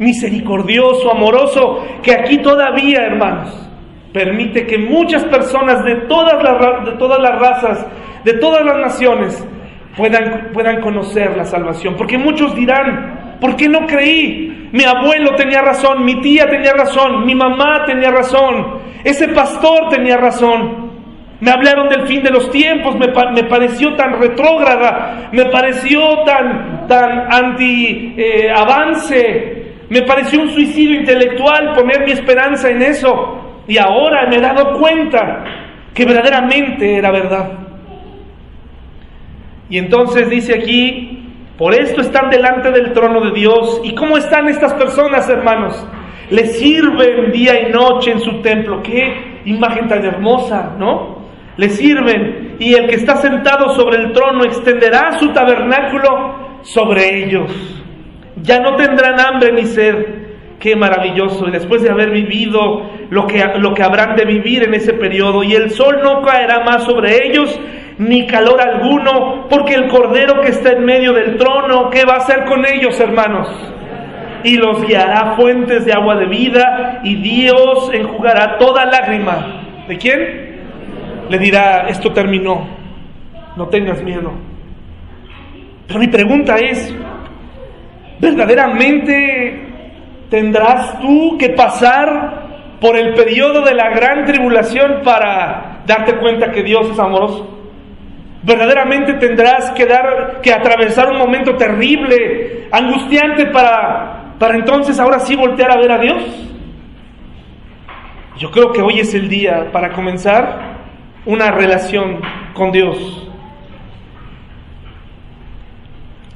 misericordioso, 0.00 1.12
amoroso, 1.12 1.84
que 2.02 2.12
aquí 2.12 2.38
todavía, 2.38 3.06
hermanos, 3.06 3.70
permite 4.12 4.66
que 4.66 4.78
muchas 4.78 5.24
personas 5.24 5.84
de 5.84 5.94
todas 6.08 6.42
las, 6.42 6.84
de 6.84 6.92
todas 6.98 7.20
las 7.20 7.38
razas, 7.38 7.86
de 8.24 8.32
todas 8.34 8.64
las 8.64 8.78
naciones, 8.78 9.46
puedan, 9.96 10.50
puedan 10.52 10.80
conocer 10.80 11.36
la 11.36 11.44
salvación. 11.44 11.94
Porque 11.96 12.18
muchos 12.18 12.54
dirán, 12.56 13.38
¿por 13.40 13.54
qué 13.54 13.68
no 13.68 13.86
creí? 13.86 14.70
Mi 14.72 14.82
abuelo 14.82 15.36
tenía 15.36 15.62
razón, 15.62 16.04
mi 16.04 16.20
tía 16.20 16.48
tenía 16.50 16.72
razón, 16.72 17.24
mi 17.24 17.34
mamá 17.36 17.84
tenía 17.86 18.10
razón, 18.10 18.82
ese 19.04 19.28
pastor 19.28 19.90
tenía 19.90 20.16
razón. 20.16 20.84
Me 21.40 21.50
hablaron 21.50 21.88
del 21.90 22.06
fin 22.06 22.22
de 22.22 22.30
los 22.30 22.50
tiempos, 22.50 22.96
me, 22.96 23.08
pareció 23.08 23.94
tan 23.96 24.18
retrógrada, 24.18 25.28
me 25.30 25.44
pareció 25.46 26.22
tan, 26.24 26.86
tan 26.88 27.30
anti-avance, 27.30 29.20
eh, 29.20 29.74
me 29.90 30.02
pareció 30.02 30.40
un 30.40 30.48
suicidio 30.48 31.00
intelectual 31.00 31.74
poner 31.74 32.06
mi 32.06 32.12
esperanza 32.12 32.70
en 32.70 32.80
eso. 32.80 33.40
Y 33.66 33.76
ahora 33.76 34.26
me 34.28 34.36
he 34.36 34.40
dado 34.40 34.78
cuenta 34.78 35.44
que 35.92 36.06
verdaderamente 36.06 36.96
era 36.96 37.10
verdad. 37.10 37.50
Y 39.68 39.76
entonces 39.78 40.30
dice 40.30 40.54
aquí, 40.54 41.24
por 41.58 41.74
esto 41.74 42.00
están 42.00 42.30
delante 42.30 42.70
del 42.70 42.92
trono 42.92 43.20
de 43.20 43.32
Dios. 43.32 43.80
¿Y 43.84 43.94
cómo 43.94 44.16
están 44.16 44.48
estas 44.48 44.72
personas, 44.74 45.28
hermanos? 45.28 45.86
Le 46.30 46.46
sirven 46.46 47.32
día 47.32 47.68
y 47.68 47.72
noche 47.72 48.12
en 48.12 48.20
su 48.20 48.40
templo. 48.40 48.82
Qué 48.82 49.40
imagen 49.44 49.88
tan 49.88 50.04
hermosa, 50.04 50.74
¿no? 50.78 51.24
Le 51.56 51.68
sirven 51.68 52.56
y 52.58 52.74
el 52.74 52.88
que 52.88 52.96
está 52.96 53.16
sentado 53.16 53.74
sobre 53.74 53.98
el 53.98 54.12
trono 54.12 54.44
extenderá 54.44 55.18
su 55.18 55.32
tabernáculo 55.32 56.60
sobre 56.62 57.24
ellos. 57.24 57.50
Ya 58.42 58.60
no 58.60 58.76
tendrán 58.76 59.20
hambre 59.20 59.52
ni 59.52 59.64
sed. 59.64 59.94
Qué 60.58 60.76
maravilloso. 60.76 61.46
Y 61.46 61.50
después 61.50 61.82
de 61.82 61.90
haber 61.90 62.10
vivido 62.10 62.90
lo 63.10 63.26
que, 63.26 63.44
lo 63.58 63.74
que 63.74 63.82
habrán 63.82 64.16
de 64.16 64.24
vivir 64.24 64.62
en 64.62 64.74
ese 64.74 64.94
periodo, 64.94 65.42
y 65.42 65.54
el 65.54 65.70
sol 65.70 66.00
no 66.02 66.22
caerá 66.22 66.64
más 66.64 66.84
sobre 66.84 67.26
ellos, 67.26 67.60
ni 67.98 68.26
calor 68.26 68.60
alguno, 68.60 69.46
porque 69.48 69.74
el 69.74 69.88
cordero 69.88 70.40
que 70.40 70.48
está 70.48 70.72
en 70.72 70.84
medio 70.84 71.12
del 71.12 71.36
trono, 71.36 71.90
¿qué 71.90 72.04
va 72.04 72.14
a 72.14 72.18
hacer 72.18 72.44
con 72.46 72.64
ellos, 72.64 72.98
hermanos? 72.98 73.73
Y 74.44 74.56
los 74.56 74.86
guiará 74.86 75.34
fuentes 75.36 75.86
de 75.86 75.92
agua 75.92 76.16
de 76.16 76.26
vida 76.26 77.00
y 77.02 77.16
Dios 77.16 77.90
enjugará 77.92 78.58
toda 78.58 78.84
lágrima. 78.84 79.62
¿De 79.88 79.96
quién? 79.96 80.54
Le 81.30 81.38
dirá, 81.38 81.86
esto 81.88 82.12
terminó, 82.12 82.68
no 83.56 83.66
tengas 83.68 84.02
miedo. 84.02 84.32
Pero 85.86 85.98
mi 85.98 86.08
pregunta 86.08 86.56
es, 86.56 86.94
¿verdaderamente 88.20 89.66
tendrás 90.28 91.00
tú 91.00 91.36
que 91.38 91.50
pasar 91.50 92.44
por 92.80 92.98
el 92.98 93.14
periodo 93.14 93.62
de 93.62 93.74
la 93.74 93.90
gran 93.90 94.26
tribulación 94.26 95.00
para 95.02 95.82
darte 95.86 96.16
cuenta 96.18 96.50
que 96.50 96.62
Dios 96.62 96.90
es 96.90 96.98
amoroso? 96.98 97.50
Verdaderamente 98.42 99.14
tendrás 99.14 99.70
que 99.70 99.86
dar 99.86 100.42
que 100.42 100.52
atravesar 100.52 101.10
un 101.10 101.16
momento 101.16 101.56
terrible, 101.56 102.68
angustiante 102.70 103.46
para 103.46 104.13
para 104.38 104.56
entonces 104.56 104.98
ahora 104.98 105.20
sí 105.20 105.36
voltear 105.36 105.70
a 105.70 105.76
ver 105.76 105.92
a 105.92 105.98
Dios? 105.98 106.22
Yo 108.36 108.50
creo 108.50 108.72
que 108.72 108.82
hoy 108.82 109.00
es 109.00 109.14
el 109.14 109.28
día 109.28 109.70
para 109.72 109.92
comenzar 109.92 110.74
una 111.24 111.50
relación 111.50 112.20
con 112.52 112.72
Dios. 112.72 113.28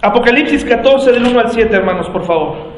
Apocalipsis 0.01 0.65
14 0.65 1.11
del 1.11 1.27
1 1.27 1.41
al 1.41 1.51
7, 1.51 1.75
hermanos, 1.75 2.09
por 2.11 2.25
favor. 2.25 2.69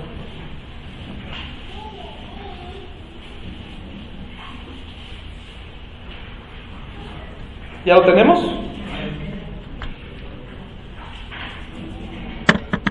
¿Ya 7.84 7.94
lo 7.94 8.02
tenemos? 8.02 8.69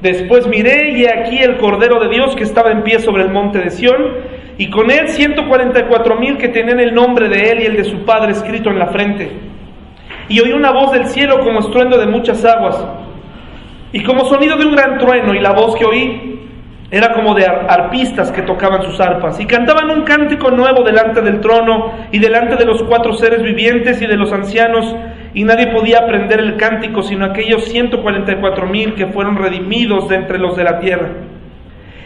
Después 0.01 0.47
miré 0.47 0.97
y 0.97 1.05
aquí 1.07 1.39
el 1.39 1.57
Cordero 1.57 1.99
de 1.99 2.09
Dios 2.09 2.35
que 2.35 2.43
estaba 2.43 2.71
en 2.71 2.83
pie 2.83 2.99
sobre 2.99 3.23
el 3.23 3.31
monte 3.31 3.59
de 3.59 3.69
Sión, 3.69 4.13
y 4.57 4.69
con 4.69 4.91
él 4.91 5.09
144 5.09 6.15
mil 6.17 6.37
que 6.37 6.49
tenían 6.49 6.79
el 6.79 6.93
nombre 6.93 7.29
de 7.29 7.51
él 7.51 7.61
y 7.61 7.65
el 7.65 7.77
de 7.77 7.83
su 7.83 8.05
padre 8.05 8.31
escrito 8.31 8.69
en 8.69 8.79
la 8.79 8.87
frente. 8.87 9.31
Y 10.29 10.39
oí 10.39 10.51
una 10.51 10.71
voz 10.71 10.91
del 10.91 11.07
cielo 11.07 11.39
como 11.39 11.59
estruendo 11.59 11.97
de 11.97 12.07
muchas 12.07 12.43
aguas, 12.45 12.85
y 13.91 14.03
como 14.03 14.25
sonido 14.25 14.55
de 14.55 14.65
un 14.65 14.75
gran 14.75 14.97
trueno, 14.97 15.33
y 15.33 15.39
la 15.39 15.51
voz 15.51 15.75
que 15.75 15.85
oí 15.85 16.39
era 16.91 17.13
como 17.13 17.35
de 17.35 17.45
arpistas 17.45 18.31
que 18.31 18.41
tocaban 18.43 18.83
sus 18.83 18.99
arpas, 19.01 19.39
y 19.39 19.45
cantaban 19.45 19.89
un 19.91 20.03
cántico 20.03 20.49
nuevo 20.49 20.83
delante 20.83 21.21
del 21.21 21.41
trono, 21.41 21.93
y 22.11 22.19
delante 22.19 22.55
de 22.55 22.65
los 22.65 22.83
cuatro 22.83 23.13
seres 23.13 23.41
vivientes 23.43 24.01
y 24.01 24.07
de 24.07 24.15
los 24.15 24.31
ancianos, 24.31 24.95
y 25.33 25.43
nadie 25.43 25.67
podía 25.67 25.99
aprender 25.99 26.39
el 26.39 26.57
cántico 26.57 27.01
sino 27.01 27.25
aquellos 27.25 27.65
144 27.65 28.67
mil 28.67 28.95
que 28.95 29.07
fueron 29.07 29.37
redimidos 29.37 30.09
de 30.09 30.15
entre 30.15 30.39
los 30.39 30.55
de 30.55 30.63
la 30.63 30.79
tierra. 30.79 31.09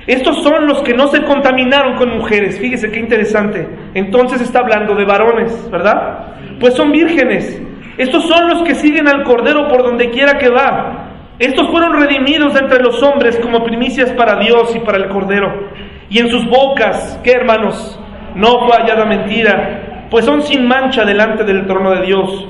Estos 0.05 0.43
son 0.43 0.67
los 0.67 0.81
que 0.81 0.93
no 0.93 1.07
se 1.07 1.23
contaminaron 1.23 1.95
con 1.95 2.17
mujeres. 2.17 2.59
Fíjese 2.59 2.91
qué 2.91 2.99
interesante. 2.99 3.67
Entonces 3.93 4.41
está 4.41 4.59
hablando 4.59 4.95
de 4.95 5.05
varones, 5.05 5.69
¿verdad? 5.71 6.35
Pues 6.59 6.73
son 6.73 6.91
vírgenes. 6.91 7.61
Estos 7.97 8.27
son 8.27 8.49
los 8.49 8.63
que 8.63 8.75
siguen 8.75 9.07
al 9.07 9.23
Cordero 9.23 9.67
por 9.69 9.83
donde 9.83 10.09
quiera 10.09 10.37
que 10.37 10.49
va. 10.49 11.09
Estos 11.39 11.69
fueron 11.69 11.93
redimidos 11.93 12.53
de 12.53 12.59
entre 12.59 12.83
los 12.83 13.01
hombres 13.01 13.39
como 13.39 13.63
primicias 13.63 14.11
para 14.11 14.39
Dios 14.39 14.75
y 14.75 14.79
para 14.79 14.97
el 14.97 15.07
Cordero. 15.07 15.69
Y 16.09 16.19
en 16.19 16.29
sus 16.29 16.45
bocas, 16.47 17.19
¿qué 17.23 17.31
hermanos? 17.31 17.99
No 18.35 18.67
fue 18.67 18.77
hallada 18.77 19.05
mentira, 19.05 20.07
pues 20.09 20.25
son 20.25 20.41
sin 20.41 20.67
mancha 20.67 21.05
delante 21.05 21.43
del 21.43 21.65
trono 21.65 21.91
de 21.91 22.05
Dios. 22.05 22.47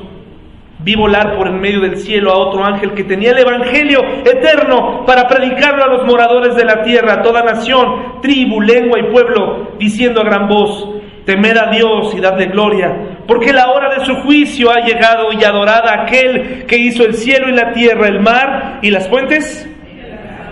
Vi 0.84 0.96
volar 0.96 1.38
por 1.38 1.48
en 1.48 1.62
medio 1.62 1.80
del 1.80 1.98
cielo 1.98 2.32
a 2.32 2.38
otro 2.38 2.66
ángel 2.66 2.94
que 2.94 3.06
tenía 3.06 3.32
el 3.32 3.40
Evangelio 3.40 4.02
eterno 4.26 5.06
para 5.06 5.30
predicarlo 5.30 5.82
a 5.82 5.88
los 5.88 6.06
moradores 6.06 6.56
de 6.56 6.66
la 6.66 6.84
tierra, 6.84 7.14
a 7.14 7.22
toda 7.22 7.42
nación, 7.42 8.20
tribu, 8.22 8.60
lengua 8.60 9.00
y 9.00 9.04
pueblo, 9.04 9.72
diciendo 9.80 10.20
a 10.20 10.26
gran 10.26 10.50
voz, 10.50 10.90
temed 11.26 11.56
a 11.56 11.72
Dios 11.72 12.14
y 12.14 12.20
dadle 12.20 12.48
gloria, 12.48 13.18
porque 13.26 13.54
la 13.54 13.72
hora 13.72 13.94
de 13.96 14.06
su 14.06 14.14
juicio 14.24 14.72
ha 14.72 14.82
llegado 14.82 15.32
y 15.32 15.42
adorada 15.46 16.04
aquel 16.04 16.66
que 16.66 16.78
hizo 16.78 17.06
el 17.06 17.14
cielo 17.14 17.48
y 17.48 17.54
la 17.54 17.72
tierra, 17.72 18.10
el 18.10 18.20
mar 18.20 18.80
y 18.82 18.90
las 18.90 19.08
fuentes 19.08 19.70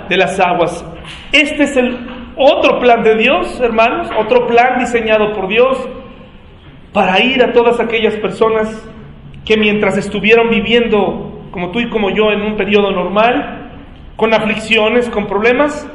de 0.08 0.16
las 0.18 0.40
aguas. 0.40 0.86
Este 1.34 1.64
es 1.64 1.76
el 1.76 2.08
otro 2.38 2.80
plan 2.80 3.04
de 3.04 3.16
Dios, 3.16 3.60
hermanos, 3.60 4.08
otro 4.18 4.48
plan 4.48 4.80
diseñado 4.80 5.34
por 5.34 5.50
Dios 5.50 5.78
para 6.94 7.20
ir 7.20 7.44
a 7.44 7.52
todas 7.52 7.82
aquellas 7.82 8.16
personas 8.16 8.90
que 9.46 9.58
mientras 9.58 9.98
estuvieron 9.98 10.50
viviendo, 10.50 11.48
como 11.52 11.72
tú 11.72 11.80
y 11.80 11.89
como 11.89 12.10
yo, 12.10 12.32
en 12.32 12.42
un 12.42 12.56
periodo 12.56 12.92
normal, 12.92 13.72
con 14.16 14.34
aflicciones, 14.34 15.10
con 15.10 15.28
problemas, 15.28 15.89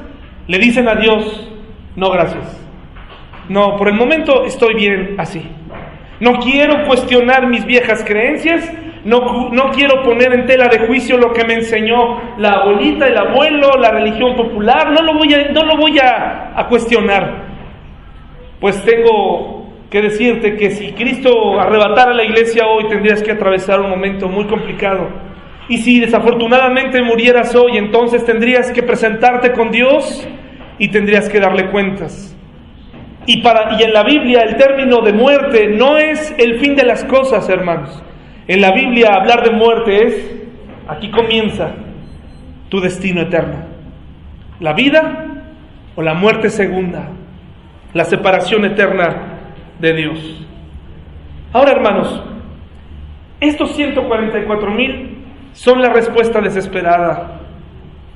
le 0.48 0.58
dicen 0.58 0.88
a 0.88 0.96
Dios, 0.96 1.50
no 1.94 2.10
gracias. 2.10 2.62
No, 3.48 3.76
por 3.76 3.88
el 3.88 3.94
momento 3.94 4.44
estoy 4.44 4.74
bien 4.74 5.14
así. 5.18 5.42
No 6.18 6.38
quiero 6.38 6.84
cuestionar 6.86 7.46
mis 7.46 7.64
viejas 7.64 8.02
creencias, 8.04 8.72
no, 9.04 9.50
no, 9.52 9.70
quiero 9.70 10.02
poner 10.02 10.32
en 10.32 10.46
tela 10.46 10.66
de 10.66 10.80
juicio 10.80 11.16
lo 11.16 11.32
que 11.32 11.44
me 11.44 11.54
enseñó 11.54 12.20
la 12.38 12.54
abuelita, 12.54 13.06
el 13.06 13.16
abuelo, 13.16 13.76
la 13.78 13.90
religión 13.90 14.34
popular, 14.34 14.90
no 14.90 15.02
lo 15.02 15.14
voy 15.14 15.32
a, 15.32 15.52
no 15.52 15.62
lo 15.62 15.76
voy 15.76 15.96
a, 16.00 16.58
a 16.58 16.66
cuestionar. 16.66 17.44
Pues 18.58 18.82
tengo 18.84 19.55
que 19.90 20.02
decirte 20.02 20.56
que 20.56 20.70
si 20.70 20.92
Cristo 20.92 21.60
arrebatara 21.60 22.12
la 22.12 22.24
iglesia 22.24 22.66
hoy 22.66 22.88
tendrías 22.88 23.22
que 23.22 23.32
atravesar 23.32 23.80
un 23.80 23.90
momento 23.90 24.28
muy 24.28 24.46
complicado. 24.46 25.08
Y 25.68 25.78
si 25.78 26.00
desafortunadamente 26.00 27.02
murieras 27.02 27.54
hoy, 27.54 27.76
entonces 27.76 28.24
tendrías 28.24 28.70
que 28.72 28.82
presentarte 28.82 29.52
con 29.52 29.70
Dios 29.70 30.26
y 30.78 30.88
tendrías 30.88 31.28
que 31.28 31.40
darle 31.40 31.70
cuentas. 31.70 32.36
Y, 33.26 33.42
para, 33.42 33.80
y 33.80 33.82
en 33.82 33.92
la 33.92 34.04
Biblia 34.04 34.42
el 34.42 34.56
término 34.56 35.00
de 35.00 35.12
muerte 35.12 35.68
no 35.68 35.98
es 35.98 36.34
el 36.38 36.60
fin 36.60 36.76
de 36.76 36.84
las 36.84 37.04
cosas, 37.04 37.48
hermanos. 37.48 38.02
En 38.46 38.60
la 38.60 38.72
Biblia 38.72 39.14
hablar 39.14 39.42
de 39.42 39.50
muerte 39.50 40.06
es, 40.06 40.36
aquí 40.86 41.10
comienza 41.10 41.74
tu 42.68 42.80
destino 42.80 43.22
eterno. 43.22 43.64
La 44.60 44.72
vida 44.72 45.26
o 45.96 46.02
la 46.02 46.14
muerte 46.14 46.50
segunda, 46.50 47.08
la 47.92 48.04
separación 48.04 48.64
eterna 48.64 49.25
de 49.78 49.92
Dios. 49.92 50.46
Ahora, 51.52 51.72
hermanos, 51.72 52.22
estos 53.40 53.74
144 53.76 54.70
mil 54.70 55.24
son 55.52 55.80
la 55.80 55.90
respuesta 55.90 56.40
desesperada. 56.40 57.40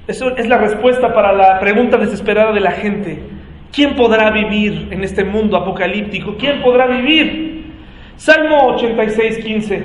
Eso 0.07 0.37
es 0.37 0.49
la 0.49 0.59
respuesta 0.59 1.13
para 1.13 1.33
la 1.33 1.59
pregunta 1.61 1.97
desesperada 1.97 2.53
de 2.53 2.61
la 2.61 2.73
gente. 2.73 3.23
¿Quién 3.73 3.95
podrá 3.95 4.31
vivir 4.31 4.89
en 4.91 5.05
este 5.05 5.25
mundo 5.25 5.57
apocalíptico? 5.57 6.37
¿Quién 6.37 6.61
podrá 6.63 6.87
vivir? 6.87 7.73
Salmo 8.17 8.75
86, 8.75 9.39
15. 9.45 9.85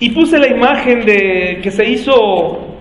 Y 0.00 0.10
puse 0.10 0.38
la 0.38 0.48
imagen 0.48 1.04
de 1.06 1.60
que 1.62 1.70
se 1.70 1.88
hizo 1.88 2.76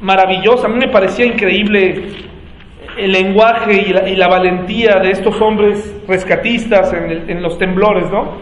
maravillosa. 0.00 0.66
A 0.66 0.70
mí 0.70 0.78
me 0.78 0.88
parecía 0.88 1.24
increíble 1.24 2.25
el 2.96 3.12
lenguaje 3.12 4.08
y 4.08 4.16
la, 4.16 4.28
valentía 4.28 4.98
de 5.00 5.10
estos 5.10 5.40
hombres 5.40 5.94
rescatistas 6.08 6.92
en, 6.92 7.42
los 7.42 7.58
temblores, 7.58 8.10
¿no? 8.10 8.38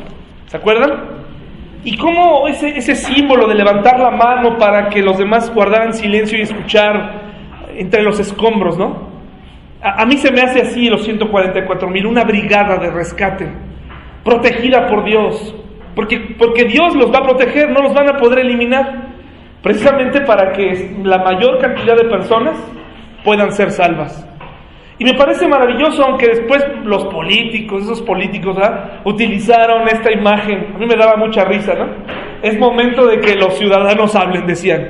¿Se 0.46 0.56
acuerdan? 0.56 1.24
Y 1.84 1.96
cómo 1.96 2.46
ese, 2.48 2.78
ese 2.78 2.94
símbolo 2.94 3.46
de 3.46 3.54
levantar 3.54 3.98
la 3.98 4.10
mano 4.10 4.56
para 4.58 4.88
que 4.88 5.02
los 5.02 5.18
demás 5.18 5.52
guardaran 5.52 5.92
silencio 5.92 6.38
y 6.38 6.42
escuchar 6.42 7.22
entre 7.76 8.02
los 8.02 8.20
escombros, 8.20 8.78
¿no? 8.78 9.14
A, 9.82 10.06
mí 10.06 10.16
se 10.16 10.32
me 10.32 10.40
hace 10.40 10.62
así 10.62 10.88
los 10.88 11.04
144 11.04 11.90
mil, 11.90 12.06
una 12.06 12.24
brigada 12.24 12.78
de 12.78 12.90
rescate, 12.90 13.46
protegida 14.24 14.86
por 14.86 15.04
Dios, 15.04 15.54
porque, 15.94 16.36
porque 16.38 16.64
Dios 16.64 16.94
los 16.96 17.12
va 17.12 17.18
a 17.18 17.22
proteger, 17.22 17.70
no 17.70 17.82
los 17.82 17.92
van 17.92 18.08
a 18.08 18.16
poder 18.16 18.38
eliminar, 18.38 19.08
precisamente 19.62 20.22
para 20.22 20.52
que 20.52 20.96
la 21.02 21.18
mayor 21.18 21.58
cantidad 21.58 21.96
de 21.96 22.04
personas 22.04 22.56
puedan 23.24 23.52
ser 23.52 23.70
salvas. 23.70 24.26
Y 24.98 25.04
me 25.04 25.14
parece 25.14 25.48
maravilloso, 25.48 26.04
aunque 26.04 26.28
después 26.28 26.64
los 26.84 27.06
políticos, 27.06 27.82
esos 27.82 28.00
políticos, 28.02 28.56
¿ah? 28.62 29.00
utilizaron 29.04 29.88
esta 29.88 30.12
imagen. 30.12 30.72
A 30.74 30.78
mí 30.78 30.86
me 30.86 30.94
daba 30.94 31.16
mucha 31.16 31.44
risa, 31.44 31.74
¿no? 31.74 31.86
Es 32.42 32.58
momento 32.58 33.06
de 33.06 33.18
que 33.18 33.34
los 33.34 33.58
ciudadanos 33.58 34.14
hablen, 34.14 34.46
decían. 34.46 34.86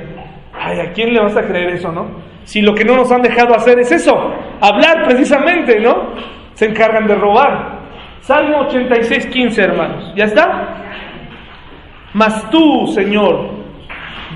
Ay, 0.53 0.79
¿a 0.79 0.91
quién 0.93 1.11
le 1.11 1.21
vas 1.21 1.35
a 1.35 1.41
creer 1.41 1.69
eso, 1.69 1.91
no? 1.91 2.07
Si 2.43 2.61
lo 2.61 2.75
que 2.75 2.85
no 2.85 2.95
nos 2.95 3.11
han 3.11 3.23
dejado 3.23 3.55
hacer 3.55 3.79
es 3.79 3.91
eso, 3.91 4.13
hablar 4.61 5.03
precisamente, 5.05 5.79
¿no? 5.79 6.13
Se 6.53 6.65
encargan 6.65 7.07
de 7.07 7.15
robar. 7.15 7.79
Salmo 8.19 8.59
86, 8.67 9.27
15, 9.27 9.61
hermanos. 9.61 10.13
¿Ya 10.15 10.25
está? 10.25 10.67
Mas 12.13 12.49
tú, 12.51 12.87
Señor, 12.87 13.49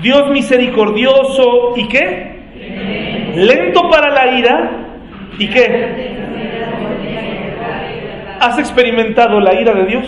Dios 0.02 0.28
misericordioso 0.30 1.74
y 1.76 1.86
qué? 1.86 3.32
Lento 3.36 3.88
para 3.88 4.10
la 4.10 4.38
ira 4.38 4.89
y 5.38 5.48
qué? 5.48 6.16
¿Has 8.40 8.58
experimentado 8.58 9.40
la 9.40 9.54
ira 9.60 9.74
de 9.74 9.86
Dios? 9.86 10.06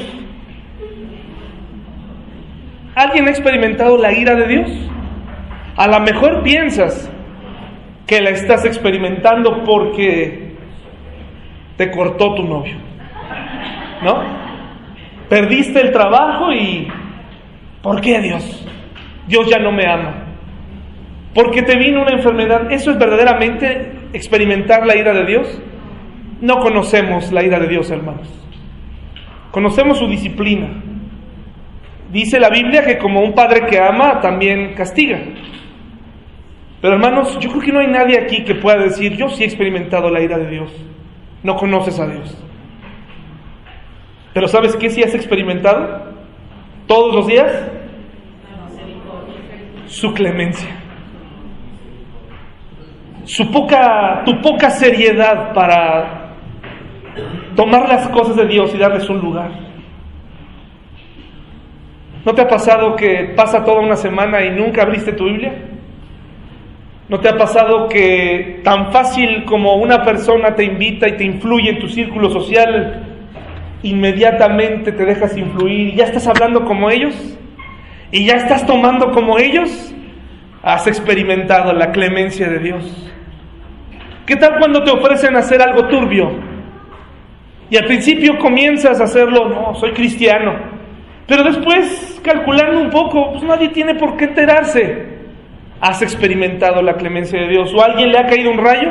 ¿Alguien 2.95 3.27
ha 3.27 3.31
experimentado 3.31 3.97
la 3.97 4.13
ira 4.13 4.35
de 4.35 4.47
Dios? 4.47 4.71
A 5.77 5.87
lo 5.87 6.01
mejor 6.01 6.43
piensas 6.43 7.11
que 8.07 8.21
la 8.21 8.31
estás 8.31 8.65
experimentando 8.65 9.63
porque 9.65 10.55
te 11.77 11.91
cortó 11.91 12.35
tu 12.35 12.45
novio. 12.45 12.77
¿No? 14.03 14.23
Perdiste 15.29 15.81
el 15.81 15.93
trabajo 15.93 16.53
y 16.53 16.89
¿por 17.83 18.01
qué 18.01 18.21
Dios? 18.21 18.67
Dios 19.27 19.49
ya 19.49 19.59
no 19.59 19.73
me 19.73 19.87
ama. 19.87 20.15
Porque 21.35 21.63
te 21.63 21.77
vino 21.79 22.03
una 22.03 22.13
enfermedad. 22.13 22.71
¿Eso 22.71 22.91
es 22.91 22.99
verdaderamente 22.99 24.02
experimentar 24.13 24.87
la 24.87 24.97
ira 24.97 25.13
de 25.13 25.27
Dios? 25.27 25.61
No 26.41 26.59
conocemos 26.59 27.31
la 27.33 27.43
ira 27.43 27.59
de 27.61 27.69
Dios, 27.69 27.91
hermanos. 27.91 28.29
Conocemos 29.51 29.99
su 29.99 30.09
disciplina. 30.09 30.83
Dice 32.11 32.41
la 32.41 32.51
Biblia 32.51 32.85
que 32.85 32.99
como 32.99 33.21
un 33.21 33.35
padre 33.35 33.67
que 33.67 33.79
ama, 33.79 34.21
también 34.21 34.75
castiga. 34.75 35.21
Pero 36.81 36.95
hermanos, 36.95 37.39
yo 37.39 37.49
creo 37.51 37.63
que 37.63 37.73
no 37.73 37.79
hay 37.79 37.87
nadie 37.87 38.19
aquí 38.19 38.43
que 38.45 38.57
pueda 38.57 38.79
decir, 38.79 39.17
yo 39.17 39.29
sí 39.29 39.45
he 39.45 39.47
experimentado 39.47 40.11
la 40.11 40.21
ira 40.21 40.37
de 40.37 40.51
Dios. 40.51 40.73
No 41.43 41.57
conoces 41.57 41.99
a 42.01 42.07
Dios. 42.07 42.37
Pero 44.35 44.49
¿sabes 44.49 44.75
qué 44.77 44.91
sí 44.91 45.03
has 45.03 45.15
experimentado? 45.15 46.13
Todos 46.87 47.15
los 47.15 47.27
días. 47.27 47.71
Su 49.87 50.13
clemencia. 50.13 50.82
Su 53.25 53.51
poca, 53.51 54.23
tu 54.25 54.41
poca 54.41 54.71
seriedad 54.71 55.53
para 55.53 56.35
tomar 57.55 57.89
las 57.89 58.09
cosas 58.09 58.37
de 58.37 58.47
Dios 58.47 58.75
y 58.75 58.79
darles 58.79 59.09
un 59.09 59.19
lugar. 59.21 59.51
¿No 62.25 62.35
te 62.35 62.43
ha 62.43 62.49
pasado 62.49 62.95
que 62.97 63.33
pasa 63.37 63.65
toda 63.65 63.81
una 63.81 63.97
semana 63.97 64.45
y 64.45 64.51
nunca 64.51 64.83
abriste 64.83 65.13
tu 65.13 65.25
Biblia? 65.25 65.55
¿No 67.09 67.21
te 67.21 67.29
ha 67.29 67.37
pasado 67.37 67.89
que 67.89 68.61
tan 68.65 68.93
fácil 68.93 69.45
como 69.45 69.77
una 69.77 70.03
persona 70.03 70.55
te 70.55 70.65
invita 70.65 71.09
y 71.09 71.17
te 71.17 71.25
influye 71.25 71.71
en 71.71 71.79
tu 71.79 71.89
círculo 71.89 72.31
social, 72.31 73.07
inmediatamente 73.83 74.93
te 74.93 75.05
dejas 75.05 75.37
influir 75.37 75.89
y 75.89 75.97
ya 75.97 76.05
estás 76.05 76.27
hablando 76.29 76.65
como 76.65 76.91
ellos? 76.91 77.39
¿Y 78.13 78.25
ya 78.25 78.35
estás 78.35 78.67
tomando 78.67 79.11
como 79.11 79.39
ellos? 79.39 79.95
Has 80.63 80.87
experimentado 80.87 81.73
la 81.73 81.91
clemencia 81.91 82.49
de 82.49 82.59
Dios. 82.61 83.12
¿Qué 84.27 84.37
tal 84.37 84.59
cuando 84.59 84.83
te 84.85 84.91
ofrecen 84.91 85.37
hacer 85.37 85.61
algo 85.61 85.89
turbio? 85.89 86.31
Y 87.71 87.77
al 87.77 87.87
principio 87.87 88.39
comienzas 88.39 89.01
a 89.01 89.05
hacerlo, 89.05 89.49
no, 89.49 89.75
soy 89.75 89.93
cristiano. 89.93 90.53
Pero 91.27 91.43
después, 91.43 92.21
calculando 92.23 92.81
un 92.81 92.91
poco, 92.91 93.33
pues 93.33 93.43
nadie 93.45 93.71
tiene 93.71 93.95
por 93.95 94.17
qué 94.17 94.27
enterarse. 94.27 95.13
¿Has 95.81 96.03
experimentado 96.03 96.83
la 96.83 96.95
clemencia 96.95 97.41
de 97.41 97.49
Dios? 97.49 97.73
¿O 97.75 97.83
a 97.83 97.87
alguien 97.87 98.13
le 98.13 98.19
ha 98.19 98.27
caído 98.27 98.51
un 98.51 98.59
rayo? 98.59 98.91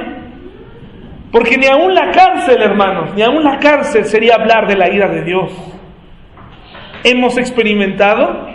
Porque 1.32 1.58
ni 1.58 1.68
aún 1.68 1.94
la 1.94 2.12
cárcel, 2.12 2.62
hermanos, 2.62 3.14
ni 3.16 3.22
aún 3.22 3.44
la 3.44 3.60
cárcel 3.60 4.06
sería 4.06 4.36
hablar 4.36 4.68
de 4.68 4.76
la 4.76 4.94
ira 4.94 5.08
de 5.08 5.24
Dios. 5.24 5.52
Hemos 7.04 7.38
experimentado 7.38 8.50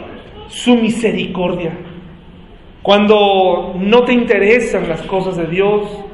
su 0.48 0.76
misericordia. 0.76 1.72
Cuando 2.82 3.74
no 3.78 4.02
te 4.04 4.12
interesan 4.12 4.88
las 4.88 5.02
cosas 5.02 5.36
de 5.36 5.46
Dios, 5.46 6.05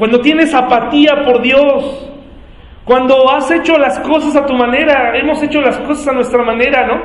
cuando 0.00 0.18
tienes 0.22 0.54
apatía 0.54 1.12
por 1.26 1.42
Dios, 1.42 2.10
cuando 2.86 3.30
has 3.30 3.50
hecho 3.50 3.76
las 3.76 4.00
cosas 4.00 4.34
a 4.34 4.46
tu 4.46 4.54
manera, 4.54 5.12
hemos 5.14 5.42
hecho 5.42 5.60
las 5.60 5.78
cosas 5.80 6.08
a 6.08 6.12
nuestra 6.12 6.42
manera, 6.42 6.86
¿no? 6.86 7.02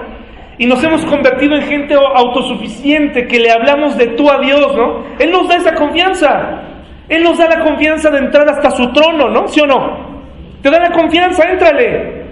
Y 0.57 0.65
nos 0.65 0.81
hemos 0.81 1.05
convertido 1.05 1.55
en 1.55 1.63
gente 1.63 1.93
autosuficiente, 1.93 3.27
que 3.27 3.37
le 3.37 3.51
hablamos 3.51 3.97
de 3.97 4.07
tú 4.15 4.31
a 4.31 4.39
Dios, 4.39 4.73
¿no? 4.77 5.03
Él 5.19 5.29
nos 5.29 5.45
da 5.49 5.57
esa 5.57 5.73
confianza. 5.73 6.61
Él 7.09 7.21
nos 7.21 7.37
da 7.37 7.49
la 7.49 7.65
confianza 7.65 8.09
de 8.09 8.19
entrar 8.19 8.47
hasta 8.47 8.71
su 8.71 8.89
trono, 8.93 9.27
¿no? 9.27 9.45
¿Sí 9.49 9.59
o 9.59 9.67
no? 9.67 10.21
Te 10.61 10.71
da 10.71 10.79
la 10.79 10.91
confianza, 10.91 11.49
éntrale. 11.49 12.23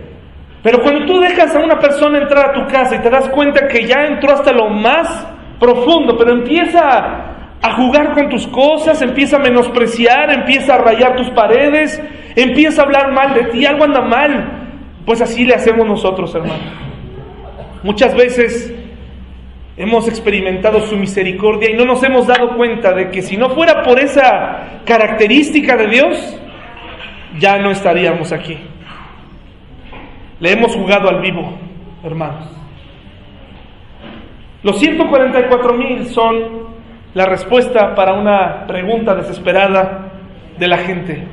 Pero 0.64 0.80
cuando 0.82 1.06
tú 1.06 1.20
dejas 1.20 1.54
a 1.54 1.60
una 1.60 1.78
persona 1.78 2.20
entrar 2.20 2.52
a 2.52 2.54
tu 2.54 2.66
casa 2.72 2.96
y 2.96 3.00
te 3.00 3.10
das 3.10 3.28
cuenta 3.32 3.68
que 3.68 3.86
ya 3.86 4.06
entró 4.06 4.32
hasta 4.32 4.54
lo 4.54 4.70
más 4.70 5.28
profundo, 5.60 6.16
pero 6.18 6.32
empieza 6.32 7.33
a 7.64 7.76
jugar 7.78 8.12
con 8.12 8.28
tus 8.28 8.46
cosas, 8.48 9.02
empieza 9.02 9.38
a 9.38 9.40
menospreciar, 9.40 10.30
empieza 10.32 10.76
a 10.76 10.80
rayar 10.80 11.16
tus 11.16 11.30
paredes, 11.30 12.00
empieza 12.36 12.82
a 12.82 12.86
hablar 12.86 13.14
mal 13.14 13.34
de 13.34 13.46
ti, 13.46 13.66
algo 13.66 13.86
anda 13.86 14.02
mal, 14.02 15.00
pues 15.06 15.22
así 15.22 15.46
le 15.46 15.56
hacemos 15.56 15.88
nosotros, 15.88 16.36
hermano. 16.36 16.62
Muchas 17.82 18.14
veces 18.16 18.76
hemos 19.78 20.10
experimentado 20.10 20.82
su 20.82 20.98
misericordia 20.98 21.72
y 21.72 21.76
no 21.76 21.86
nos 21.86 22.04
hemos 22.04 22.28
dado 22.28 22.58
cuenta 22.58 22.94
de 22.94 23.10
que 23.12 23.22
si 23.22 23.38
no 23.38 23.52
fuera 23.52 23.82
por 23.82 23.98
esa 23.98 24.82
característica 24.86 25.78
de 25.78 25.88
Dios, 25.88 26.40
ya 27.40 27.60
no 27.60 27.72
estaríamos 27.72 28.34
aquí. 28.34 28.58
Le 30.42 30.52
hemos 30.52 30.76
jugado 30.76 31.08
al 31.08 31.22
vivo, 31.22 31.58
hermanos. 32.04 32.50
Los 34.64 34.80
144 34.80 35.74
mil 35.76 36.06
son 36.08 36.63
la 37.14 37.26
respuesta 37.26 37.94
para 37.96 38.14
una 38.14 38.66
pregunta 38.68 39.14
desesperada 39.16 40.12
de 40.58 40.68
la 40.68 40.78
gente. 40.78 41.28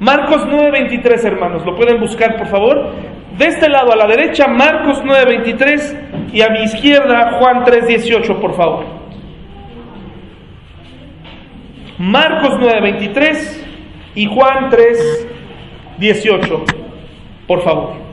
Marcos 0.00 0.46
9:23, 0.46 1.24
hermanos, 1.24 1.64
lo 1.64 1.76
pueden 1.76 2.00
buscar, 2.00 2.36
por 2.36 2.46
favor. 2.46 2.92
De 3.36 3.46
este 3.46 3.68
lado 3.68 3.92
a 3.92 3.96
la 3.96 4.06
derecha, 4.06 4.46
Marcos 4.48 5.02
9:23 5.04 6.32
y 6.32 6.42
a 6.42 6.48
mi 6.50 6.62
izquierda, 6.62 7.38
Juan 7.38 7.64
3:18, 7.64 8.40
por 8.40 8.54
favor. 8.54 8.84
Marcos 11.98 12.58
9:23 12.60 13.66
y 14.14 14.26
Juan 14.26 14.70
3:18, 14.70 16.64
por 17.46 17.62
favor. 17.62 18.07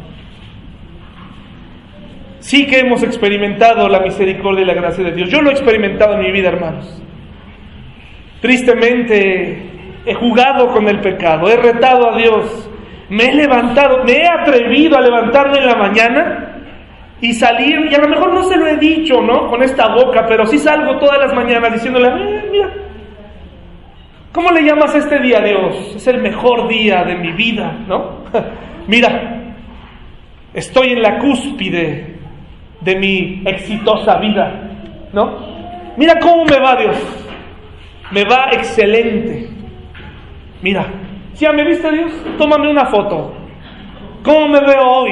Sí 2.45 2.67
que 2.67 2.77
hemos 2.77 3.01
experimentado 3.01 3.89
la 3.89 4.01
misericordia 4.01 4.61
y 4.61 4.65
la 4.65 4.75
gracia 4.75 5.03
de 5.03 5.13
Dios. 5.13 5.31
Yo 5.31 5.41
lo 5.41 5.49
he 5.49 5.53
experimentado 5.53 6.13
en 6.13 6.19
mi 6.19 6.31
vida, 6.31 6.49
hermanos. 6.49 7.01
Tristemente 8.39 9.71
he 10.05 10.13
jugado 10.13 10.67
con 10.67 10.87
el 10.87 10.99
pecado, 10.99 11.49
he 11.49 11.57
retado 11.57 12.11
a 12.11 12.15
Dios, 12.15 12.69
me 13.09 13.29
he 13.29 13.33
levantado, 13.33 14.03
me 14.03 14.17
he 14.17 14.27
atrevido 14.27 14.95
a 14.95 15.01
levantarme 15.01 15.57
en 15.57 15.65
la 15.65 15.75
mañana 15.75 16.57
y 17.19 17.33
salir, 17.33 17.87
y 17.89 17.95
a 17.95 17.97
lo 17.97 18.09
mejor 18.09 18.31
no 18.31 18.43
se 18.43 18.57
lo 18.57 18.67
he 18.67 18.77
dicho, 18.77 19.21
¿no? 19.21 19.49
Con 19.49 19.63
esta 19.63 19.95
boca, 19.95 20.27
pero 20.27 20.45
sí 20.45 20.59
salgo 20.59 20.99
todas 20.99 21.17
las 21.17 21.33
mañanas 21.33 21.73
diciéndole, 21.73 22.09
eh, 22.09 22.49
mira, 22.51 22.69
¿cómo 24.31 24.51
le 24.51 24.61
llamas 24.61 24.93
a 24.93 24.99
este 24.99 25.17
día, 25.17 25.39
Dios? 25.39 25.95
Es 25.95 26.05
el 26.05 26.21
mejor 26.21 26.67
día 26.67 27.03
de 27.05 27.15
mi 27.15 27.31
vida, 27.31 27.75
¿no? 27.87 28.19
mira, 28.87 29.55
estoy 30.53 30.89
en 30.89 31.01
la 31.01 31.17
cúspide 31.17 32.14
de 32.85 32.95
mi 32.95 33.41
exitosa 33.45 34.17
vida, 34.17 34.69
¿no? 35.11 35.39
Mira 35.97 36.19
cómo 36.19 36.45
me 36.45 36.59
va 36.59 36.75
Dios. 36.75 36.95
Me 38.11 38.23
va 38.23 38.49
excelente. 38.51 39.49
Mira, 40.61 40.85
ya 41.33 41.51
me 41.51 41.65
viste 41.65 41.91
Dios, 41.91 42.13
tómame 42.37 42.69
una 42.69 42.85
foto. 42.85 43.33
¿Cómo 44.23 44.47
me 44.47 44.59
veo 44.59 44.83
hoy? 44.83 45.11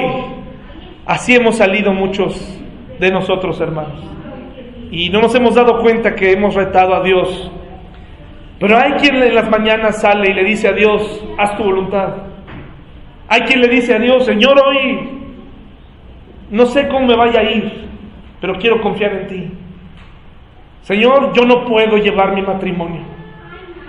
Así 1.04 1.34
hemos 1.34 1.56
salido 1.56 1.92
muchos 1.92 2.60
de 3.00 3.10
nosotros, 3.10 3.60
hermanos. 3.60 4.04
Y 4.92 5.10
no 5.10 5.20
nos 5.20 5.34
hemos 5.34 5.56
dado 5.56 5.80
cuenta 5.80 6.14
que 6.14 6.30
hemos 6.30 6.54
retado 6.54 6.94
a 6.94 7.02
Dios. 7.02 7.50
Pero 8.60 8.78
hay 8.78 8.92
quien 8.92 9.16
en 9.16 9.34
las 9.34 9.50
mañanas 9.50 10.00
sale 10.00 10.30
y 10.30 10.34
le 10.34 10.44
dice 10.44 10.68
a 10.68 10.72
Dios, 10.72 11.24
haz 11.38 11.56
tu 11.56 11.64
voluntad. 11.64 12.14
Hay 13.28 13.40
quien 13.42 13.60
le 13.60 13.68
dice 13.68 13.94
a 13.94 13.98
Dios, 13.98 14.24
Señor, 14.24 14.60
hoy 14.64 15.23
no 16.50 16.66
sé 16.66 16.88
cómo 16.88 17.06
me 17.06 17.16
vaya 17.16 17.40
a 17.40 17.50
ir, 17.50 17.88
pero 18.40 18.58
quiero 18.58 18.80
confiar 18.80 19.12
en 19.12 19.26
ti. 19.26 19.50
Señor, 20.82 21.32
yo 21.34 21.44
no 21.44 21.64
puedo 21.64 21.96
llevar 21.96 22.34
mi 22.34 22.42
matrimonio. 22.42 23.02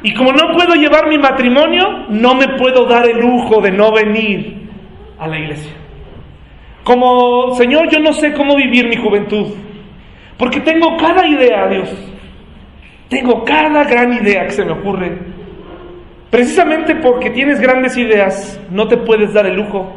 Y 0.01 0.13
como 0.13 0.31
no 0.31 0.53
puedo 0.53 0.75
llevar 0.75 1.07
mi 1.09 1.17
matrimonio, 1.17 2.05
no 2.09 2.35
me 2.35 2.47
puedo 2.57 2.85
dar 2.85 3.09
el 3.09 3.19
lujo 3.19 3.59
de 3.59 3.71
no 3.71 3.91
venir 3.91 4.69
a 5.19 5.27
la 5.27 5.39
iglesia. 5.39 5.73
Como, 6.83 7.55
Señor, 7.55 7.89
yo 7.89 7.99
no 7.99 8.13
sé 8.13 8.33
cómo 8.33 8.55
vivir 8.55 8.87
mi 8.87 8.95
juventud. 8.95 9.47
Porque 10.37 10.61
tengo 10.61 10.95
cada 10.97 11.27
idea, 11.27 11.67
Dios. 11.67 11.89
Tengo 13.09 13.43
cada 13.43 13.83
gran 13.83 14.13
idea 14.13 14.45
que 14.45 14.51
se 14.51 14.63
me 14.63 14.73
ocurre. 14.73 15.17
Precisamente 16.29 16.95
porque 16.95 17.29
tienes 17.31 17.59
grandes 17.59 17.97
ideas, 17.97 18.61
no 18.69 18.87
te 18.87 18.97
puedes 18.97 19.33
dar 19.33 19.45
el 19.45 19.55
lujo 19.55 19.91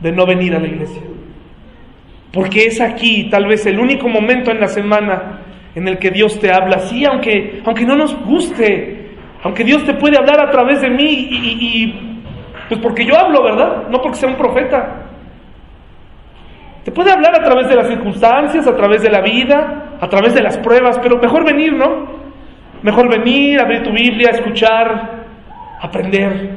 de 0.00 0.12
no 0.12 0.26
venir 0.26 0.54
a 0.54 0.58
la 0.58 0.66
iglesia. 0.66 1.02
Porque 2.32 2.66
es 2.66 2.80
aquí 2.80 3.28
tal 3.28 3.46
vez 3.46 3.66
el 3.66 3.78
único 3.78 4.08
momento 4.08 4.50
en 4.50 4.60
la 4.60 4.68
semana 4.68 5.40
en 5.74 5.88
el 5.88 5.98
que 5.98 6.10
Dios 6.10 6.38
te 6.38 6.52
habla. 6.52 6.78
Sí, 6.80 7.04
aunque, 7.04 7.60
aunque 7.64 7.84
no 7.84 7.96
nos 7.96 8.14
guste, 8.24 9.10
aunque 9.42 9.64
Dios 9.64 9.84
te 9.84 9.94
puede 9.94 10.16
hablar 10.16 10.40
a 10.40 10.50
través 10.50 10.80
de 10.80 10.90
mí 10.90 11.28
y, 11.30 12.06
pues 12.68 12.80
porque 12.80 13.04
yo 13.04 13.18
hablo, 13.18 13.42
¿verdad? 13.42 13.88
No 13.90 14.00
porque 14.00 14.18
sea 14.18 14.28
un 14.28 14.36
profeta. 14.36 15.06
Te 16.84 16.92
puede 16.92 17.10
hablar 17.10 17.34
a 17.34 17.44
través 17.44 17.68
de 17.68 17.74
las 17.74 17.88
circunstancias, 17.88 18.66
a 18.66 18.76
través 18.76 19.02
de 19.02 19.10
la 19.10 19.20
vida, 19.20 19.96
a 20.00 20.08
través 20.08 20.34
de 20.34 20.42
las 20.42 20.56
pruebas, 20.58 20.98
pero 21.02 21.18
mejor 21.18 21.44
venir, 21.44 21.72
¿no? 21.72 22.20
Mejor 22.82 23.10
venir, 23.10 23.60
abrir 23.60 23.82
tu 23.82 23.90
Biblia, 23.90 24.30
escuchar, 24.30 25.24
aprender. 25.82 26.54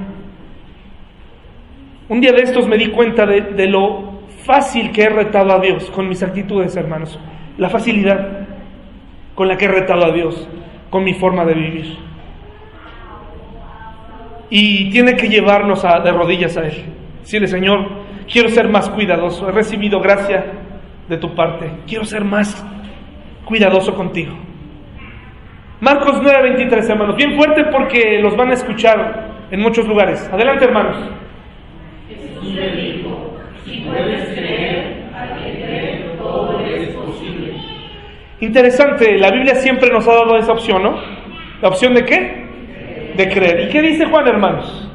Un 2.07 2.21
día 2.21 2.31
de 2.31 2.43
estos 2.43 2.67
me 2.67 2.77
di 2.77 2.87
cuenta 2.87 3.25
de, 3.25 3.41
de 3.41 3.67
lo 3.67 4.12
fácil 4.45 4.91
que 4.91 5.03
he 5.03 5.09
retado 5.09 5.53
a 5.53 5.59
Dios 5.59 5.89
con 5.91 6.07
mis 6.07 6.21
actitudes, 6.23 6.75
hermanos. 6.75 7.19
La 7.57 7.69
facilidad 7.69 8.47
con 9.35 9.47
la 9.47 9.57
que 9.57 9.65
he 9.65 9.69
retado 9.69 10.05
a 10.05 10.11
Dios 10.11 10.47
con 10.89 11.03
mi 11.03 11.13
forma 11.13 11.45
de 11.45 11.53
vivir. 11.53 11.97
Y 14.49 14.91
tiene 14.91 15.15
que 15.15 15.27
llevarnos 15.27 15.83
a, 15.83 15.99
de 15.99 16.11
rodillas 16.11 16.55
a 16.57 16.67
Él. 16.67 16.83
Decirle, 17.21 17.47
Señor, 17.47 17.87
quiero 18.31 18.49
ser 18.49 18.69
más 18.69 18.89
cuidadoso. 18.89 19.49
He 19.49 19.51
recibido 19.51 19.99
gracia 19.99 20.45
de 21.09 21.17
tu 21.17 21.33
parte. 21.33 21.71
Quiero 21.87 22.05
ser 22.05 22.23
más 22.23 22.63
cuidadoso 23.45 23.95
contigo. 23.95 24.33
Marcos 25.79 26.21
9:23, 26.21 26.89
hermanos. 26.89 27.15
Bien 27.15 27.35
fuerte 27.35 27.65
porque 27.65 28.19
los 28.21 28.37
van 28.37 28.51
a 28.51 28.53
escuchar 28.53 29.47
en 29.51 29.59
muchos 29.59 29.87
lugares. 29.87 30.29
Adelante, 30.31 30.65
hermanos. 30.65 30.97
Jesús 32.07 33.02
puedes 33.81 34.29
creer, 34.29 35.03
al 35.15 36.17
todo 36.17 36.59
es 36.59 36.89
posible. 36.89 37.53
Interesante, 38.39 39.17
la 39.17 39.31
Biblia 39.31 39.55
siempre 39.55 39.89
nos 39.89 40.07
ha 40.07 40.13
dado 40.13 40.37
esa 40.37 40.51
opción, 40.51 40.83
¿no? 40.83 40.95
¿La 41.61 41.69
opción 41.69 41.93
de 41.93 42.05
qué? 42.05 43.13
De 43.15 43.29
creer. 43.29 43.67
¿Y 43.67 43.69
qué 43.69 43.81
dice 43.81 44.05
Juan, 44.05 44.27
hermanos? 44.27 44.89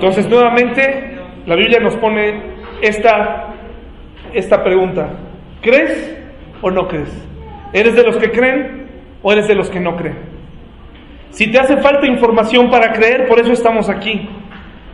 Entonces, 0.00 0.30
nuevamente, 0.30 1.18
la 1.44 1.56
Biblia 1.56 1.78
nos 1.78 1.94
pone 1.96 2.40
esta, 2.80 3.48
esta 4.32 4.64
pregunta. 4.64 5.10
¿Crees 5.60 6.19
o 6.60 6.70
no 6.70 6.88
crees? 6.88 7.10
¿Eres 7.72 7.94
de 7.94 8.02
los 8.02 8.16
que 8.16 8.30
creen 8.30 8.86
o 9.22 9.32
eres 9.32 9.48
de 9.48 9.54
los 9.54 9.70
que 9.70 9.80
no 9.80 9.96
creen? 9.96 10.18
Si 11.30 11.50
te 11.50 11.58
hace 11.58 11.76
falta 11.76 12.06
información 12.06 12.70
para 12.70 12.92
creer, 12.92 13.28
por 13.28 13.38
eso 13.38 13.52
estamos 13.52 13.88
aquí, 13.88 14.28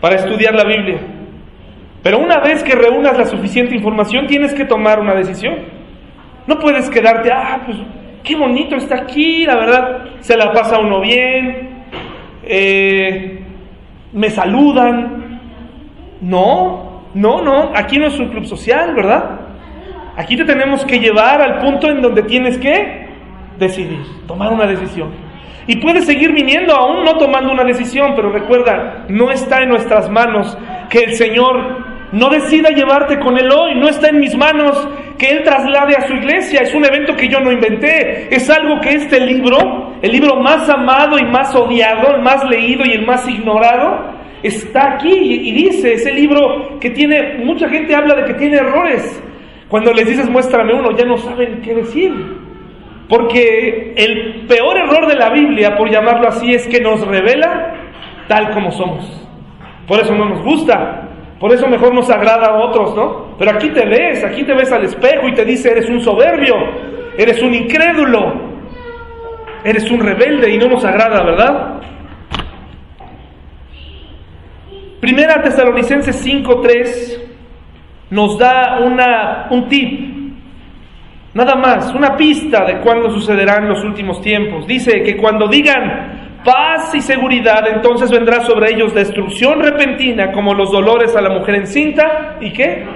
para 0.01 0.17
estudiar 0.17 0.55
la 0.55 0.65
Biblia. 0.65 0.99
Pero 2.03 2.19
una 2.19 2.39
vez 2.39 2.63
que 2.63 2.75
reúnas 2.75 3.17
la 3.17 3.25
suficiente 3.25 3.75
información, 3.75 4.27
tienes 4.27 4.55
que 4.55 4.65
tomar 4.65 5.01
una 5.01 5.15
decisión. 5.15 5.57
No 6.47 6.59
puedes 6.59 6.89
quedarte, 6.91 7.31
ah, 7.33 7.63
pues 7.65 7.79
qué 8.23 8.37
bonito 8.37 8.77
está 8.77 8.97
aquí, 8.97 9.45
la 9.45 9.57
verdad, 9.57 10.05
se 10.21 10.37
la 10.37 10.53
pasa 10.53 10.79
uno 10.79 11.01
bien, 11.01 11.85
eh, 12.45 13.41
me 14.13 14.31
saludan. 14.31 15.41
No, 16.21 17.03
no, 17.15 17.43
no, 17.43 17.73
aquí 17.75 17.99
no 17.99 18.07
es 18.07 18.19
un 18.19 18.29
club 18.29 18.45
social, 18.45 18.95
¿verdad? 18.95 19.46
Aquí 20.17 20.37
te 20.37 20.45
tenemos 20.45 20.85
que 20.87 20.99
llevar 20.99 21.43
al 21.43 21.59
punto 21.59 21.89
en 21.89 22.01
donde 22.01 22.23
tienes 22.23 22.57
que 22.59 23.07
decidir, 23.59 24.01
tomar 24.27 24.53
una 24.53 24.67
decisión. 24.67 25.11
Y 25.67 25.77
puedes 25.77 26.07
seguir 26.07 26.33
viniendo 26.33 26.75
aún 26.75 27.05
no 27.05 27.19
tomando 27.19 27.53
una 27.53 27.65
decisión, 27.65 28.13
pero 28.15 28.31
recuerda, 28.31 29.05
no 29.09 29.31
está 29.31 29.63
en 29.63 29.69
nuestras 29.69 30.09
manos 30.09 30.57
que 30.89 31.01
el 31.01 31.15
Señor 31.17 31.85
no 32.13 32.31
decida 32.31 32.71
llevarte 32.71 33.19
con 33.19 33.37
Él 33.37 33.51
hoy, 33.51 33.75
no 33.75 33.89
está 33.89 34.09
en 34.09 34.21
mis 34.21 34.35
manos 34.37 34.89
que 35.19 35.29
Él 35.29 35.43
traslade 35.43 35.97
a 35.97 36.07
su 36.07 36.15
iglesia, 36.15 36.61
es 36.61 36.73
un 36.73 36.85
evento 36.85 37.15
que 37.15 37.29
yo 37.29 37.41
no 37.41 37.53
inventé, 37.53 38.35
es 38.35 38.49
algo 38.49 38.81
que 38.81 38.91
este 38.91 39.21
libro, 39.21 39.99
el 40.01 40.13
libro 40.13 40.41
más 40.41 40.69
amado 40.71 41.19
y 41.19 41.25
más 41.25 41.55
odiado, 41.55 42.15
el 42.15 42.23
más 42.23 42.45
leído 42.49 42.85
y 42.87 42.93
el 42.93 43.05
más 43.05 43.29
ignorado, 43.29 44.15
está 44.43 44.95
aquí 44.95 45.13
y 45.13 45.53
dice, 45.53 45.95
ese 45.95 46.13
libro 46.13 46.79
que 46.79 46.91
tiene, 46.91 47.39
mucha 47.45 47.69
gente 47.69 47.95
habla 47.95 48.15
de 48.15 48.25
que 48.25 48.35
tiene 48.35 48.59
errores, 48.59 49.21
Cuando 49.69 49.93
les 49.93 50.07
dices 50.07 50.29
muéstrame 50.29 50.75
uno, 50.75 50.97
ya 50.97 51.05
no 51.05 51.17
saben 51.17 51.61
qué 51.61 51.75
decir. 51.75 52.13
Porque 53.09 53.95
el 53.97 54.47
peor 54.47 54.77
error 54.79 55.07
de 55.07 55.15
la 55.15 55.31
Biblia, 55.31 55.77
por 55.77 55.91
llamarlo 55.91 56.29
así, 56.29 56.55
es 56.55 56.67
que 56.67 56.81
nos 56.81 57.07
revela 57.07 57.75
tal 58.29 58.51
como 58.51 58.71
somos. 58.73 59.29
Por 59.87 60.01
eso 60.01 60.15
no 60.15 60.29
nos 60.29 60.43
gusta. 60.43 61.03
Por 61.39 61.53
eso 61.53 61.69
mejor 61.69 61.95
nos 61.95 62.11
agrada 62.11 62.47
a 62.47 62.65
otros, 62.65 62.97
¿no? 62.97 63.37
Pero 63.39 63.51
aquí 63.53 63.69
te 63.71 63.85
ves, 63.85 64.25
aquí 64.25 64.43
te 64.45 64.55
ves 64.55 64.73
al 64.73 64.85
espejo 64.85 65.29
y 65.29 65.35
te 65.35 65.45
dice, 65.45 65.71
eres 65.71 65.89
un 65.89 66.01
soberbio, 66.01 66.55
eres 67.19 67.43
un 67.43 67.55
incrédulo, 67.55 68.33
eres 69.63 69.91
un 69.91 70.01
rebelde 70.01 70.51
y 70.51 70.59
no 70.59 70.69
nos 70.69 70.85
agrada, 70.85 71.23
¿verdad? 71.23 71.81
Primera 75.01 75.43
Tesalonicenses 75.43 76.27
5.3 76.27 77.26
nos 78.11 78.39
da 78.39 78.81
una, 78.81 79.49
un 79.51 79.69
tip, 79.69 80.17
nada 81.35 81.55
más, 81.57 81.93
una 81.95 82.17
pista 82.17 82.65
de 82.65 82.81
cuándo 82.81 83.11
sucederán 83.11 83.69
los 83.69 83.85
últimos 83.85 84.21
tiempos. 84.21 84.67
Dice 84.67 85.03
que 85.03 85.17
cuando 85.17 85.49
digan 85.49 86.41
paz 86.45 86.95
y 86.95 87.01
seguridad, 87.01 87.67
entonces 87.69 88.11
vendrá 88.11 88.41
sobre 88.43 88.73
ellos 88.73 88.95
destrucción 88.95 89.61
repentina 89.61 90.31
como 90.31 90.55
los 90.55 90.71
dolores 90.71 91.15
a 91.17 91.21
la 91.21 91.31
mujer 91.31 91.57
encinta 91.57 92.37
y 92.41 92.53
qué? 92.53 92.87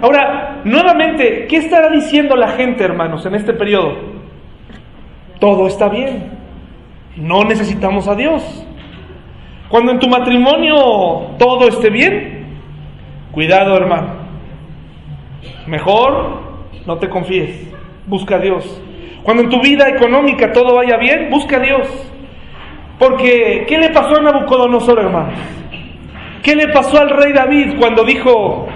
Ahora, 0.00 0.62
nuevamente, 0.64 1.46
¿qué 1.48 1.58
estará 1.58 1.88
diciendo 1.90 2.34
la 2.34 2.48
gente, 2.48 2.82
hermanos, 2.82 3.24
en 3.26 3.34
este 3.34 3.52
periodo? 3.52 3.98
Todo 5.38 5.66
está 5.66 5.88
bien. 5.88 6.30
No 7.16 7.44
necesitamos 7.44 8.08
a 8.08 8.14
Dios. 8.14 8.66
Cuando 9.68 9.92
en 9.92 9.98
tu 10.00 10.08
matrimonio 10.08 11.36
todo 11.38 11.68
esté 11.68 11.90
bien, 11.90 12.58
cuidado, 13.30 13.76
hermano. 13.76 14.21
Mejor 15.66 16.40
no 16.86 16.98
te 16.98 17.08
confíes, 17.08 17.68
busca 18.06 18.36
a 18.36 18.38
Dios. 18.38 18.80
Cuando 19.22 19.44
en 19.44 19.50
tu 19.50 19.60
vida 19.60 19.88
económica 19.88 20.52
todo 20.52 20.74
vaya 20.74 20.96
bien, 20.96 21.30
busca 21.30 21.56
a 21.56 21.60
Dios. 21.60 21.88
Porque, 22.98 23.64
¿qué 23.68 23.78
le 23.78 23.90
pasó 23.90 24.16
a 24.16 24.22
Nabucodonosor, 24.22 24.98
hermanos? 24.98 25.34
¿Qué 26.42 26.56
le 26.56 26.68
pasó 26.68 27.00
al 27.00 27.10
rey 27.10 27.32
David 27.32 27.74
cuando 27.78 28.04
dijo, 28.04 28.66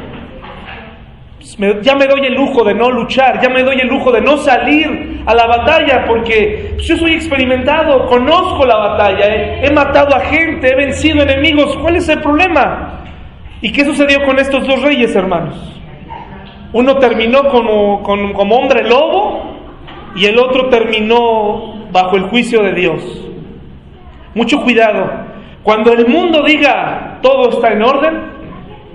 pues, 1.38 1.80
ya 1.82 1.94
me 1.96 2.06
doy 2.06 2.26
el 2.26 2.34
lujo 2.34 2.64
de 2.64 2.74
no 2.74 2.90
luchar, 2.90 3.40
ya 3.40 3.48
me 3.48 3.62
doy 3.62 3.80
el 3.80 3.88
lujo 3.88 4.12
de 4.12 4.20
no 4.20 4.36
salir 4.36 5.22
a 5.26 5.34
la 5.34 5.46
batalla, 5.46 6.04
porque 6.06 6.74
pues, 6.74 6.86
yo 6.86 6.96
soy 6.96 7.14
experimentado, 7.14 8.06
conozco 8.06 8.64
la 8.64 8.76
batalla, 8.76 9.26
he, 9.26 9.66
he 9.66 9.70
matado 9.72 10.14
a 10.14 10.20
gente, 10.20 10.68
he 10.68 10.76
vencido 10.76 11.22
enemigos, 11.22 11.76
¿cuál 11.78 11.96
es 11.96 12.08
el 12.08 12.20
problema? 12.20 13.00
¿Y 13.60 13.72
qué 13.72 13.84
sucedió 13.84 14.22
con 14.24 14.38
estos 14.38 14.66
dos 14.66 14.80
reyes, 14.82 15.14
hermanos? 15.16 15.75
Uno 16.76 16.98
terminó 16.98 17.48
como, 17.48 18.02
hombre 18.54 18.86
lobo 18.86 19.44
y 20.14 20.26
el 20.26 20.38
otro 20.38 20.68
terminó 20.68 21.88
bajo 21.90 22.16
el 22.16 22.24
juicio 22.24 22.62
de 22.62 22.74
Dios. 22.74 23.30
Mucho 24.34 24.60
cuidado. 24.60 25.10
Cuando 25.62 25.94
el 25.94 26.06
mundo 26.06 26.42
diga 26.42 27.18
todo 27.22 27.48
está 27.48 27.72
en 27.72 27.82
orden, 27.82 28.20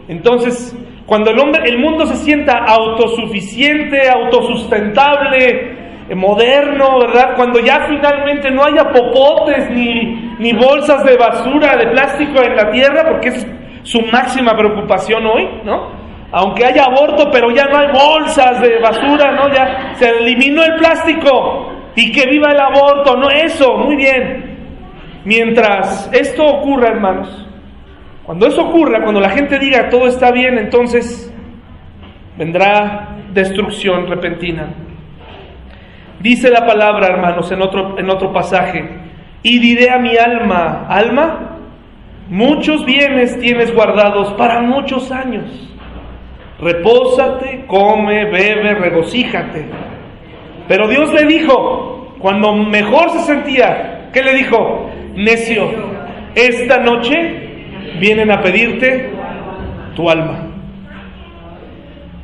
entonces 0.09 0.77
cuando 1.07 1.31
el 1.31 1.39
hombre, 1.39 1.63
el 1.67 1.79
mundo 1.79 2.05
se 2.05 2.17
sienta 2.17 2.65
autosuficiente, 2.65 4.07
autosustentable, 4.11 6.05
eh, 6.07 6.13
moderno, 6.13 6.99
¿verdad? 6.99 7.33
Cuando 7.35 7.61
ya 7.61 7.87
finalmente 7.87 8.51
no 8.51 8.63
haya 8.63 8.91
popotes 8.91 9.71
ni, 9.71 10.35
ni 10.37 10.53
bolsas 10.53 11.03
de 11.03 11.17
basura, 11.17 11.77
de 11.77 11.87
plástico 11.87 12.43
en 12.43 12.55
la 12.55 12.69
tierra, 12.69 13.09
porque 13.09 13.29
es 13.29 13.47
su 13.81 14.01
máxima 14.03 14.55
preocupación 14.55 15.25
hoy, 15.25 15.49
¿no? 15.63 16.00
Aunque 16.31 16.65
haya 16.65 16.85
aborto, 16.85 17.29
pero 17.29 17.51
ya 17.51 17.65
no 17.65 17.77
hay 17.77 17.87
bolsas 17.91 18.61
de 18.61 18.79
basura, 18.79 19.31
¿no? 19.33 19.53
Ya 19.53 19.95
se 19.95 20.09
eliminó 20.09 20.63
el 20.63 20.75
plástico 20.75 21.71
y 21.95 22.11
que 22.11 22.25
viva 22.27 22.51
el 22.51 22.59
aborto, 22.59 23.17
no 23.17 23.29
eso, 23.29 23.77
muy 23.77 23.97
bien. 23.97 24.57
Mientras 25.25 26.09
esto 26.13 26.45
ocurra, 26.45 26.89
hermanos, 26.89 27.47
cuando 28.23 28.47
eso 28.47 28.61
ocurra, 28.61 29.01
cuando 29.03 29.19
la 29.19 29.29
gente 29.29 29.59
diga 29.59 29.89
todo 29.89 30.07
está 30.07 30.31
bien, 30.31 30.57
entonces 30.57 31.33
vendrá 32.37 33.17
destrucción 33.33 34.07
repentina. 34.07 34.69
Dice 36.21 36.49
la 36.49 36.65
palabra, 36.65 37.07
hermanos, 37.07 37.51
en 37.51 37.61
otro, 37.61 37.99
en 37.99 38.09
otro 38.09 38.31
pasaje, 38.31 38.87
y 39.43 39.59
diré 39.59 39.89
a 39.89 39.97
mi 39.97 40.15
alma, 40.15 40.85
alma, 40.87 41.57
muchos 42.29 42.85
bienes 42.85 43.37
tienes 43.39 43.73
guardados 43.73 44.33
para 44.35 44.61
muchos 44.61 45.11
años 45.11 45.70
repósate, 46.61 47.65
come, 47.67 48.25
bebe, 48.25 48.75
regocíjate. 48.75 49.65
Pero 50.67 50.87
Dios 50.87 51.11
le 51.13 51.25
dijo, 51.25 52.15
cuando 52.19 52.53
mejor 52.53 53.09
se 53.09 53.19
sentía, 53.19 54.09
¿qué 54.13 54.23
le 54.23 54.33
dijo? 54.35 54.89
Necio, 55.15 55.69
esta 56.35 56.77
noche 56.77 57.97
vienen 57.99 58.31
a 58.31 58.41
pedirte 58.41 59.11
tu 59.95 60.09
alma. 60.09 60.47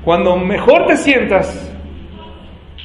Cuando 0.04 0.38
mejor 0.38 0.86
te 0.86 0.96
sientas, 0.96 1.76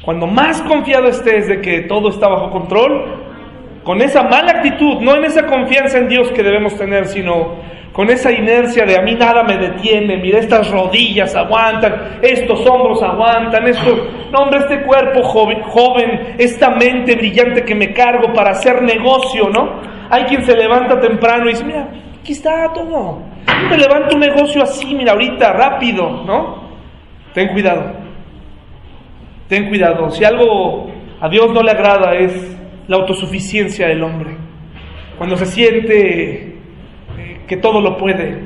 cuando 0.03 0.27
más 0.27 0.61
confiado 0.63 1.07
estés 1.07 1.47
de 1.47 1.61
que 1.61 1.81
todo 1.81 2.09
está 2.09 2.27
bajo 2.27 2.49
control, 2.49 3.22
con 3.83 4.01
esa 4.01 4.23
mala 4.23 4.51
actitud, 4.51 5.01
no 5.01 5.15
en 5.15 5.25
esa 5.25 5.45
confianza 5.45 5.97
en 5.97 6.07
Dios 6.07 6.31
que 6.31 6.41
debemos 6.41 6.75
tener, 6.77 7.05
sino 7.05 7.57
con 7.91 8.09
esa 8.09 8.31
inercia 8.31 8.85
de 8.85 8.97
a 8.97 9.01
mí 9.03 9.13
nada 9.13 9.43
me 9.43 9.57
detiene, 9.57 10.17
mira, 10.17 10.39
estas 10.39 10.71
rodillas 10.71 11.35
aguantan, 11.35 12.19
estos 12.21 12.65
hombros 12.65 13.03
aguantan, 13.03 13.67
esto, 13.67 14.07
no 14.31 14.39
hombre, 14.39 14.61
este 14.61 14.81
cuerpo 14.81 15.21
joven, 15.21 15.61
joven, 15.61 16.35
esta 16.39 16.71
mente 16.71 17.15
brillante 17.15 17.63
que 17.63 17.75
me 17.75 17.93
cargo 17.93 18.33
para 18.33 18.51
hacer 18.51 18.81
negocio, 18.81 19.49
¿no? 19.49 19.81
Hay 20.09 20.23
quien 20.23 20.43
se 20.43 20.57
levanta 20.57 20.99
temprano 20.99 21.45
y 21.45 21.49
dice, 21.49 21.65
mira, 21.65 21.87
aquí 22.19 22.31
está 22.31 22.71
todo, 22.73 23.21
me 23.69 23.77
levanto 23.77 24.15
un 24.15 24.21
negocio 24.21 24.63
así, 24.63 24.95
mira, 24.95 25.11
ahorita, 25.11 25.53
rápido, 25.53 26.23
¿no? 26.25 26.63
Ten 27.33 27.49
cuidado, 27.49 27.91
ten 29.47 29.69
cuidado, 29.69 30.09
si 30.09 30.23
algo 30.23 30.89
a 31.21 31.29
Dios 31.29 31.51
no 31.51 31.61
le 31.61 31.71
agrada 31.71 32.15
es 32.15 32.52
la 32.87 32.97
autosuficiencia 32.97 33.87
del 33.87 34.03
hombre, 34.03 34.31
cuando 35.17 35.37
se 35.37 35.45
siente 35.45 36.57
que 37.47 37.57
todo 37.57 37.81
lo 37.81 37.97
puede. 37.97 38.41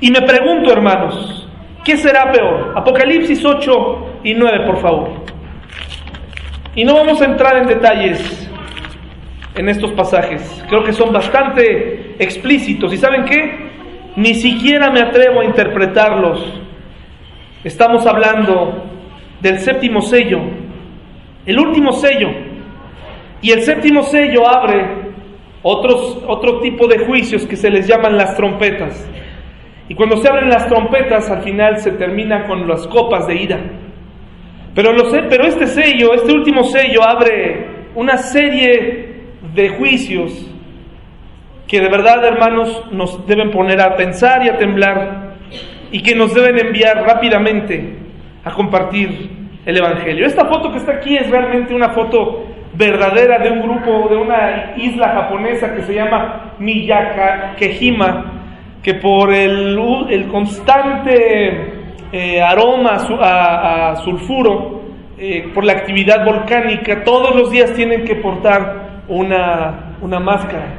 Y 0.00 0.10
me 0.10 0.22
pregunto, 0.22 0.72
hermanos, 0.72 1.48
¿qué 1.84 1.96
será 1.96 2.30
peor? 2.32 2.72
Apocalipsis 2.76 3.44
8 3.44 4.20
y 4.24 4.34
9, 4.34 4.66
por 4.66 4.80
favor. 4.80 5.10
Y 6.74 6.84
no 6.84 6.94
vamos 6.94 7.20
a 7.20 7.26
entrar 7.26 7.56
en 7.58 7.66
detalles 7.66 8.48
en 9.56 9.68
estos 9.68 9.92
pasajes. 9.92 10.64
Creo 10.68 10.84
que 10.84 10.92
son 10.92 11.12
bastante 11.12 12.16
explícitos. 12.18 12.92
¿Y 12.92 12.96
saben 12.96 13.24
qué? 13.24 13.70
Ni 14.16 14.34
siquiera 14.34 14.90
me 14.90 15.00
atrevo 15.00 15.40
a 15.40 15.44
interpretarlos. 15.44 16.60
Estamos 17.64 18.06
hablando 18.06 18.84
del 19.40 19.58
séptimo 19.58 20.00
sello, 20.00 20.40
el 21.44 21.58
último 21.58 21.92
sello. 21.92 22.49
Y 23.42 23.52
el 23.52 23.62
séptimo 23.62 24.02
sello 24.02 24.46
abre 24.46 25.10
otros, 25.62 26.22
otro 26.26 26.60
tipo 26.60 26.86
de 26.86 26.98
juicios 27.06 27.46
que 27.46 27.56
se 27.56 27.70
les 27.70 27.86
llaman 27.86 28.16
las 28.16 28.36
trompetas. 28.36 29.08
Y 29.88 29.94
cuando 29.94 30.16
se 30.18 30.28
abren 30.28 30.48
las 30.48 30.68
trompetas, 30.68 31.30
al 31.30 31.42
final 31.42 31.78
se 31.78 31.92
termina 31.92 32.46
con 32.46 32.68
las 32.68 32.86
copas 32.86 33.26
de 33.26 33.34
ira. 33.34 33.60
Pero, 34.74 34.92
lo 34.92 35.10
sé, 35.10 35.22
pero 35.28 35.44
este 35.44 35.66
sello, 35.66 36.14
este 36.14 36.32
último 36.32 36.62
sello, 36.62 37.02
abre 37.02 37.66
una 37.94 38.16
serie 38.18 39.24
de 39.54 39.68
juicios 39.70 40.46
que 41.66 41.80
de 41.80 41.88
verdad, 41.88 42.24
hermanos, 42.24 42.84
nos 42.90 43.26
deben 43.26 43.50
poner 43.50 43.80
a 43.80 43.96
pensar 43.96 44.44
y 44.44 44.48
a 44.48 44.56
temblar 44.56 45.36
y 45.92 46.02
que 46.02 46.14
nos 46.14 46.34
deben 46.34 46.58
enviar 46.66 47.02
rápidamente 47.04 47.96
a 48.44 48.52
compartir 48.52 49.30
el 49.64 49.76
Evangelio. 49.76 50.26
Esta 50.26 50.46
foto 50.46 50.70
que 50.72 50.78
está 50.78 50.94
aquí 50.94 51.16
es 51.16 51.28
realmente 51.30 51.74
una 51.74 51.90
foto 51.90 52.46
verdadera 52.80 53.38
de 53.38 53.50
un 53.50 53.60
grupo, 53.60 54.08
de 54.08 54.16
una 54.16 54.72
isla 54.76 55.10
japonesa 55.10 55.74
que 55.74 55.82
se 55.82 55.94
llama 55.94 56.54
Miyakehima, 56.58 58.24
que 58.82 58.94
por 58.94 59.32
el, 59.32 59.78
el 60.08 60.26
constante 60.28 61.74
eh, 62.10 62.42
aroma 62.42 62.96
a, 63.20 63.96
sulfuro, 64.02 64.80
eh, 65.18 65.50
por 65.54 65.64
la 65.64 65.74
actividad 65.74 66.24
volcánica, 66.24 67.04
todos 67.04 67.36
los 67.36 67.50
días 67.50 67.74
tienen 67.74 68.04
que 68.04 68.16
portar 68.16 69.02
una, 69.08 69.94
una 70.00 70.18
máscara. 70.18 70.78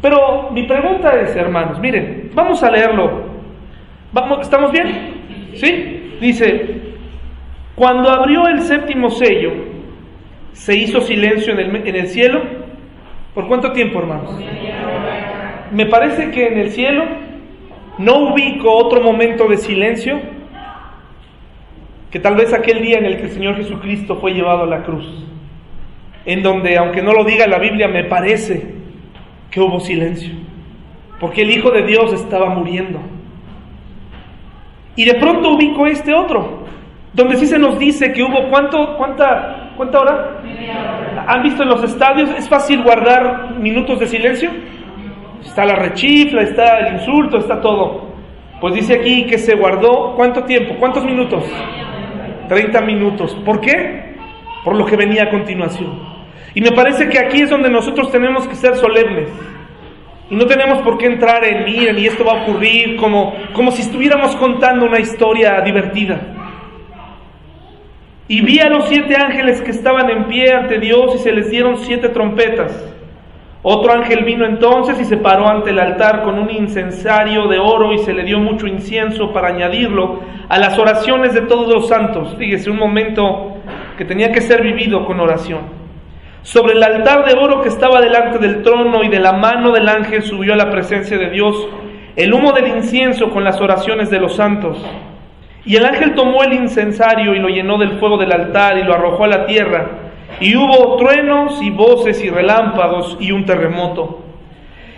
Pero 0.00 0.50
mi 0.50 0.62
pregunta 0.62 1.12
es, 1.20 1.36
hermanos, 1.36 1.78
miren, 1.78 2.30
vamos 2.34 2.62
a 2.62 2.70
leerlo. 2.70 3.30
¿Vamos, 4.12 4.40
¿Estamos 4.40 4.72
bien? 4.72 5.52
¿Sí? 5.54 6.16
Dice, 6.20 6.94
cuando 7.74 8.10
abrió 8.10 8.48
el 8.48 8.62
séptimo 8.62 9.10
sello, 9.10 9.71
se 10.52 10.76
hizo 10.76 11.00
silencio 11.00 11.52
en 11.52 11.60
el, 11.60 11.88
en 11.88 11.96
el 11.96 12.08
cielo. 12.08 12.42
¿Por 13.34 13.48
cuánto 13.48 13.72
tiempo, 13.72 13.98
hermanos? 13.98 14.38
Me 15.72 15.86
parece 15.86 16.30
que 16.30 16.48
en 16.48 16.58
el 16.58 16.70
cielo 16.70 17.04
no 17.98 18.32
ubico 18.32 18.70
otro 18.70 19.00
momento 19.00 19.48
de 19.48 19.56
silencio 19.56 20.20
que 22.12 22.20
tal 22.20 22.36
vez 22.36 22.52
aquel 22.52 22.82
día 22.82 22.98
en 22.98 23.06
el 23.06 23.16
que 23.16 23.24
el 23.24 23.30
Señor 23.30 23.56
Jesucristo 23.56 24.16
fue 24.16 24.32
llevado 24.32 24.64
a 24.64 24.66
la 24.66 24.82
cruz, 24.82 25.06
en 26.26 26.42
donde, 26.42 26.76
aunque 26.76 27.00
no 27.00 27.12
lo 27.12 27.24
diga 27.24 27.46
la 27.46 27.58
Biblia, 27.58 27.88
me 27.88 28.04
parece 28.04 28.74
que 29.50 29.60
hubo 29.60 29.80
silencio, 29.80 30.34
porque 31.18 31.40
el 31.40 31.50
Hijo 31.50 31.70
de 31.70 31.84
Dios 31.84 32.12
estaba 32.12 32.50
muriendo. 32.50 33.00
Y 34.94 35.06
de 35.06 35.14
pronto 35.14 35.54
ubico 35.54 35.86
este 35.86 36.12
otro, 36.12 36.66
donde 37.14 37.36
sí 37.38 37.46
se 37.46 37.58
nos 37.58 37.78
dice 37.78 38.12
que 38.12 38.22
hubo 38.22 38.50
cuánto, 38.50 38.94
cuánta, 38.98 39.61
cuánta 39.76 40.00
hora. 40.00 40.42
¿Han 41.26 41.42
visto 41.42 41.62
en 41.62 41.68
los 41.68 41.82
estadios? 41.82 42.30
Es 42.30 42.48
fácil 42.48 42.82
guardar 42.82 43.56
minutos 43.58 44.00
de 44.00 44.06
silencio. 44.06 44.50
Está 45.44 45.64
la 45.64 45.76
rechifla, 45.76 46.42
está 46.42 46.78
el 46.78 46.94
insulto, 46.94 47.38
está 47.38 47.60
todo. 47.60 48.12
Pues 48.60 48.74
dice 48.74 48.94
aquí 48.94 49.26
que 49.26 49.38
se 49.38 49.54
guardó 49.56 50.14
cuánto 50.14 50.44
tiempo, 50.44 50.74
cuántos 50.78 51.04
minutos. 51.04 51.44
30 52.48 52.80
minutos. 52.82 53.34
¿Por 53.44 53.60
qué? 53.60 54.16
Por 54.64 54.76
lo 54.76 54.86
que 54.86 54.96
venía 54.96 55.24
a 55.24 55.30
continuación. 55.30 56.12
Y 56.54 56.60
me 56.60 56.70
parece 56.72 57.08
que 57.08 57.18
aquí 57.18 57.42
es 57.42 57.50
donde 57.50 57.70
nosotros 57.70 58.10
tenemos 58.10 58.46
que 58.46 58.54
ser 58.54 58.76
solemnes. 58.76 59.28
Y 60.30 60.36
no 60.36 60.46
tenemos 60.46 60.80
por 60.82 60.96
qué 60.96 61.06
entrar 61.06 61.44
en, 61.44 61.64
miren, 61.64 61.98
y 61.98 62.06
esto 62.06 62.24
va 62.24 62.32
a 62.32 62.42
ocurrir 62.42 62.96
como, 62.96 63.34
como 63.52 63.70
si 63.70 63.82
estuviéramos 63.82 64.34
contando 64.36 64.86
una 64.86 65.00
historia 65.00 65.60
divertida. 65.60 66.20
Y 68.32 68.40
vi 68.40 68.60
a 68.60 68.70
los 68.70 68.88
siete 68.88 69.14
ángeles 69.14 69.60
que 69.60 69.72
estaban 69.72 70.08
en 70.08 70.24
pie 70.24 70.54
ante 70.54 70.78
Dios 70.78 71.16
y 71.16 71.18
se 71.18 71.32
les 71.32 71.50
dieron 71.50 71.76
siete 71.76 72.08
trompetas. 72.08 72.72
Otro 73.62 73.92
ángel 73.92 74.24
vino 74.24 74.46
entonces 74.46 74.98
y 74.98 75.04
se 75.04 75.18
paró 75.18 75.46
ante 75.46 75.68
el 75.68 75.78
altar 75.78 76.22
con 76.22 76.38
un 76.38 76.48
incensario 76.50 77.46
de 77.46 77.58
oro 77.58 77.92
y 77.92 77.98
se 77.98 78.14
le 78.14 78.24
dio 78.24 78.38
mucho 78.38 78.66
incienso 78.66 79.34
para 79.34 79.48
añadirlo 79.48 80.20
a 80.48 80.58
las 80.58 80.78
oraciones 80.78 81.34
de 81.34 81.42
todos 81.42 81.68
los 81.74 81.88
santos. 81.88 82.34
Fíjese, 82.38 82.70
un 82.70 82.78
momento 82.78 83.58
que 83.98 84.06
tenía 84.06 84.32
que 84.32 84.40
ser 84.40 84.62
vivido 84.62 85.04
con 85.04 85.20
oración. 85.20 85.60
Sobre 86.40 86.72
el 86.72 86.82
altar 86.82 87.26
de 87.26 87.34
oro 87.34 87.60
que 87.60 87.68
estaba 87.68 88.00
delante 88.00 88.38
del 88.38 88.62
trono 88.62 89.04
y 89.04 89.08
de 89.08 89.20
la 89.20 89.34
mano 89.34 89.72
del 89.72 89.86
ángel 89.90 90.22
subió 90.22 90.54
a 90.54 90.56
la 90.56 90.70
presencia 90.70 91.18
de 91.18 91.28
Dios 91.28 91.68
el 92.16 92.32
humo 92.32 92.52
del 92.52 92.68
incienso 92.68 93.28
con 93.28 93.44
las 93.44 93.60
oraciones 93.60 94.08
de 94.08 94.20
los 94.20 94.36
santos. 94.36 94.82
Y 95.64 95.76
el 95.76 95.86
ángel 95.86 96.14
tomó 96.14 96.42
el 96.42 96.54
incensario 96.54 97.34
y 97.34 97.38
lo 97.38 97.48
llenó 97.48 97.78
del 97.78 97.98
fuego 97.98 98.18
del 98.18 98.32
altar 98.32 98.78
y 98.78 98.82
lo 98.82 98.94
arrojó 98.94 99.24
a 99.24 99.28
la 99.28 99.46
tierra. 99.46 99.90
Y 100.40 100.56
hubo 100.56 100.96
truenos 100.96 101.62
y 101.62 101.70
voces 101.70 102.22
y 102.24 102.30
relámpagos 102.30 103.16
y 103.20 103.32
un 103.32 103.44
terremoto. 103.44 104.24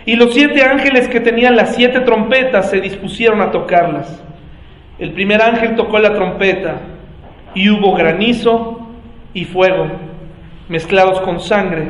Y 0.05 0.15
los 0.15 0.33
siete 0.33 0.63
ángeles 0.63 1.07
que 1.07 1.19
tenían 1.19 1.55
las 1.55 1.75
siete 1.75 1.99
trompetas 2.01 2.69
se 2.69 2.81
dispusieron 2.81 3.41
a 3.41 3.51
tocarlas. 3.51 4.23
El 4.97 5.11
primer 5.11 5.41
ángel 5.41 5.75
tocó 5.75 5.99
la 5.99 6.13
trompeta 6.13 6.81
y 7.53 7.69
hubo 7.69 7.93
granizo 7.95 8.87
y 9.33 9.45
fuego 9.45 9.87
mezclados 10.67 11.19
con 11.21 11.39
sangre, 11.39 11.89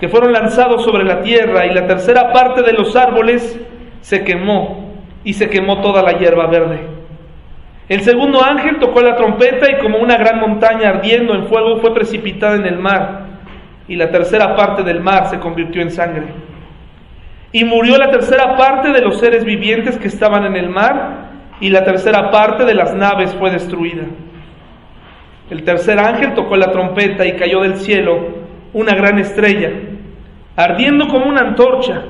que 0.00 0.08
fueron 0.08 0.32
lanzados 0.32 0.84
sobre 0.84 1.04
la 1.04 1.20
tierra 1.20 1.66
y 1.66 1.74
la 1.74 1.86
tercera 1.86 2.32
parte 2.32 2.62
de 2.62 2.72
los 2.72 2.94
árboles 2.96 3.58
se 4.00 4.24
quemó 4.24 4.94
y 5.24 5.34
se 5.34 5.50
quemó 5.50 5.80
toda 5.80 6.02
la 6.02 6.18
hierba 6.18 6.46
verde. 6.46 6.97
El 7.88 8.02
segundo 8.02 8.44
ángel 8.44 8.78
tocó 8.78 9.00
la 9.00 9.16
trompeta 9.16 9.70
y 9.70 9.78
como 9.78 9.98
una 9.98 10.18
gran 10.18 10.40
montaña 10.40 10.90
ardiendo 10.90 11.34
en 11.34 11.46
fuego 11.46 11.78
fue 11.78 11.94
precipitada 11.94 12.56
en 12.56 12.66
el 12.66 12.78
mar 12.78 13.28
y 13.88 13.96
la 13.96 14.10
tercera 14.10 14.54
parte 14.54 14.82
del 14.82 15.00
mar 15.00 15.30
se 15.30 15.38
convirtió 15.38 15.80
en 15.80 15.90
sangre. 15.90 16.26
Y 17.50 17.64
murió 17.64 17.96
la 17.96 18.10
tercera 18.10 18.56
parte 18.56 18.92
de 18.92 19.00
los 19.00 19.18
seres 19.18 19.42
vivientes 19.42 19.98
que 19.98 20.08
estaban 20.08 20.44
en 20.44 20.56
el 20.56 20.68
mar 20.68 21.28
y 21.60 21.70
la 21.70 21.82
tercera 21.82 22.30
parte 22.30 22.66
de 22.66 22.74
las 22.74 22.94
naves 22.94 23.34
fue 23.34 23.50
destruida. 23.50 24.02
El 25.48 25.64
tercer 25.64 25.98
ángel 25.98 26.34
tocó 26.34 26.56
la 26.56 26.70
trompeta 26.70 27.24
y 27.24 27.36
cayó 27.36 27.62
del 27.62 27.76
cielo 27.76 28.48
una 28.74 28.94
gran 28.94 29.18
estrella, 29.18 29.70
ardiendo 30.56 31.08
como 31.08 31.26
una 31.26 31.40
antorcha, 31.40 32.02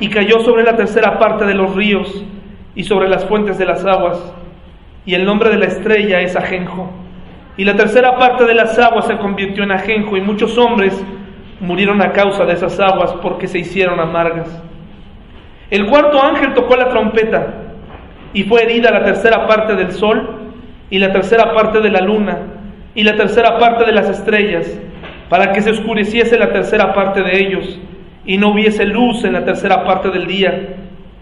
y 0.00 0.08
cayó 0.08 0.40
sobre 0.40 0.62
la 0.62 0.74
tercera 0.74 1.18
parte 1.18 1.44
de 1.44 1.52
los 1.52 1.76
ríos 1.76 2.24
y 2.74 2.84
sobre 2.84 3.10
las 3.10 3.26
fuentes 3.26 3.58
de 3.58 3.66
las 3.66 3.84
aguas. 3.84 4.34
Y 5.04 5.14
el 5.14 5.24
nombre 5.24 5.50
de 5.50 5.58
la 5.58 5.66
estrella 5.66 6.20
es 6.20 6.36
Ajenjo. 6.36 6.90
Y 7.56 7.64
la 7.64 7.76
tercera 7.76 8.16
parte 8.16 8.44
de 8.44 8.54
las 8.54 8.78
aguas 8.78 9.06
se 9.06 9.18
convirtió 9.18 9.64
en 9.64 9.72
Ajenjo, 9.72 10.16
y 10.16 10.20
muchos 10.20 10.56
hombres 10.58 11.04
murieron 11.60 12.00
a 12.02 12.12
causa 12.12 12.44
de 12.44 12.54
esas 12.54 12.78
aguas 12.80 13.14
porque 13.22 13.46
se 13.46 13.58
hicieron 13.58 14.00
amargas. 14.00 14.62
El 15.70 15.86
cuarto 15.86 16.22
ángel 16.22 16.54
tocó 16.54 16.76
la 16.76 16.88
trompeta, 16.88 17.54
y 18.34 18.44
fue 18.44 18.62
herida 18.62 18.90
la 18.90 19.04
tercera 19.04 19.46
parte 19.46 19.74
del 19.74 19.92
sol 19.92 20.52
y 20.90 20.98
la 20.98 21.12
tercera 21.12 21.52
parte 21.52 21.80
de 21.80 21.90
la 21.90 22.00
luna 22.00 22.38
y 22.94 23.02
la 23.02 23.16
tercera 23.16 23.58
parte 23.58 23.84
de 23.84 23.92
las 23.92 24.08
estrellas, 24.08 24.78
para 25.28 25.52
que 25.52 25.62
se 25.62 25.70
oscureciese 25.70 26.38
la 26.38 26.52
tercera 26.52 26.92
parte 26.92 27.22
de 27.22 27.38
ellos, 27.38 27.80
y 28.26 28.36
no 28.36 28.52
hubiese 28.52 28.84
luz 28.84 29.24
en 29.24 29.32
la 29.32 29.44
tercera 29.44 29.84
parte 29.84 30.10
del 30.10 30.26
día, 30.26 30.76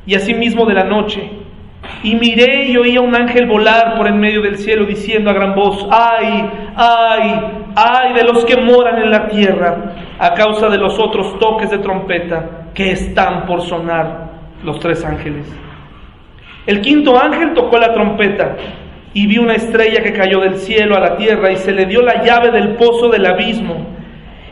y 0.04 0.14
asimismo 0.14 0.66
de 0.66 0.74
la 0.74 0.84
noche. 0.84 1.30
Y 2.02 2.14
miré 2.14 2.66
y 2.68 2.76
oía 2.76 3.00
un 3.00 3.14
ángel 3.14 3.46
volar 3.46 3.96
por 3.96 4.06
en 4.06 4.18
medio 4.18 4.40
del 4.40 4.56
cielo 4.56 4.86
diciendo 4.86 5.30
a 5.30 5.34
gran 5.34 5.54
voz, 5.54 5.86
ay, 5.90 6.48
ay, 6.74 7.40
ay 7.76 8.14
de 8.14 8.24
los 8.24 8.44
que 8.44 8.56
moran 8.56 9.02
en 9.02 9.10
la 9.10 9.28
tierra, 9.28 9.94
a 10.18 10.32
causa 10.34 10.68
de 10.68 10.78
los 10.78 10.98
otros 10.98 11.38
toques 11.38 11.70
de 11.70 11.78
trompeta 11.78 12.68
que 12.74 12.92
están 12.92 13.44
por 13.44 13.62
sonar 13.62 14.30
los 14.64 14.80
tres 14.80 15.04
ángeles. 15.04 15.46
El 16.66 16.80
quinto 16.80 17.18
ángel 17.18 17.52
tocó 17.54 17.78
la 17.78 17.92
trompeta 17.92 18.56
y 19.12 19.26
vi 19.26 19.38
una 19.38 19.54
estrella 19.54 20.02
que 20.02 20.12
cayó 20.12 20.40
del 20.40 20.56
cielo 20.56 20.96
a 20.96 21.00
la 21.00 21.16
tierra 21.16 21.50
y 21.50 21.56
se 21.56 21.72
le 21.72 21.86
dio 21.86 22.02
la 22.02 22.22
llave 22.22 22.50
del 22.50 22.76
pozo 22.76 23.08
del 23.08 23.26
abismo. 23.26 23.86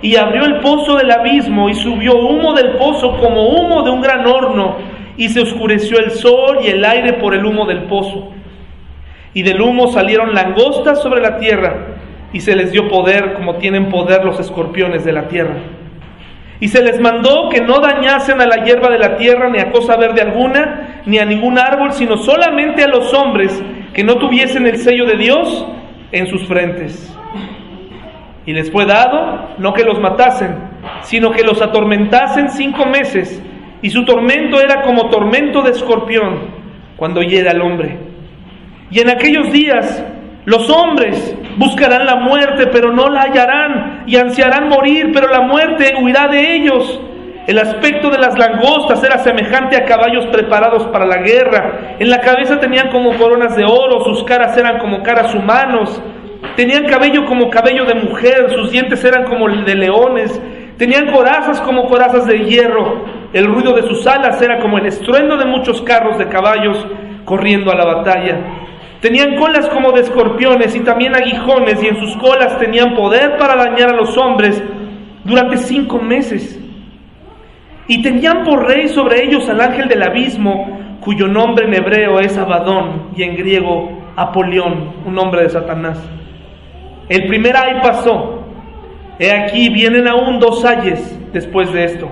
Y 0.00 0.16
abrió 0.16 0.44
el 0.44 0.60
pozo 0.60 0.96
del 0.96 1.10
abismo 1.10 1.68
y 1.68 1.74
subió 1.74 2.16
humo 2.16 2.54
del 2.54 2.76
pozo 2.76 3.16
como 3.18 3.48
humo 3.48 3.82
de 3.82 3.90
un 3.90 4.00
gran 4.00 4.26
horno 4.26 4.76
y 5.18 5.28
se 5.28 5.42
oscureció 5.42 5.98
el 5.98 6.12
sol 6.12 6.60
y 6.62 6.68
el 6.68 6.82
aire 6.84 7.14
por 7.14 7.34
el 7.34 7.44
humo 7.44 7.66
del 7.66 7.82
pozo. 7.82 8.30
Y 9.34 9.42
del 9.42 9.60
humo 9.60 9.88
salieron 9.88 10.32
langostas 10.32 11.02
sobre 11.02 11.20
la 11.20 11.36
tierra 11.38 11.88
y 12.32 12.40
se 12.40 12.54
les 12.54 12.72
dio 12.72 12.88
poder 12.88 13.34
como 13.34 13.56
tienen 13.56 13.90
poder 13.90 14.24
los 14.24 14.38
escorpiones 14.40 15.04
de 15.04 15.12
la 15.12 15.28
tierra. 15.28 15.56
Y 16.60 16.68
se 16.68 16.82
les 16.82 17.00
mandó 17.00 17.48
que 17.50 17.60
no 17.60 17.80
dañasen 17.80 18.40
a 18.40 18.46
la 18.46 18.64
hierba 18.64 18.90
de 18.90 18.98
la 18.98 19.16
tierra, 19.16 19.48
ni 19.48 19.58
a 19.58 19.70
cosa 19.70 19.96
verde 19.96 20.22
alguna, 20.22 21.02
ni 21.04 21.18
a 21.18 21.24
ningún 21.24 21.58
árbol, 21.58 21.92
sino 21.92 22.16
solamente 22.16 22.82
a 22.82 22.88
los 22.88 23.12
hombres 23.12 23.62
que 23.92 24.02
no 24.02 24.16
tuviesen 24.16 24.66
el 24.66 24.78
sello 24.78 25.04
de 25.04 25.16
Dios 25.16 25.66
en 26.10 26.26
sus 26.26 26.46
frentes. 26.46 27.16
Y 28.46 28.52
les 28.52 28.70
fue 28.72 28.86
dado 28.86 29.50
no 29.58 29.72
que 29.72 29.84
los 29.84 30.00
matasen, 30.00 30.56
sino 31.02 31.30
que 31.30 31.44
los 31.44 31.60
atormentasen 31.60 32.48
cinco 32.50 32.86
meses, 32.86 33.42
y 33.82 33.90
su 33.90 34.04
tormento 34.04 34.60
era 34.60 34.82
como 34.82 35.08
tormento 35.08 35.62
de 35.62 35.70
escorpión 35.70 36.58
cuando 36.96 37.22
hiera 37.22 37.52
al 37.52 37.62
hombre. 37.62 37.98
Y 38.90 39.00
en 39.00 39.10
aquellos 39.10 39.52
días 39.52 40.04
los 40.44 40.70
hombres 40.70 41.36
buscarán 41.58 42.06
la 42.06 42.16
muerte, 42.16 42.68
pero 42.72 42.90
no 42.90 43.08
la 43.08 43.22
hallarán, 43.22 44.04
y 44.06 44.16
ansiarán 44.16 44.68
morir, 44.68 45.10
pero 45.12 45.28
la 45.28 45.42
muerte 45.42 45.92
huirá 46.00 46.26
de 46.28 46.56
ellos. 46.56 47.00
El 47.46 47.58
aspecto 47.58 48.10
de 48.10 48.18
las 48.18 48.38
langostas 48.38 49.02
era 49.04 49.18
semejante 49.18 49.76
a 49.76 49.84
caballos 49.84 50.26
preparados 50.26 50.84
para 50.88 51.06
la 51.06 51.18
guerra. 51.18 51.96
En 51.98 52.10
la 52.10 52.20
cabeza 52.20 52.60
tenían 52.60 52.88
como 52.90 53.16
coronas 53.16 53.56
de 53.56 53.64
oro, 53.64 54.04
sus 54.04 54.24
caras 54.24 54.56
eran 54.56 54.78
como 54.78 55.02
caras 55.02 55.34
humanos. 55.34 56.02
Tenían 56.56 56.84
cabello 56.86 57.24
como 57.26 57.50
cabello 57.50 57.84
de 57.84 57.94
mujer, 57.94 58.50
sus 58.54 58.70
dientes 58.70 59.04
eran 59.04 59.24
como 59.24 59.48
de 59.48 59.74
leones. 59.74 60.40
Tenían 60.76 61.10
corazas 61.10 61.60
como 61.60 61.86
corazas 61.86 62.26
de 62.26 62.38
hierro. 62.38 63.04
El 63.32 63.46
ruido 63.46 63.74
de 63.74 63.82
sus 63.82 64.06
alas 64.06 64.40
era 64.40 64.58
como 64.58 64.78
el 64.78 64.86
estruendo 64.86 65.36
de 65.36 65.44
muchos 65.44 65.82
carros 65.82 66.16
de 66.16 66.28
caballos 66.28 66.86
corriendo 67.26 67.70
a 67.70 67.76
la 67.76 67.84
batalla. 67.84 68.38
Tenían 69.02 69.36
colas 69.36 69.68
como 69.68 69.92
de 69.92 70.00
escorpiones 70.00 70.74
y 70.74 70.80
también 70.80 71.14
aguijones 71.14 71.82
y 71.82 71.88
en 71.88 71.98
sus 71.98 72.16
colas 72.16 72.58
tenían 72.58 72.94
poder 72.94 73.36
para 73.36 73.54
dañar 73.54 73.90
a 73.90 73.96
los 73.96 74.16
hombres 74.16 74.62
durante 75.24 75.58
cinco 75.58 75.98
meses. 75.98 76.58
Y 77.86 78.02
tenían 78.02 78.44
por 78.44 78.66
rey 78.66 78.88
sobre 78.88 79.24
ellos 79.24 79.48
al 79.48 79.60
ángel 79.60 79.88
del 79.88 80.02
abismo, 80.02 80.98
cuyo 81.00 81.28
nombre 81.28 81.66
en 81.66 81.74
hebreo 81.74 82.18
es 82.20 82.36
Abadón 82.36 83.10
y 83.14 83.22
en 83.22 83.36
griego 83.36 83.90
Apolión, 84.16 84.94
un 85.06 85.14
nombre 85.14 85.42
de 85.42 85.50
Satanás. 85.50 86.02
El 87.08 87.26
primer 87.28 87.56
ay 87.56 87.80
pasó. 87.82 88.46
He 89.18 89.32
aquí 89.32 89.68
vienen 89.68 90.08
aún 90.08 90.38
dos 90.38 90.64
ayes 90.64 91.18
después 91.32 91.72
de 91.72 91.84
esto. 91.84 92.08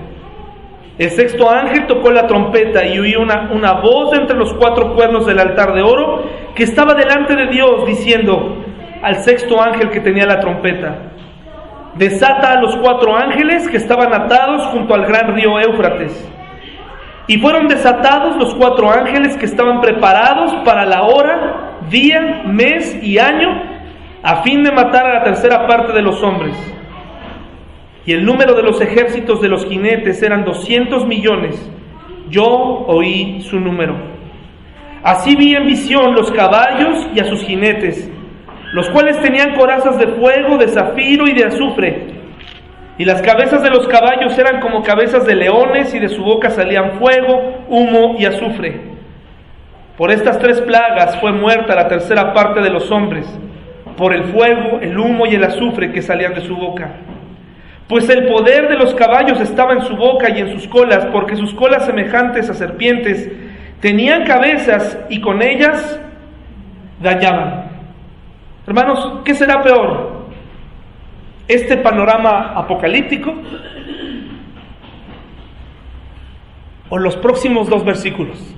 El 0.97 1.11
sexto 1.11 1.49
ángel 1.49 1.85
tocó 1.85 2.09
la 2.09 2.25
trompeta 2.25 2.85
y 2.85 2.97
oí 2.97 3.15
una, 3.15 3.51
una 3.51 3.73
voz 3.73 4.17
entre 4.17 4.35
los 4.35 4.53
cuatro 4.55 4.95
cuernos 4.95 5.27
del 5.27 5.39
altar 5.39 5.73
de 5.73 5.83
oro 5.83 6.23
que 6.55 6.63
estaba 6.63 6.95
delante 6.95 7.35
de 7.35 7.47
Dios 7.47 7.85
diciendo 7.85 8.63
al 9.03 9.17
sexto 9.17 9.61
ángel 9.61 9.91
que 9.91 9.99
tenía 9.99 10.25
la 10.25 10.39
trompeta, 10.39 11.11
desata 11.95 12.53
a 12.53 12.61
los 12.61 12.75
cuatro 12.77 13.15
ángeles 13.15 13.67
que 13.69 13.77
estaban 13.77 14.11
atados 14.11 14.65
junto 14.67 14.95
al 14.95 15.05
gran 15.05 15.35
río 15.35 15.59
Éufrates. 15.59 16.33
Y 17.27 17.37
fueron 17.37 17.67
desatados 17.67 18.37
los 18.37 18.55
cuatro 18.55 18.89
ángeles 18.89 19.37
que 19.37 19.45
estaban 19.45 19.81
preparados 19.81 20.55
para 20.65 20.85
la 20.85 21.03
hora, 21.03 21.77
día, 21.89 22.43
mes 22.45 22.97
y 23.03 23.19
año 23.19 23.49
a 24.23 24.41
fin 24.43 24.63
de 24.63 24.71
matar 24.71 25.05
a 25.05 25.19
la 25.19 25.23
tercera 25.23 25.67
parte 25.67 25.93
de 25.93 26.01
los 26.01 26.23
hombres. 26.23 26.55
Y 28.07 28.13
el 28.13 28.23
número 28.23 28.53
de 28.53 28.63
los 28.63 28.79
ejércitos 28.79 29.41
de 29.41 29.49
los 29.49 29.65
jinetes 29.65 30.23
eran 30.23 30.45
200 30.45 31.05
millones. 31.05 31.69
Yo 32.29 32.45
oí 32.45 33.41
su 33.41 33.59
número. 33.59 33.97
Así 35.03 35.35
vi 35.35 35.53
en 35.53 35.65
visión 35.65 36.15
los 36.15 36.31
caballos 36.31 37.05
y 37.13 37.19
a 37.19 37.25
sus 37.25 37.43
jinetes, 37.43 38.09
los 38.71 38.89
cuales 38.91 39.19
tenían 39.19 39.55
corazas 39.55 39.99
de 39.99 40.07
fuego, 40.07 40.57
de 40.57 40.69
zafiro 40.69 41.27
y 41.27 41.33
de 41.33 41.47
azufre. 41.47 42.07
Y 42.97 43.03
las 43.03 43.21
cabezas 43.21 43.61
de 43.61 43.71
los 43.71 43.85
caballos 43.89 44.37
eran 44.39 44.61
como 44.61 44.83
cabezas 44.83 45.25
de 45.25 45.35
leones 45.35 45.93
y 45.93 45.99
de 45.99 46.07
su 46.07 46.23
boca 46.23 46.49
salían 46.49 46.93
fuego, 46.99 47.65
humo 47.67 48.15
y 48.17 48.23
azufre. 48.23 48.83
Por 49.97 50.11
estas 50.11 50.39
tres 50.39 50.61
plagas 50.61 51.19
fue 51.19 51.33
muerta 51.33 51.75
la 51.75 51.89
tercera 51.89 52.33
parte 52.33 52.61
de 52.61 52.69
los 52.69 52.89
hombres, 52.89 53.27
por 53.97 54.13
el 54.13 54.23
fuego, 54.31 54.79
el 54.79 54.97
humo 54.97 55.25
y 55.25 55.35
el 55.35 55.43
azufre 55.43 55.91
que 55.91 56.01
salían 56.01 56.33
de 56.35 56.41
su 56.41 56.55
boca. 56.55 57.01
Pues 57.87 58.09
el 58.09 58.27
poder 58.27 58.67
de 58.67 58.75
los 58.75 58.93
caballos 58.95 59.39
estaba 59.39 59.73
en 59.73 59.81
su 59.81 59.95
boca 59.95 60.29
y 60.29 60.41
en 60.41 60.51
sus 60.53 60.67
colas, 60.67 61.05
porque 61.11 61.37
sus 61.37 61.53
colas 61.53 61.85
semejantes 61.85 62.49
a 62.49 62.53
serpientes 62.53 63.31
tenían 63.79 64.25
cabezas 64.25 64.99
y 65.09 65.21
con 65.21 65.41
ellas 65.41 65.99
dañaban. 67.01 67.71
Hermanos, 68.65 69.21
¿qué 69.23 69.33
será 69.33 69.61
peor? 69.61 70.27
¿Este 71.47 71.77
panorama 71.77 72.51
apocalíptico? 72.55 73.33
¿O 76.89 76.97
los 76.97 77.15
próximos 77.15 77.69
dos 77.69 77.85
versículos? 77.85 78.53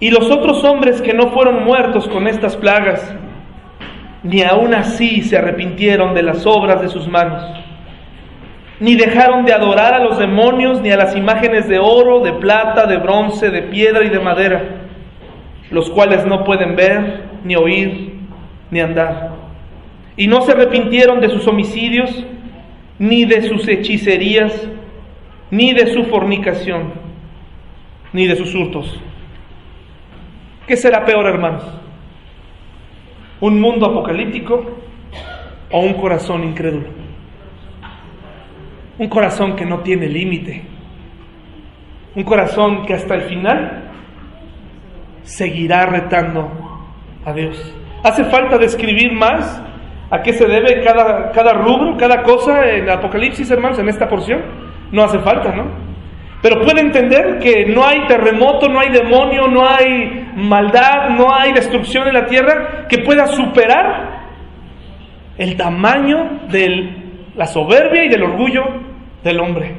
Y 0.00 0.10
los 0.10 0.28
otros 0.32 0.64
hombres 0.64 1.00
que 1.00 1.14
no 1.14 1.28
fueron 1.28 1.62
muertos 1.62 2.08
con 2.08 2.26
estas 2.26 2.56
plagas, 2.56 3.14
ni 4.22 4.42
aun 4.42 4.74
así 4.74 5.22
se 5.22 5.36
arrepintieron 5.36 6.14
de 6.14 6.22
las 6.22 6.46
obras 6.46 6.80
de 6.80 6.88
sus 6.88 7.08
manos, 7.08 7.42
ni 8.80 8.94
dejaron 8.96 9.44
de 9.44 9.52
adorar 9.52 9.94
a 9.94 10.02
los 10.02 10.18
demonios, 10.18 10.80
ni 10.80 10.90
a 10.90 10.96
las 10.96 11.16
imágenes 11.16 11.68
de 11.68 11.78
oro, 11.78 12.20
de 12.20 12.32
plata, 12.32 12.86
de 12.86 12.96
bronce, 12.96 13.50
de 13.50 13.62
piedra 13.62 14.04
y 14.04 14.08
de 14.08 14.20
madera, 14.20 14.62
los 15.70 15.90
cuales 15.90 16.26
no 16.26 16.44
pueden 16.44 16.76
ver, 16.76 17.22
ni 17.44 17.56
oír, 17.56 18.14
ni 18.70 18.80
andar. 18.80 19.30
Y 20.16 20.26
no 20.26 20.42
se 20.42 20.52
arrepintieron 20.52 21.20
de 21.20 21.30
sus 21.30 21.46
homicidios, 21.46 22.24
ni 22.98 23.24
de 23.24 23.42
sus 23.42 23.66
hechicerías, 23.68 24.68
ni 25.50 25.72
de 25.72 25.92
su 25.92 26.04
fornicación, 26.04 26.92
ni 28.12 28.26
de 28.26 28.36
sus 28.36 28.54
hurtos. 28.54 29.00
¿Qué 30.66 30.76
será 30.76 31.04
peor, 31.04 31.26
hermanos? 31.26 31.81
¿Un 33.42 33.60
mundo 33.60 33.86
apocalíptico 33.86 34.64
o 35.72 35.80
un 35.80 35.94
corazón 35.94 36.44
incrédulo? 36.44 36.86
Un 38.98 39.08
corazón 39.08 39.56
que 39.56 39.66
no 39.66 39.80
tiene 39.80 40.06
límite. 40.06 40.62
Un 42.14 42.22
corazón 42.22 42.86
que 42.86 42.94
hasta 42.94 43.16
el 43.16 43.22
final 43.22 43.90
seguirá 45.24 45.86
retando 45.86 46.52
a 47.24 47.32
Dios. 47.32 47.74
¿Hace 48.04 48.22
falta 48.26 48.58
describir 48.58 49.12
más 49.12 49.60
a 50.08 50.22
qué 50.22 50.34
se 50.34 50.46
debe 50.46 50.80
cada, 50.84 51.32
cada 51.32 51.54
rubro, 51.54 51.96
cada 51.96 52.22
cosa 52.22 52.70
en 52.70 52.88
Apocalipsis, 52.88 53.50
hermanos, 53.50 53.76
en 53.80 53.88
esta 53.88 54.08
porción? 54.08 54.40
No 54.92 55.02
hace 55.02 55.18
falta, 55.18 55.52
¿no? 55.52 55.64
Pero 56.42 56.60
puede 56.60 56.80
entender 56.80 57.40
que 57.40 57.66
no 57.66 57.84
hay 57.84 58.06
terremoto, 58.06 58.68
no 58.68 58.78
hay 58.78 58.90
demonio, 58.90 59.48
no 59.48 59.66
hay 59.68 60.21
maldad, 60.34 61.10
no 61.10 61.34
hay 61.34 61.52
destrucción 61.52 62.08
en 62.08 62.14
la 62.14 62.26
tierra 62.26 62.86
que 62.88 62.98
pueda 62.98 63.26
superar 63.26 64.22
el 65.38 65.56
tamaño 65.56 66.48
de 66.50 67.02
la 67.34 67.46
soberbia 67.46 68.04
y 68.04 68.08
del 68.08 68.22
orgullo 68.22 68.62
del 69.24 69.40
hombre. 69.40 69.76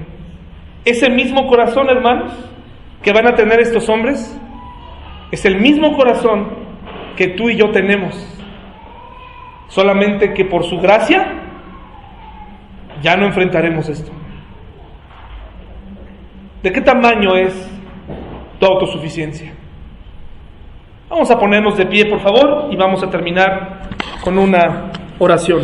Ese 0.86 1.10
mismo 1.10 1.47
corazón, 1.47 1.89
hermanos, 1.89 2.34
que 3.01 3.14
van 3.14 3.28
a 3.28 3.36
tener 3.36 3.60
estos 3.60 3.88
hombres, 3.89 4.39
es 5.32 5.45
el 5.45 5.60
mismo 5.60 5.95
corazón 5.95 6.49
que 7.16 7.30
tú 7.30 7.49
y 7.49 7.58
yo 7.58 7.72
tenemos. 7.72 8.30
Solamente 9.68 10.34
que 10.34 10.45
por 10.45 10.64
su 10.64 10.78
gracia 10.80 11.26
ya 13.01 13.16
no 13.18 13.26
enfrentaremos 13.26 13.89
esto. 13.89 14.12
¿De 16.62 16.72
qué 16.72 16.82
tamaño 16.82 17.36
es 17.36 17.70
tu 18.60 18.66
autosuficiencia? 18.66 19.54
Vamos 21.14 21.30
a 21.30 21.38
ponernos 21.38 21.78
de 21.78 21.86
pie, 21.86 22.07
por 22.07 22.22
favor, 22.22 22.70
y 22.72 22.76
vamos 22.76 23.03
a 23.03 23.07
terminar 23.07 23.82
con 24.24 24.36
una 24.39 24.91
oración. 25.20 25.64